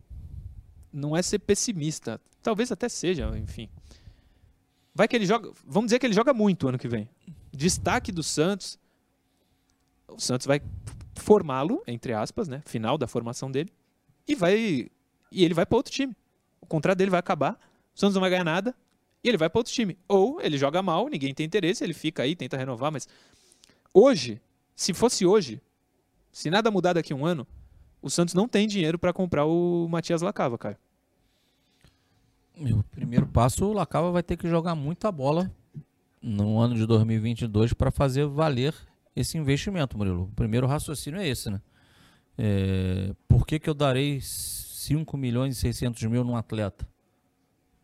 não 0.93 1.17
é 1.17 1.23
ser 1.23 1.39
pessimista. 1.39 2.21
Talvez 2.43 2.71
até 2.73 2.89
seja, 2.89 3.29
enfim. 3.37 3.69
Vai 4.95 5.07
que 5.07 5.15
ele 5.15 5.27
joga. 5.27 5.53
Vamos 5.67 5.89
dizer 5.89 5.99
que 5.99 6.07
ele 6.07 6.15
joga 6.15 6.35
muito 6.35 6.69
ano 6.69 6.79
que 6.79 6.89
vem. 6.89 7.09
Destaque 7.53 8.11
do 8.11 8.23
Santos. 8.23 8.79
O 10.09 10.21
Santos 10.21 10.47
vai 10.47 10.61
formá-lo, 11.15 11.83
entre 11.87 12.13
aspas, 12.13 12.49
né? 12.49 12.63
Final 12.65 12.99
da 12.99 13.07
formação 13.07 13.51
dele. 13.51 13.73
E 14.27 14.35
vai. 14.35 14.91
E 15.31 15.45
ele 15.45 15.55
vai 15.55 15.67
para 15.67 15.77
outro 15.77 15.93
time. 15.93 16.17
O 16.61 16.67
contrato 16.67 16.99
dele 16.99 17.11
vai 17.11 17.21
acabar. 17.21 17.59
O 17.95 17.99
Santos 17.99 18.15
não 18.15 18.21
vai 18.21 18.31
ganhar 18.31 18.45
nada. 18.45 18.75
E 19.23 19.29
ele 19.29 19.37
vai 19.37 19.51
para 19.51 19.59
outro 19.59 19.73
time. 19.73 19.99
Ou 20.09 20.41
ele 20.41 20.57
joga 20.57 20.83
mal, 20.83 21.09
ninguém 21.09 21.35
tem 21.35 21.45
interesse, 21.45 21.85
ele 21.85 21.95
fica 21.95 22.23
aí, 22.23 22.35
tenta 22.35 22.57
renovar, 22.57 22.91
mas. 22.91 23.09
Hoje, 23.93 24.41
se 24.75 24.95
fosse 24.95 25.27
hoje, 25.27 25.61
se 26.33 26.51
nada 26.51 26.71
mudar 26.71 26.93
daqui 26.93 27.13
a 27.13 27.17
um 27.17 27.27
ano, 27.27 27.47
o 28.01 28.09
Santos 28.11 28.35
não 28.35 28.49
tem 28.49 28.67
dinheiro 28.67 28.99
para 28.99 29.13
comprar 29.13 29.45
o 29.45 29.89
Matias 29.89 30.23
Lacava, 30.23 30.57
cara. 30.57 30.79
Meu 32.57 32.83
primeiro 32.91 33.27
passo, 33.27 33.65
o 33.67 33.73
Lacava 33.73 34.11
vai 34.11 34.23
ter 34.23 34.37
que 34.37 34.49
jogar 34.49 34.75
muita 34.75 35.13
bola 35.13 35.51
no 36.21 36.59
ano 36.59 36.75
de 36.75 36.87
2022 36.87 37.73
para 37.73 37.91
fazer 37.91 38.27
valer 38.27 38.75
esse 39.15 39.39
investimento, 39.39 39.97
Murilo. 39.97 40.25
O 40.25 40.35
primeiro 40.35 40.67
raciocínio 40.67 41.21
é 41.21 41.29
esse, 41.29 41.51
né? 41.51 41.61
É, 42.37 43.15
por 43.29 43.47
que, 43.47 43.59
que 43.59 43.69
eu 43.69 43.75
darei 43.75 44.21
5 44.21 45.17
milhões 45.17 45.57
e 45.57 45.61
600 45.61 46.03
mil 46.05 46.25
num 46.25 46.37
atleta? 46.37 46.89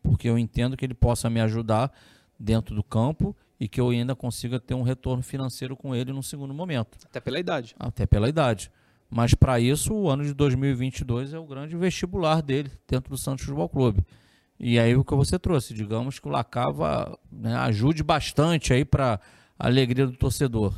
Porque 0.02 0.28
eu 0.28 0.38
entendo 0.38 0.76
que 0.76 0.84
ele 0.84 0.94
possa 0.94 1.28
me 1.30 1.40
ajudar 1.40 1.92
dentro 2.38 2.74
do 2.74 2.82
campo 2.82 3.34
e 3.58 3.68
que 3.68 3.80
eu 3.80 3.90
ainda 3.90 4.14
consiga 4.14 4.60
ter 4.60 4.74
um 4.74 4.82
retorno 4.82 5.22
financeiro 5.22 5.76
com 5.76 5.94
ele 5.94 6.12
no 6.12 6.22
segundo 6.22 6.52
momento. 6.52 6.98
Até 7.04 7.20
pela 7.20 7.38
idade. 7.38 7.74
Até 7.78 8.06
pela 8.06 8.28
idade. 8.28 8.70
Mas 9.10 9.34
para 9.34 9.60
isso, 9.60 9.94
o 9.94 10.10
ano 10.10 10.24
de 10.24 10.34
2022 10.34 11.32
é 11.32 11.38
o 11.38 11.46
grande 11.46 11.76
vestibular 11.76 12.40
dele 12.42 12.70
dentro 12.88 13.10
do 13.10 13.18
Santos 13.18 13.44
Futebol 13.44 13.68
Clube. 13.68 14.04
E 14.58 14.78
aí 14.78 14.94
o 14.94 15.04
que 15.04 15.14
você 15.14 15.38
trouxe, 15.38 15.74
digamos 15.74 16.18
que 16.18 16.28
o 16.28 16.30
Lacava 16.30 17.18
né, 17.30 17.54
ajude 17.56 18.02
bastante 18.02 18.72
aí 18.72 18.84
para 18.84 19.20
a 19.58 19.66
alegria 19.66 20.06
do 20.06 20.16
torcedor. 20.16 20.74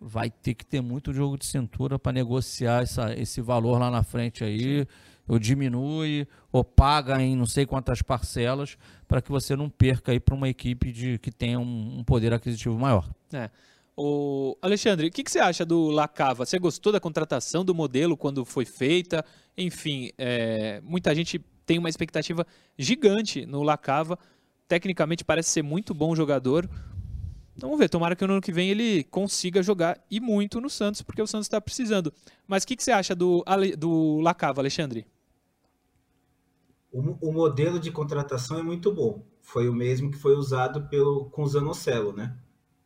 Vai 0.00 0.30
ter 0.30 0.54
que 0.54 0.66
ter 0.66 0.80
muito 0.80 1.12
jogo 1.12 1.38
de 1.38 1.46
cintura 1.46 1.98
para 1.98 2.12
negociar 2.12 2.82
essa, 2.82 3.14
esse 3.14 3.40
valor 3.40 3.78
lá 3.78 3.90
na 3.90 4.02
frente 4.02 4.42
aí, 4.42 4.86
ou 5.28 5.38
diminui, 5.38 6.26
ou 6.50 6.64
paga 6.64 7.22
em 7.22 7.36
não 7.36 7.46
sei 7.46 7.64
quantas 7.64 8.02
parcelas, 8.02 8.76
para 9.06 9.22
que 9.22 9.30
você 9.30 9.54
não 9.54 9.70
perca 9.70 10.10
aí 10.10 10.18
para 10.18 10.34
uma 10.34 10.48
equipe 10.48 10.90
de, 10.90 11.18
que 11.18 11.30
tenha 11.30 11.60
um, 11.60 12.00
um 12.00 12.04
poder 12.04 12.32
aquisitivo 12.32 12.76
maior. 12.76 13.08
É. 13.32 13.48
O 13.96 14.56
Alexandre, 14.62 15.08
o 15.08 15.10
que, 15.10 15.22
que, 15.22 15.30
você 15.30 15.38
acha 15.38 15.66
do 15.66 15.90
Lacava? 15.90 16.46
Você 16.46 16.58
gostou 16.58 16.92
da 16.92 17.00
contratação 17.00 17.64
do 17.64 17.74
modelo 17.74 18.16
quando 18.16 18.44
foi 18.44 18.64
feita? 18.64 19.24
Enfim, 19.56 20.10
é, 20.16 20.80
muita 20.82 21.14
gente 21.14 21.38
tem 21.66 21.78
uma 21.78 21.90
expectativa 21.90 22.46
gigante 22.78 23.44
no 23.44 23.62
Lacava. 23.62 24.18
Tecnicamente 24.66 25.24
parece 25.24 25.50
ser 25.50 25.62
muito 25.62 25.92
bom 25.92 26.16
jogador. 26.16 26.68
Então, 27.54 27.68
vamos 27.68 27.78
ver, 27.78 27.90
tomara 27.90 28.16
que 28.16 28.26
no 28.26 28.32
ano 28.32 28.42
que 28.42 28.50
vem 28.50 28.70
ele 28.70 29.04
consiga 29.04 29.62
jogar 29.62 30.02
e 30.10 30.20
muito 30.20 30.58
no 30.58 30.70
Santos, 30.70 31.02
porque 31.02 31.20
o 31.20 31.26
Santos 31.26 31.44
está 31.44 31.60
precisando. 31.60 32.10
Mas 32.46 32.64
o 32.64 32.66
que, 32.66 32.76
que, 32.76 32.82
você 32.82 32.92
acha 32.92 33.14
do, 33.14 33.44
do 33.76 34.20
Lacava, 34.20 34.62
Alexandre? 34.62 35.06
O, 36.90 37.28
o, 37.28 37.32
modelo 37.32 37.78
de 37.78 37.90
contratação 37.90 38.58
é 38.58 38.62
muito 38.62 38.90
bom. 38.90 39.22
Foi 39.42 39.68
o 39.68 39.74
mesmo 39.74 40.10
que 40.10 40.16
foi 40.16 40.34
usado 40.34 40.88
pelo, 40.88 41.26
com 41.26 41.42
o 41.42 41.46
Zanocelo, 41.46 42.14
né? 42.14 42.34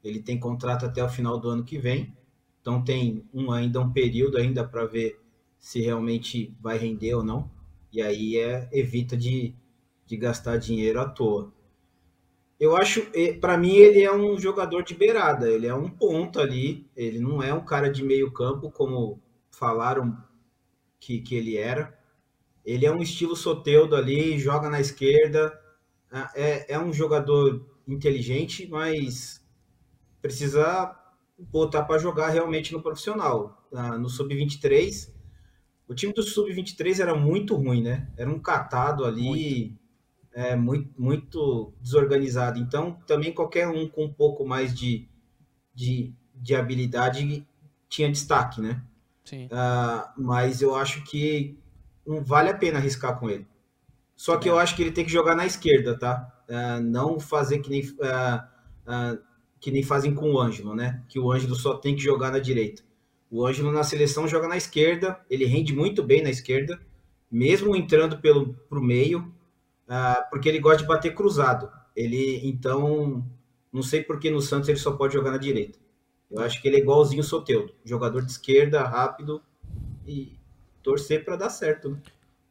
Ele 0.07 0.21
tem 0.23 0.39
contrato 0.39 0.87
até 0.87 1.03
o 1.03 1.09
final 1.09 1.39
do 1.39 1.49
ano 1.49 1.65
que 1.65 1.79
vem, 1.79 2.15
então 2.61 2.83
tem 2.83 3.25
um, 3.35 3.51
ainda 3.51 3.81
um 3.81 3.93
período 3.93 4.39
ainda 4.39 4.67
para 4.67 4.85
ver 4.85 5.21
se 5.59 5.81
realmente 5.81 6.55
vai 6.61 6.79
render 6.79 7.15
ou 7.15 7.25
não. 7.25 7.51
E 7.93 8.01
aí 8.01 8.39
é, 8.39 8.69
evita 8.73 9.17
de, 9.17 9.55
de 10.07 10.17
gastar 10.17 10.59
dinheiro 10.59 11.01
à 11.01 11.09
toa. 11.09 11.53
Eu 12.59 12.77
acho, 12.77 13.03
para 13.41 13.59
mim, 13.59 13.75
ele 13.75 14.03
é 14.03 14.15
um 14.15 14.39
jogador 14.39 14.83
de 14.83 14.95
beirada, 14.95 15.51
ele 15.51 15.67
é 15.67 15.75
um 15.75 15.91
ponto 15.91 16.41
ali, 16.41 16.89
ele 16.97 17.19
não 17.19 17.43
é 17.43 17.53
um 17.53 17.65
cara 17.65 17.91
de 17.91 18.03
meio 18.03 18.33
campo, 18.33 18.71
como 18.71 19.21
falaram 19.51 20.17
que, 20.99 21.21
que 21.21 21.35
ele 21.35 21.57
era. 21.57 21.99
Ele 22.65 22.87
é 22.87 22.93
um 22.93 23.03
estilo 23.03 23.37
Soteudo 23.37 23.95
ali, 23.95 24.39
joga 24.39 24.71
na 24.71 24.81
esquerda, 24.81 25.59
é, 26.35 26.75
é 26.75 26.79
um 26.79 26.93
jogador 26.93 27.65
inteligente, 27.87 28.67
mas 28.69 29.46
precisa 30.27 30.95
botar 31.39 31.83
para 31.85 31.99
jogar 31.99 32.29
realmente 32.29 32.73
no 32.73 32.83
profissional. 32.83 33.67
Ah, 33.73 33.99
no 33.99 34.09
sub-23, 34.09 35.11
o 35.89 35.95
time 35.95 36.13
do 36.13 36.23
sub-23 36.23 37.01
era 37.01 37.15
muito 37.15 37.55
ruim, 37.55 37.83
né? 37.83 38.09
Era 38.17 38.31
um 38.31 38.39
catado 38.39 39.05
ali, 39.05 39.23
muito. 39.23 39.87
É, 40.33 40.55
muito, 40.55 40.91
muito 41.01 41.73
desorganizado. 41.81 42.59
Então, 42.59 42.99
também 43.07 43.33
qualquer 43.33 43.69
um 43.69 43.89
com 43.89 44.05
um 44.05 44.13
pouco 44.13 44.45
mais 44.45 44.75
de, 44.79 45.09
de, 45.75 46.13
de 46.35 46.55
habilidade 46.55 47.47
tinha 47.89 48.11
destaque, 48.11 48.61
né? 48.61 48.83
Sim. 49.25 49.47
Uh, 49.47 50.23
mas 50.23 50.61
eu 50.61 50.75
acho 50.75 51.03
que 51.05 51.59
não 52.07 52.23
vale 52.23 52.51
a 52.51 52.57
pena 52.57 52.79
arriscar 52.79 53.19
com 53.19 53.31
ele. 53.31 53.47
Só 54.15 54.37
que 54.37 54.49
é. 54.49 54.53
eu 54.53 54.59
acho 54.59 54.77
que 54.77 54.83
ele 54.83 54.93
tem 54.93 55.05
que 55.05 55.11
jogar 55.11 55.35
na 55.35 55.47
esquerda, 55.47 55.99
tá? 55.99 56.33
Uh, 56.49 56.83
não 56.83 57.19
fazer 57.19 57.61
que 57.61 57.71
nem 57.71 57.83
uh, 57.83 59.19
que 59.61 59.71
nem 59.71 59.83
fazem 59.83 60.15
com 60.15 60.33
o 60.33 60.41
Ângelo, 60.41 60.75
né? 60.75 61.03
Que 61.09 61.19
o 61.19 61.33
Ângelo 61.33 61.55
só 61.55 61.75
tem 61.75 61.95
que 61.95 62.03
jogar 62.03 62.31
na 62.31 62.39
direita. 62.39 62.83
O 63.31 63.45
Ângelo 63.45 63.73
na 63.73 63.83
seleção 63.83 64.29
joga 64.29 64.49
na 64.49 64.57
esquerda, 64.57 65.21
ele 65.29 65.45
rende 65.45 65.75
muito 65.75 66.03
bem 66.03 66.23
na 66.23 66.31
esquerda, 66.31 66.81
mesmo 67.31 67.75
entrando 67.75 68.19
pelo 68.19 68.55
pro 68.69 68.83
meio, 68.83 69.21
uh, 69.89 70.31
porque 70.31 70.49
ele 70.49 70.61
gosta 70.61 70.83
de 70.83 70.89
bater 70.89 71.15
cruzado. 71.15 71.71
Ele 71.95 72.41
então 72.47 73.27
não 73.73 73.83
sei 73.83 74.03
por 74.03 74.19
que 74.19 74.31
no 74.31 74.41
Santos 74.41 74.69
ele 74.69 74.79
só 74.79 74.93
pode 74.93 75.15
jogar 75.15 75.33
na 75.33 75.39
direita. 75.39 75.79
Eu 76.31 76.41
acho 76.43 76.61
que 76.61 76.69
ele 76.69 76.77
é 76.77 76.81
igualzinho 76.81 77.21
o 77.21 77.25
Soteudo, 77.25 77.73
jogador 77.85 78.23
de 78.23 78.31
esquerda, 78.31 78.83
rápido 78.83 79.43
e 80.07 80.39
torcer 80.83 81.25
para 81.25 81.37
dar 81.37 81.51
certo. 81.51 81.91
Né? 81.91 81.99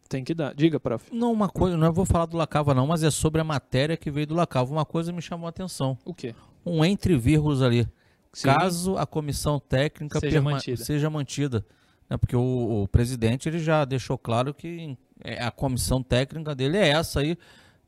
Tem 0.08 0.24
que 0.24 0.34
dar. 0.34 0.54
Diga, 0.54 0.80
prof. 0.80 1.14
Não, 1.14 1.32
uma 1.32 1.50
coisa, 1.50 1.76
não 1.76 1.92
vou 1.92 2.06
falar 2.06 2.26
do 2.26 2.38
Lacava 2.38 2.74
não, 2.74 2.88
mas 2.88 3.04
é 3.04 3.10
sobre 3.10 3.42
a 3.42 3.44
matéria 3.44 3.98
que 3.98 4.12
veio 4.12 4.28
do 4.28 4.36
Lacava. 4.36 4.72
Uma 4.72 4.86
coisa 4.86 5.12
me 5.12 5.22
chamou 5.22 5.48
a 5.48 5.50
atenção. 5.50 5.98
O 6.06 6.14
quê? 6.14 6.36
Um 6.66 6.84
entre 6.84 7.18
vírgulas 7.18 7.62
ali. 7.62 7.88
Sim. 8.34 8.48
Caso 8.48 8.98
a 8.98 9.06
comissão 9.06 9.60
técnica 9.60 10.20
seja 10.20 10.42
mantida, 10.42 10.84
seja 10.84 11.10
mantida 11.10 11.66
né? 12.10 12.18
porque 12.18 12.36
o, 12.36 12.84
o, 12.84 12.88
presidente 12.88 13.50
ele 13.50 13.60
já 13.60 13.86
deixou 13.86 14.18
claro 14.18 14.54
que 14.54 14.98
é, 15.24 15.44
a 15.44 15.52
comissão 15.52 16.02
técnica 16.02 16.56
dele 16.56 16.78
é 16.78 16.90
essa 16.90 17.20
aí 17.20 17.38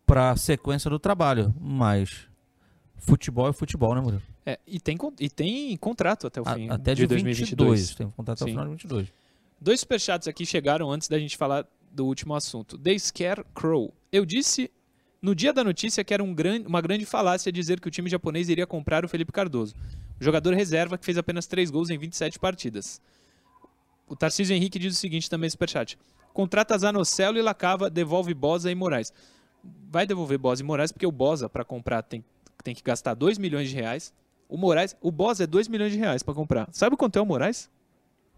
para 0.05 0.31
a 0.31 0.35
sequência 0.35 0.89
do 0.89 0.99
trabalho. 0.99 1.53
Mas 1.59 2.27
futebol 2.97 3.49
é 3.49 3.53
futebol, 3.53 3.93
né, 3.93 4.01
Murilo? 4.01 4.23
É, 4.45 4.59
e 4.65 4.79
tem, 4.79 4.97
e 5.19 5.29
tem 5.29 5.75
contrato 5.77 6.27
até 6.27 6.39
o 6.39 6.45
fim 6.45 6.69
A, 6.69 6.75
até 6.75 6.93
de, 6.93 7.01
de 7.01 7.07
2022. 7.07 7.67
2022. 7.67 7.95
Tem 7.95 8.09
contrato 8.11 8.43
até 8.43 8.45
o 8.45 8.47
final 8.47 8.65
de 8.65 8.71
22. 8.71 9.07
Dois 9.59 9.79
superchats 9.79 10.27
aqui 10.27 10.45
chegaram 10.45 10.89
antes 10.89 11.07
da 11.07 11.19
gente 11.19 11.35
falar 11.35 11.67
do 11.91 12.05
último 12.05 12.35
assunto. 12.35 12.77
The 12.77 12.97
Scarecrow. 12.97 13.93
Eu 14.11 14.25
disse 14.25 14.71
no 15.21 15.33
dia 15.33 15.51
da 15.53 15.63
notícia 15.63 16.03
que 16.03 16.13
era 16.13 16.23
um 16.23 16.33
gran- 16.33 16.61
uma 16.65 16.81
grande 16.81 17.05
falácia 17.05 17.51
dizer 17.51 17.79
que 17.79 17.87
o 17.87 17.91
time 17.91 18.09
japonês 18.09 18.49
iria 18.49 18.67
comprar 18.67 19.03
o 19.03 19.07
Felipe 19.09 19.31
Cardoso. 19.31 19.75
O 20.19 20.23
jogador 20.23 20.53
reserva 20.53 20.97
que 20.97 21.05
fez 21.05 21.17
apenas 21.17 21.45
3 21.47 21.69
gols 21.69 21.89
em 21.89 21.97
27 21.97 22.39
partidas. 22.39 23.01
O 24.07 24.15
Tarcísio 24.15 24.55
Henrique 24.55 24.79
diz 24.79 24.95
o 24.95 24.97
seguinte 24.99 25.29
também 25.29 25.47
no 25.47 25.51
superchat. 25.51 25.97
Contrata 26.33 26.77
Zanocelo 26.77 27.37
e 27.37 27.41
Lacava, 27.41 27.89
devolve 27.89 28.33
Bosa 28.33 28.71
e 28.71 28.75
Moraes. 28.75 29.11
Vai 29.89 30.05
devolver 30.05 30.37
Bosa 30.37 30.61
e 30.61 30.65
Moraes 30.65 30.91
porque 30.91 31.05
o 31.05 31.11
Bosa, 31.11 31.49
para 31.49 31.65
comprar, 31.65 32.01
tem, 32.03 32.23
tem 32.63 32.73
que 32.73 32.83
gastar 32.83 33.13
2 33.15 33.37
milhões 33.37 33.69
de 33.69 33.75
reais. 33.75 34.13
O 34.47 34.55
Moraes, 34.55 34.95
o 35.01 35.11
Bosa 35.11 35.43
é 35.43 35.47
2 35.47 35.67
milhões 35.67 35.91
de 35.91 35.97
reais 35.97 36.23
para 36.23 36.33
comprar. 36.33 36.69
Sabe 36.71 36.95
quanto 36.95 37.17
é 37.19 37.21
o 37.21 37.25
Moraes? 37.25 37.69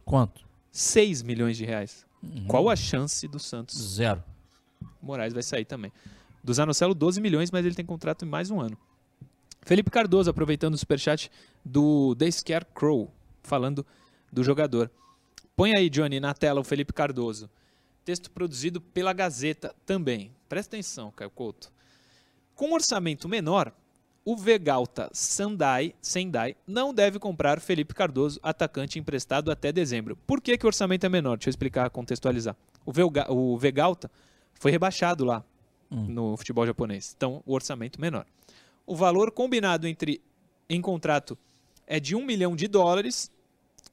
Quanto? 0.06 0.42
6 0.72 1.22
milhões 1.22 1.56
de 1.58 1.66
reais. 1.66 2.06
Uhum. 2.24 2.46
Qual 2.48 2.70
a 2.70 2.76
chance 2.76 3.28
do 3.28 3.38
Santos? 3.40 3.78
Zero. 3.78 4.24
Moraes 5.02 5.34
vai 5.34 5.44
sair 5.44 5.66
também. 5.66 5.92
Do 6.44 6.54
Zanocelo, 6.54 6.94
12 6.94 7.20
milhões, 7.22 7.52
mas 7.52 7.66
ele 7.66 7.76
tem 7.76 7.86
contrato 7.86 8.26
em 8.26 8.28
mais 8.28 8.50
um 8.50 8.60
ano. 8.60 8.78
Felipe 9.62 9.92
Cardoso, 9.92 10.30
aproveitando 10.30 10.74
o 10.74 10.78
superchat 10.78 11.30
do 11.64 12.16
The 12.16 12.32
Scarecrow, 12.32 13.12
falando 13.44 13.86
do 14.32 14.44
jogador. 14.44 14.90
Põe 15.56 15.76
aí, 15.76 15.90
Johnny, 15.90 16.20
na 16.20 16.34
tela 16.34 16.62
o 16.62 16.64
Felipe 16.64 16.94
Cardoso. 16.94 17.50
Texto 18.06 18.32
produzido 18.32 18.80
pela 18.80 19.14
Gazeta 19.14 19.76
também. 19.86 20.32
Presta 20.48 20.76
atenção, 20.76 21.12
Caio 21.12 21.30
Couto. 21.30 21.72
Com 22.56 22.70
um 22.70 22.74
orçamento 22.74 23.28
menor, 23.28 23.72
o 24.26 24.36
Vegalta 24.36 25.10
Sendai, 25.14 25.94
Sendai 26.02 26.56
não 26.66 26.94
deve 26.94 27.20
comprar 27.20 27.60
Felipe 27.60 27.94
Cardoso, 27.94 28.40
atacante 28.42 29.00
emprestado 29.00 29.52
até 29.52 29.72
dezembro. 29.72 30.16
Por 30.16 30.42
que, 30.42 30.58
que 30.58 30.66
o 30.66 30.68
orçamento 30.68 31.06
é 31.06 31.10
menor? 31.10 31.38
Deixa 31.38 31.50
eu 31.50 31.52
explicar, 31.52 31.90
contextualizar. 31.90 32.56
O, 32.86 32.92
o 33.34 33.58
Vegalta 33.58 34.10
foi 34.56 34.72
rebaixado 34.72 35.24
lá 35.26 35.44
Hum. 35.92 36.06
no 36.08 36.38
futebol 36.38 36.66
japonês. 36.66 37.14
Então, 37.16 37.42
o 37.46 37.54
orçamento 37.54 38.00
menor. 38.00 38.26
O 38.86 38.96
valor 38.96 39.32
combinado 39.32 39.88
entre 39.88 40.22
em 40.70 40.82
contrato 40.82 41.38
é 41.88 42.00
de 42.00 42.16
1 42.16 42.24
milhão 42.24 42.56
de 42.56 42.68
dólares, 42.68 43.32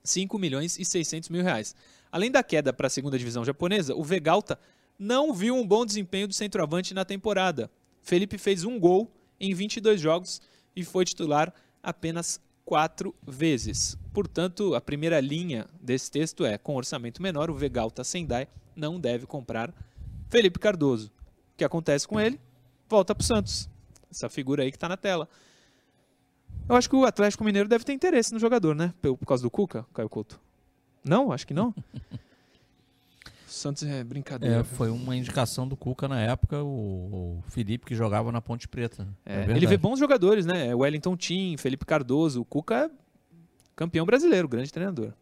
5 0.05 0.38
milhões 0.38 0.78
e 0.78 0.84
600 0.84 1.30
mil 1.30 1.42
reais. 1.42 1.74
Além 2.12 2.30
da 2.30 2.42
queda 2.42 2.72
para 2.72 2.86
a 2.86 2.90
segunda 2.90 3.18
divisão 3.18 3.44
japonesa, 3.44 3.94
o 3.94 4.05
Vegalta 4.05 4.59
não 4.99 5.32
viu 5.32 5.55
um 5.55 5.66
bom 5.66 5.84
desempenho 5.84 6.28
do 6.28 6.34
centroavante 6.34 6.94
na 6.94 7.05
temporada. 7.05 7.70
Felipe 8.03 8.38
fez 8.38 8.64
um 8.64 8.78
gol 8.78 9.11
em 9.40 9.55
22 9.55 10.01
jogos 10.01 10.40
e 10.74 10.84
foi 10.84 11.05
titular 11.05 11.53
apenas 11.82 12.40
quatro 12.64 13.14
vezes. 13.26 13.97
Portanto, 14.12 14.74
a 14.74 14.80
primeira 14.80 15.20
linha 15.20 15.66
desse 15.80 16.11
texto 16.11 16.44
é: 16.44 16.59
com 16.59 16.76
orçamento 16.76 17.22
menor, 17.22 17.51
o 17.51 17.55
Vegalta 17.55 18.05
Sendai 18.05 18.49
não 18.74 18.99
deve 19.01 19.26
comprar 19.26 19.72
Felipe 20.28 20.59
Cardoso. 20.59 21.11
O 21.57 21.59
que 21.59 21.64
acontece 21.64 22.07
com 22.07 22.20
ele? 22.20 22.38
Volta 22.86 23.14
para 23.14 23.22
o 23.22 23.24
Santos. 23.24 23.66
Essa 24.11 24.28
figura 24.28 24.62
aí 24.62 24.70
que 24.70 24.76
está 24.76 24.90
na 24.90 24.96
tela. 24.98 25.26
Eu 26.68 26.76
acho 26.76 26.86
que 26.86 26.94
o 26.94 27.07
Atlético 27.07 27.42
Mineiro 27.44 27.66
deve 27.66 27.82
ter 27.82 27.94
interesse 27.94 28.30
no 28.34 28.38
jogador, 28.38 28.74
né? 28.74 28.92
Por, 29.00 29.16
por 29.16 29.24
causa 29.24 29.42
do 29.42 29.50
Cuca, 29.50 29.86
Caio 29.94 30.11
Couto. 30.11 30.38
Não? 31.02 31.32
Acho 31.32 31.46
que 31.46 31.54
não. 31.54 31.74
Santos 33.46 33.84
é 33.84 34.04
brincadeira. 34.04 34.57
É, 34.57 34.64
foi 34.64 34.90
uma 34.90 35.16
indicação 35.16 35.66
do 35.66 35.78
Cuca 35.78 36.07
na 36.07 36.20
época, 36.20 36.62
o, 36.62 37.38
o 37.38 37.44
Felipe 37.48 37.86
que 37.86 37.94
jogava 37.94 38.30
na 38.30 38.42
Ponte 38.42 38.68
Preta. 38.68 39.09
É, 39.24 39.38
verdade. 39.38 39.59
ele 39.59 39.66
vê 39.66 39.78
bons 39.78 39.98
jogadores, 39.98 40.44
né? 40.44 40.74
Wellington 40.74 41.16
Tim, 41.16 41.57
Felipe 41.57 41.86
Cardoso. 41.86 42.42
O 42.42 42.44
Cuca 42.44 42.74
é 42.84 42.90
campeão 43.74 44.04
brasileiro, 44.04 44.46
grande 44.46 44.70
treinador. 44.70 45.14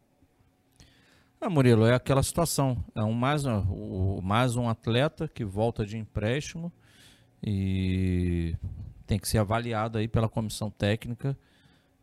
Ah, 1.40 1.50
Murilo, 1.50 1.86
é 1.86 1.94
aquela 1.94 2.22
situação. 2.22 2.82
É 2.94 3.02
um 3.02 3.12
mais, 3.12 3.44
um- 3.44 4.20
mais 4.22 4.56
um 4.56 4.68
atleta 4.68 5.28
que 5.28 5.44
volta 5.44 5.84
de 5.84 5.98
empréstimo 5.98 6.72
e 7.42 8.56
tem 9.06 9.18
que 9.18 9.28
ser 9.28 9.38
avaliado 9.38 9.98
aí 9.98 10.08
pela 10.08 10.28
comissão 10.28 10.70
técnica 10.70 11.36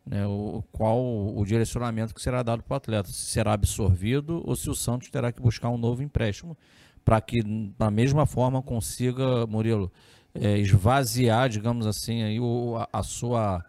né, 0.06 0.26
o, 0.26 0.62
qual 0.72 1.00
o 1.00 1.44
direcionamento 1.44 2.14
que 2.14 2.22
será 2.22 2.42
dado 2.42 2.62
para 2.62 2.74
o 2.74 2.76
atleta. 2.76 3.08
Se 3.08 3.26
será 3.26 3.52
absorvido 3.54 4.42
ou 4.46 4.56
se 4.56 4.70
o 4.70 4.74
Santos 4.74 5.10
terá 5.10 5.32
que 5.32 5.40
buscar 5.42 5.70
um 5.70 5.78
novo 5.78 6.02
empréstimo 6.02 6.56
para 7.04 7.20
que, 7.20 7.42
da 7.78 7.90
mesma 7.90 8.26
forma, 8.26 8.62
consiga, 8.62 9.46
Murilo, 9.46 9.92
é, 10.34 10.58
esvaziar, 10.58 11.48
digamos 11.48 11.86
assim, 11.86 12.22
aí 12.22 12.40
o, 12.40 12.76
a, 12.76 12.88
a 12.92 13.02
sua, 13.02 13.64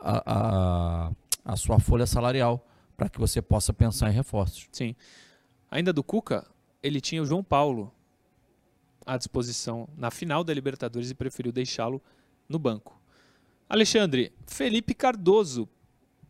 a, 0.00 1.06
a, 1.06 1.12
a 1.44 1.56
sua 1.56 1.78
folha 1.80 2.06
salarial 2.06 2.66
para 2.96 3.08
que 3.08 3.18
você 3.18 3.42
possa 3.42 3.72
pensar 3.72 4.10
em 4.10 4.14
reforços. 4.14 4.68
Sim. 4.72 4.94
Ainda 5.70 5.92
do 5.92 6.04
Cuca, 6.04 6.46
ele 6.82 7.00
tinha 7.00 7.22
o 7.22 7.26
João 7.26 7.42
Paulo 7.42 7.92
à 9.06 9.16
disposição 9.16 9.88
na 9.96 10.10
final 10.10 10.44
da 10.44 10.54
Libertadores 10.54 11.10
e 11.10 11.14
preferiu 11.14 11.52
deixá-lo 11.52 12.02
no 12.48 12.58
banco. 12.58 13.00
Alexandre, 13.68 14.32
Felipe 14.46 14.94
Cardoso, 14.94 15.68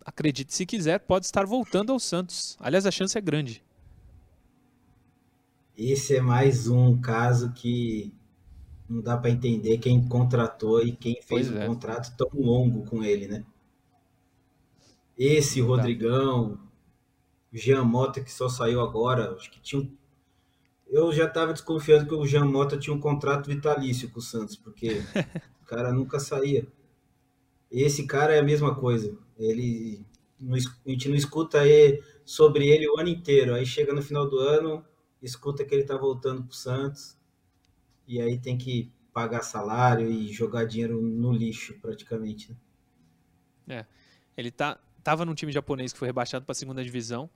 acredite 0.05 0.55
se 0.55 0.65
quiser, 0.65 1.01
pode 1.01 1.27
estar 1.27 1.45
voltando 1.45 1.93
ao 1.93 1.99
Santos. 1.99 2.57
Aliás, 2.61 2.87
a 2.87 2.91
chance 2.91 3.17
é 3.17 3.21
grande. 3.21 3.63
Esse 5.77 6.17
é 6.17 6.21
mais 6.21 6.69
um 6.69 7.01
caso 7.01 7.53
que 7.53 8.13
não 8.89 9.01
dá 9.01 9.17
para 9.17 9.31
entender 9.31 9.79
quem 9.79 10.07
contratou 10.07 10.83
e 10.83 10.93
quem 10.93 11.15
fez 11.15 11.49
Pois 11.49 11.51
um 11.51 11.59
é. 11.59 11.67
contrato 11.67 12.17
tão 12.17 12.29
longo 12.33 12.85
com 12.87 13.03
ele, 13.03 13.27
né? 13.27 13.45
Esse 15.17 15.61
Rodrigão, 15.61 16.59
o 17.53 17.57
Jean 17.57 17.85
Mota 17.85 18.21
que 18.21 18.33
só 18.33 18.49
saiu 18.49 18.81
agora, 18.81 19.35
acho 19.35 19.51
que 19.51 19.61
tinha 19.61 19.83
um... 19.83 19.97
Eu 20.87 21.13
já 21.13 21.27
estava 21.27 21.53
desconfiando 21.53 22.07
que 22.07 22.15
o 22.15 22.27
Jean 22.27 22.45
Mota 22.45 22.77
tinha 22.77 22.95
um 22.95 23.01
contrato 23.01 23.49
vitalício 23.49 24.11
com 24.11 24.19
o 24.19 24.23
Santos, 24.23 24.57
porque 24.57 25.03
o 25.63 25.65
cara 25.65 25.93
nunca 25.93 26.21
saía. 26.21 26.67
Esse 27.71 28.07
cara 28.07 28.35
é 28.35 28.39
a 28.39 28.45
mesma 28.45 28.75
coisa. 28.75 29.17
Ele 29.37 30.05
não 30.39 30.57
a 30.57 30.91
gente 30.91 31.09
não 31.09 31.17
escuta 31.17 31.61
sobre 32.25 32.69
ele 32.69 32.89
o 32.89 32.99
ano 32.99 33.09
inteiro. 33.09 33.55
Aí 33.55 33.67
chega 33.67 33.93
no 33.93 34.03
final 34.03 34.29
do 34.29 34.39
ano, 34.39 34.85
escuta 35.23 35.65
que 35.65 35.75
ele 35.75 35.85
tá 35.85 35.97
voltando 35.97 36.45
pro 36.45 36.55
Santos 36.55 37.17
e 38.07 38.21
aí 38.21 38.39
tem 38.39 38.57
que 38.57 38.93
pagar 39.13 39.43
salário 39.43 40.11
e 40.11 40.33
jogar 40.33 40.65
dinheiro 40.65 41.01
no 41.01 41.33
lixo 41.33 41.79
praticamente. 41.81 42.57
né? 43.67 43.87
Ele 44.37 44.51
tá, 44.51 44.79
tava 45.05 45.25
num 45.25 45.35
time 45.35 45.53
japonês 45.53 45.93
que 45.93 45.99
foi 45.99 46.09
rebaixado 46.09 46.45
para 46.45 46.53
a 46.53 46.55
segunda 46.57 46.83
divisão. 46.83 47.31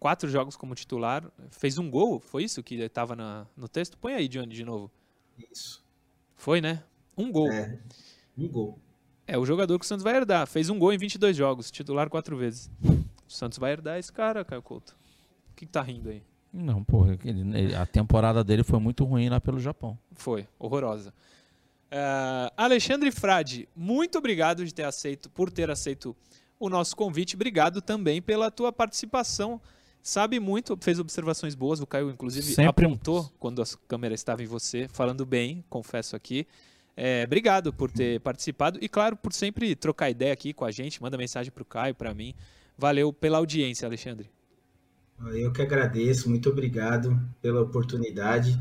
Quatro 0.00 0.28
jogos 0.28 0.56
como 0.56 0.74
titular. 0.74 1.24
Fez 1.50 1.76
um 1.78 1.90
gol, 1.90 2.18
foi 2.20 2.44
isso 2.44 2.62
que 2.62 2.76
estava 2.76 3.14
no 3.56 3.68
texto? 3.68 3.98
Põe 3.98 4.14
aí, 4.14 4.28
Johnny, 4.28 4.54
de 4.54 4.64
novo. 4.64 4.90
Isso. 5.50 5.84
Foi, 6.36 6.60
né? 6.60 6.82
Um 7.16 7.30
gol. 7.30 7.50
É, 7.52 7.78
um 8.38 8.48
gol. 8.48 8.78
É 9.26 9.38
o 9.38 9.44
jogador 9.46 9.78
que 9.78 9.84
o 9.84 9.88
Santos 9.88 10.02
vai 10.02 10.16
herdar. 10.16 10.46
Fez 10.46 10.68
um 10.70 10.78
gol 10.78 10.92
em 10.92 10.98
22 10.98 11.36
jogos, 11.36 11.70
titular 11.70 12.08
quatro 12.08 12.36
vezes. 12.36 12.70
O 12.84 13.30
Santos 13.32 13.58
vai 13.58 13.72
herdar 13.72 13.98
esse 13.98 14.12
cara, 14.12 14.44
Caio 14.44 14.62
Couto. 14.62 14.96
O 15.52 15.54
que, 15.54 15.66
que 15.66 15.72
tá 15.72 15.82
rindo 15.82 16.08
aí? 16.10 16.22
Não, 16.52 16.82
porra, 16.82 17.16
ele- 17.24 17.74
a 17.74 17.86
temporada 17.86 18.42
dele 18.44 18.62
foi 18.64 18.78
muito 18.80 19.04
ruim 19.04 19.28
lá 19.28 19.40
pelo 19.40 19.58
Japão. 19.60 19.96
Foi, 20.12 20.46
horrorosa. 20.58 21.14
Ah, 21.90 22.52
Alexandre 22.56 23.10
Frade, 23.12 23.68
muito 23.76 24.18
obrigado 24.18 24.64
de 24.64 24.74
ter 24.74 24.82
aceito, 24.84 25.30
por 25.30 25.50
ter 25.50 25.70
aceito 25.70 26.16
o 26.64 26.68
nosso 26.68 26.94
convite. 26.96 27.34
Obrigado 27.34 27.82
também 27.82 28.22
pela 28.22 28.50
tua 28.50 28.72
participação. 28.72 29.60
Sabe 30.00 30.40
muito, 30.40 30.76
fez 30.80 30.98
observações 30.98 31.54
boas. 31.54 31.80
O 31.80 31.86
Caio, 31.86 32.10
inclusive, 32.10 32.54
Sempre- 32.54 32.86
apontou 32.86 33.30
quando 33.38 33.60
a 33.62 33.64
câmera 33.88 34.14
estava 34.14 34.42
em 34.42 34.46
você, 34.46 34.88
falando 34.88 35.26
bem, 35.26 35.64
confesso 35.68 36.16
aqui. 36.16 36.46
É, 36.96 37.24
obrigado 37.24 37.72
por 37.72 37.90
ter 37.90 38.20
participado 38.20 38.78
e, 38.82 38.88
claro, 38.88 39.16
por 39.16 39.32
sempre 39.32 39.74
trocar 39.74 40.10
ideia 40.10 40.32
aqui 40.32 40.52
com 40.52 40.64
a 40.64 40.70
gente. 40.70 41.00
Manda 41.02 41.16
mensagem 41.18 41.50
para 41.52 41.62
o 41.62 41.66
Caio, 41.66 41.94
para 41.94 42.12
mim. 42.14 42.34
Valeu 42.76 43.12
pela 43.12 43.38
audiência, 43.38 43.86
Alexandre. 43.86 44.30
Eu 45.34 45.52
que 45.52 45.62
agradeço, 45.62 46.28
muito 46.28 46.48
obrigado 46.50 47.18
pela 47.40 47.60
oportunidade. 47.62 48.58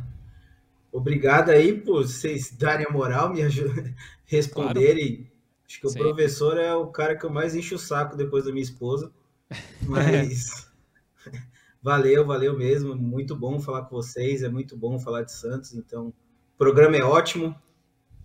Obrigado 0.92 1.50
aí 1.50 1.74
por 1.74 2.06
vocês 2.06 2.52
darem 2.52 2.86
a 2.86 2.92
moral, 2.92 3.34
me 3.34 3.42
ajudar 3.42 3.94
responderem. 4.26 5.31
Acho 5.72 5.80
que 5.80 5.88
o 5.88 5.90
Sim. 5.90 6.00
professor 6.00 6.58
é 6.58 6.76
o 6.76 6.88
cara 6.88 7.16
que 7.16 7.26
eu 7.26 7.30
mais 7.30 7.56
encho 7.56 7.76
o 7.76 7.80
saco 7.80 8.18
depois 8.18 8.44
da 8.44 8.52
minha 8.52 8.62
esposa. 8.62 9.10
Mas 9.88 10.70
valeu, 11.82 12.26
valeu 12.26 12.58
mesmo. 12.58 12.94
Muito 12.94 13.38
bom 13.38 13.58
falar 13.58 13.84
com 13.84 13.96
vocês, 13.96 14.44
é 14.44 14.50
muito 14.50 14.76
bom 14.76 15.00
falar 15.00 15.24
de 15.24 15.32
Santos. 15.32 15.74
Então, 15.74 16.10
o 16.10 16.58
programa 16.58 16.98
é 16.98 17.04
ótimo, 17.04 17.56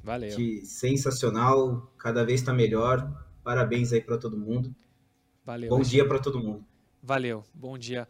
Valeu. 0.03 0.34
que 0.34 0.66
sensacional, 0.66 1.92
cada 1.97 2.24
vez 2.24 2.40
está 2.40 2.53
melhor. 2.53 3.24
Parabéns 3.44 3.92
aí 3.92 4.01
para 4.01 4.18
todo 4.18 4.36
mundo. 4.36 4.74
Valeu. 5.44 5.70
Bom 5.70 5.80
dia 5.80 6.07
para 6.07 6.18
todo 6.18 6.40
mundo. 6.40 6.64
Valeu, 7.01 7.44
bom 7.55 7.78
dia 7.78 8.09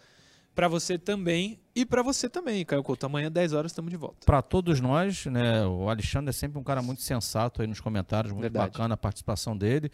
Para 0.56 0.68
você 0.68 0.96
também 0.96 1.60
e 1.74 1.84
para 1.84 2.02
você 2.02 2.30
também, 2.30 2.64
Caio 2.64 2.82
Couto. 2.82 3.04
Amanhã, 3.04 3.30
10 3.30 3.52
horas, 3.52 3.72
estamos 3.72 3.90
de 3.90 3.96
volta. 3.98 4.24
Para 4.24 4.40
todos 4.40 4.80
nós, 4.80 5.26
né? 5.26 5.66
O 5.66 5.90
Alexandre 5.90 6.30
é 6.30 6.32
sempre 6.32 6.58
um 6.58 6.62
cara 6.64 6.80
muito 6.80 7.02
sensato 7.02 7.60
aí 7.60 7.68
nos 7.68 7.78
comentários, 7.78 8.32
muito 8.32 8.44
Verdade. 8.44 8.72
bacana 8.72 8.94
a 8.94 8.96
participação 8.96 9.54
dele. 9.54 9.92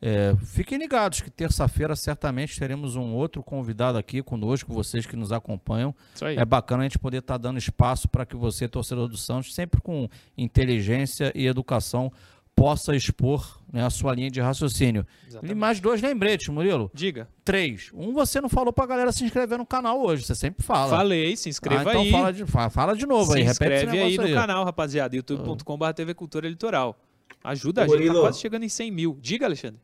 É, 0.00 0.36
fiquem 0.44 0.78
ligados 0.78 1.20
que 1.20 1.28
terça-feira 1.30 1.96
certamente 1.96 2.56
teremos 2.56 2.94
um 2.94 3.12
outro 3.12 3.42
convidado 3.42 3.98
aqui 3.98 4.22
conosco, 4.22 4.72
vocês 4.72 5.04
que 5.04 5.16
nos 5.16 5.32
acompanham. 5.32 5.92
Isso 6.14 6.24
aí. 6.24 6.36
É 6.36 6.44
bacana 6.44 6.82
a 6.82 6.84
gente 6.84 6.98
poder 6.98 7.18
estar 7.18 7.36
dando 7.36 7.58
espaço 7.58 8.08
para 8.08 8.24
que 8.24 8.36
você, 8.36 8.68
torcedor 8.68 9.08
do 9.08 9.16
Santos, 9.16 9.52
sempre 9.52 9.80
com 9.80 10.08
inteligência 10.38 11.32
e 11.34 11.44
educação, 11.44 12.12
possa 12.56 12.94
expor 12.94 13.60
né, 13.72 13.84
a 13.84 13.90
sua 13.90 14.14
linha 14.14 14.30
de 14.30 14.40
raciocínio. 14.40 15.06
E 15.24 15.28
Exatamente. 15.28 15.54
mais 15.56 15.80
dois 15.80 16.00
lembretes, 16.00 16.48
Murilo. 16.48 16.90
Diga. 16.94 17.28
Três. 17.44 17.90
Um 17.92 18.12
você 18.12 18.40
não 18.40 18.48
falou 18.48 18.72
pra 18.72 18.86
galera 18.86 19.10
se 19.12 19.24
inscrever 19.24 19.58
no 19.58 19.66
canal 19.66 20.00
hoje, 20.00 20.24
você 20.24 20.34
sempre 20.34 20.64
fala. 20.64 20.96
Falei, 20.96 21.36
se 21.36 21.48
Ah, 21.48 21.50
inscreva 21.50 21.90
então 21.90 22.00
aí. 22.02 22.10
Fala, 22.10 22.32
de, 22.32 22.46
fa- 22.46 22.70
fala 22.70 22.96
de 22.96 23.06
novo 23.06 23.32
se 23.32 23.38
aí, 23.38 23.42
repete 23.42 23.74
inscreve 23.84 23.98
aí 24.00 24.16
no 24.18 24.32
canal, 24.34 24.64
rapaziada. 24.64 25.14
youtube.com.br 25.16 25.92
TV 25.94 26.14
Cultura 26.14 26.48
Litoral. 26.48 26.98
Ajuda 27.42 27.82
a 27.82 27.84
gente, 27.86 27.92
tá 27.96 27.98
Murilo. 28.02 28.20
quase 28.20 28.40
chegando 28.40 28.64
em 28.64 28.68
100 28.68 28.90
mil. 28.90 29.18
Diga, 29.20 29.46
Alexandre. 29.46 29.80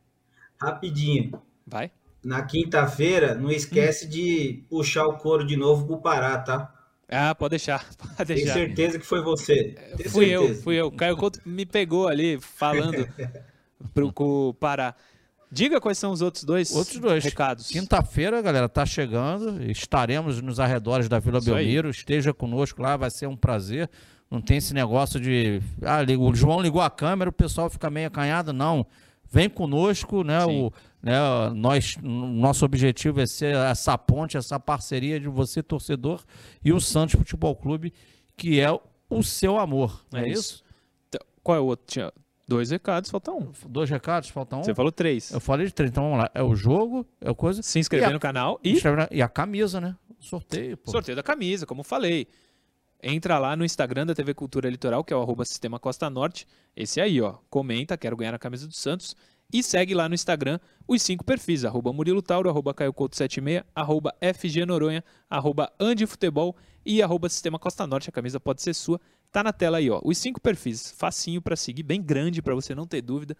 Rapidinho. 0.59 1.31
Vai. 1.67 1.91
Na 2.23 2.43
quinta-feira, 2.43 3.35
Hum. 3.37 3.43
não 3.43 3.51
esquece 3.51 4.07
de 4.07 4.63
puxar 4.69 5.05
o 5.07 5.17
couro 5.17 5.45
de 5.45 5.55
novo 5.57 5.85
pro 5.87 5.97
Pará, 5.97 6.37
tá? 6.39 6.71
Ah, 7.11 7.35
pode 7.35 7.49
deixar. 7.51 7.85
Pode 8.17 8.25
Tenho 8.25 8.39
deixar. 8.39 8.53
certeza 8.53 8.97
que 8.97 9.05
foi 9.05 9.21
você. 9.21 9.75
Tenho 9.97 10.09
Fui 10.09 10.25
eu, 10.29 10.41
certeza. 10.43 10.63
fui 10.63 10.75
eu. 10.77 10.89
Caio 10.91 11.17
Couto 11.17 11.39
me 11.45 11.65
pegou 11.65 12.07
ali 12.07 12.39
falando 12.39 13.05
pro, 13.93 14.13
pro 14.13 14.55
Pará. 14.59 14.95
Diga 15.51 15.81
quais 15.81 15.97
são 15.97 16.13
os 16.13 16.21
outros 16.21 16.45
dois, 16.45 16.73
Outros 16.73 16.97
dois. 16.97 17.21
recados. 17.25 17.67
Quinta-feira, 17.67 18.41
galera, 18.41 18.69
tá 18.69 18.85
chegando. 18.85 19.61
Estaremos 19.69 20.41
nos 20.41 20.61
arredores 20.61 21.09
da 21.09 21.19
Vila 21.19 21.39
Isso 21.39 21.53
aí. 21.53 21.65
Belmiro. 21.65 21.89
Esteja 21.89 22.33
conosco 22.33 22.81
lá, 22.81 22.95
vai 22.95 23.11
ser 23.11 23.27
um 23.27 23.35
prazer. 23.35 23.89
Não 24.29 24.39
tem 24.39 24.55
esse 24.57 24.73
negócio 24.73 25.19
de. 25.19 25.61
Ah, 25.81 25.99
o 26.17 26.33
João 26.33 26.61
ligou 26.61 26.81
a 26.81 26.89
câmera, 26.89 27.29
o 27.29 27.33
pessoal 27.33 27.69
fica 27.69 27.89
meio 27.89 28.07
acanhado. 28.07 28.53
Não. 28.53 28.85
Vem 29.29 29.49
conosco, 29.49 30.23
né? 30.23 30.39
Sim. 30.45 30.61
O, 30.67 30.73
né 31.01 31.17
nós, 31.55 31.97
nosso 32.01 32.63
objetivo 32.65 33.19
é 33.21 33.25
ser 33.27 33.55
essa 33.55 33.97
ponte, 33.97 34.37
essa 34.37 34.59
parceria 34.59 35.19
de 35.19 35.27
você, 35.27 35.61
torcedor, 35.63 36.23
e 36.63 36.71
o 36.71 36.79
Santos 36.79 37.15
Futebol 37.15 37.55
Clube, 37.55 37.93
que 38.37 38.59
é 38.59 38.69
o 39.09 39.23
seu 39.23 39.57
amor. 39.59 40.05
Não 40.11 40.19
é, 40.19 40.29
isso? 40.29 40.63
Então, 41.09 41.21
Qual 41.43 41.57
é 41.57 41.59
o 41.59 41.65
outro? 41.65 41.85
Tinha 41.87 42.11
dois 42.47 42.69
recados, 42.71 43.09
falta 43.09 43.31
um. 43.31 43.51
Dois 43.67 43.89
recados, 43.89 44.29
falta 44.29 44.55
um. 44.57 44.63
Você 44.63 44.73
falou 44.75 44.91
três. 44.91 45.31
Eu 45.31 45.39
falei 45.39 45.65
de 45.67 45.73
três, 45.73 45.89
então 45.91 46.03
vamos 46.03 46.19
lá. 46.19 46.31
É 46.33 46.43
o 46.43 46.55
jogo, 46.55 47.05
é 47.19 47.29
o 47.31 47.35
coisa. 47.35 47.61
Se 47.61 47.79
inscrever 47.79 48.09
a- 48.09 48.13
no 48.13 48.19
canal 48.19 48.59
e 48.63 48.77
E 49.11 49.21
a 49.21 49.27
camisa, 49.29 49.79
né? 49.81 49.95
Sorteio, 50.19 50.77
pô. 50.77 50.91
sorteio 50.91 51.15
da 51.15 51.23
camisa, 51.23 51.65
como 51.65 51.81
falei. 51.83 52.27
Entra 53.03 53.39
lá 53.39 53.55
no 53.55 53.65
Instagram 53.65 54.05
da 54.05 54.13
TV 54.13 54.33
Cultura 54.35 54.69
Litoral, 54.69 55.03
que 55.03 55.11
é 55.11 55.15
o 55.15 55.21
arroba 55.21 55.43
Sistema 55.43 55.79
Costa 55.79 56.07
Norte. 56.07 56.45
Esse 56.75 57.01
aí, 57.01 57.19
ó. 57.19 57.37
Comenta, 57.49 57.97
quero 57.97 58.15
ganhar 58.15 58.33
a 58.35 58.37
camisa 58.37 58.67
do 58.67 58.75
Santos. 58.75 59.15
E 59.51 59.61
segue 59.61 59.93
lá 59.93 60.07
no 60.07 60.15
Instagram 60.15 60.59
os 60.87 61.01
cinco 61.01 61.23
perfis, 61.23 61.63
arroba 61.63 61.93
Murilo 61.93 62.21
Tauro, 62.21 62.49
arroba 62.49 62.73
Caio 62.73 62.93
Couto 62.93 63.15
76, 63.15 63.63
arroba 63.75 64.13
FG 64.21 64.65
Noronha, 64.65 65.03
arroba 65.29 65.71
Andi 65.79 66.05
Futebol 66.05 66.55
e 66.85 67.01
arroba 67.01 67.29
Sistema 67.29 67.57
Costa 67.59 67.85
Norte. 67.87 68.09
A 68.09 68.11
camisa 68.11 68.39
pode 68.39 68.61
ser 68.61 68.73
sua. 68.73 68.99
Tá 69.31 69.43
na 69.43 69.53
tela 69.53 69.77
aí, 69.77 69.89
ó. 69.89 70.01
Os 70.03 70.17
cinco 70.17 70.41
perfis, 70.41 70.91
facinho 70.91 71.41
pra 71.41 71.55
seguir, 71.55 71.83
bem 71.83 72.01
grande 72.01 72.41
pra 72.41 72.53
você 72.53 72.75
não 72.75 72.85
ter 72.85 73.01
dúvida. 73.01 73.37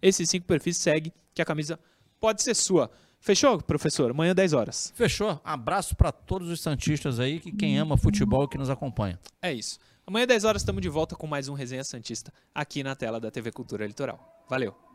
Esses 0.00 0.28
cinco 0.30 0.46
perfis 0.46 0.76
segue, 0.76 1.12
que 1.34 1.42
a 1.42 1.44
camisa 1.44 1.78
pode 2.20 2.42
ser 2.42 2.54
sua. 2.54 2.90
Fechou, 3.18 3.60
professor? 3.62 4.10
Amanhã 4.10 4.34
10 4.34 4.52
horas. 4.52 4.92
Fechou? 4.96 5.40
Abraço 5.44 5.94
pra 5.94 6.10
todos 6.10 6.48
os 6.48 6.60
santistas 6.60 7.20
aí, 7.20 7.38
que 7.38 7.52
quem 7.52 7.78
ama 7.78 7.96
futebol 7.96 8.48
que 8.48 8.58
nos 8.58 8.68
acompanha. 8.68 9.18
É 9.40 9.52
isso. 9.52 9.78
Amanhã 10.04 10.26
10 10.26 10.44
horas 10.44 10.62
estamos 10.62 10.82
de 10.82 10.88
volta 10.88 11.14
com 11.14 11.26
mais 11.28 11.48
um 11.48 11.54
Resenha 11.54 11.84
Santista 11.84 12.32
aqui 12.52 12.82
na 12.82 12.96
tela 12.96 13.20
da 13.20 13.30
TV 13.30 13.52
Cultura 13.52 13.86
Litoral. 13.86 14.44
Valeu. 14.48 14.91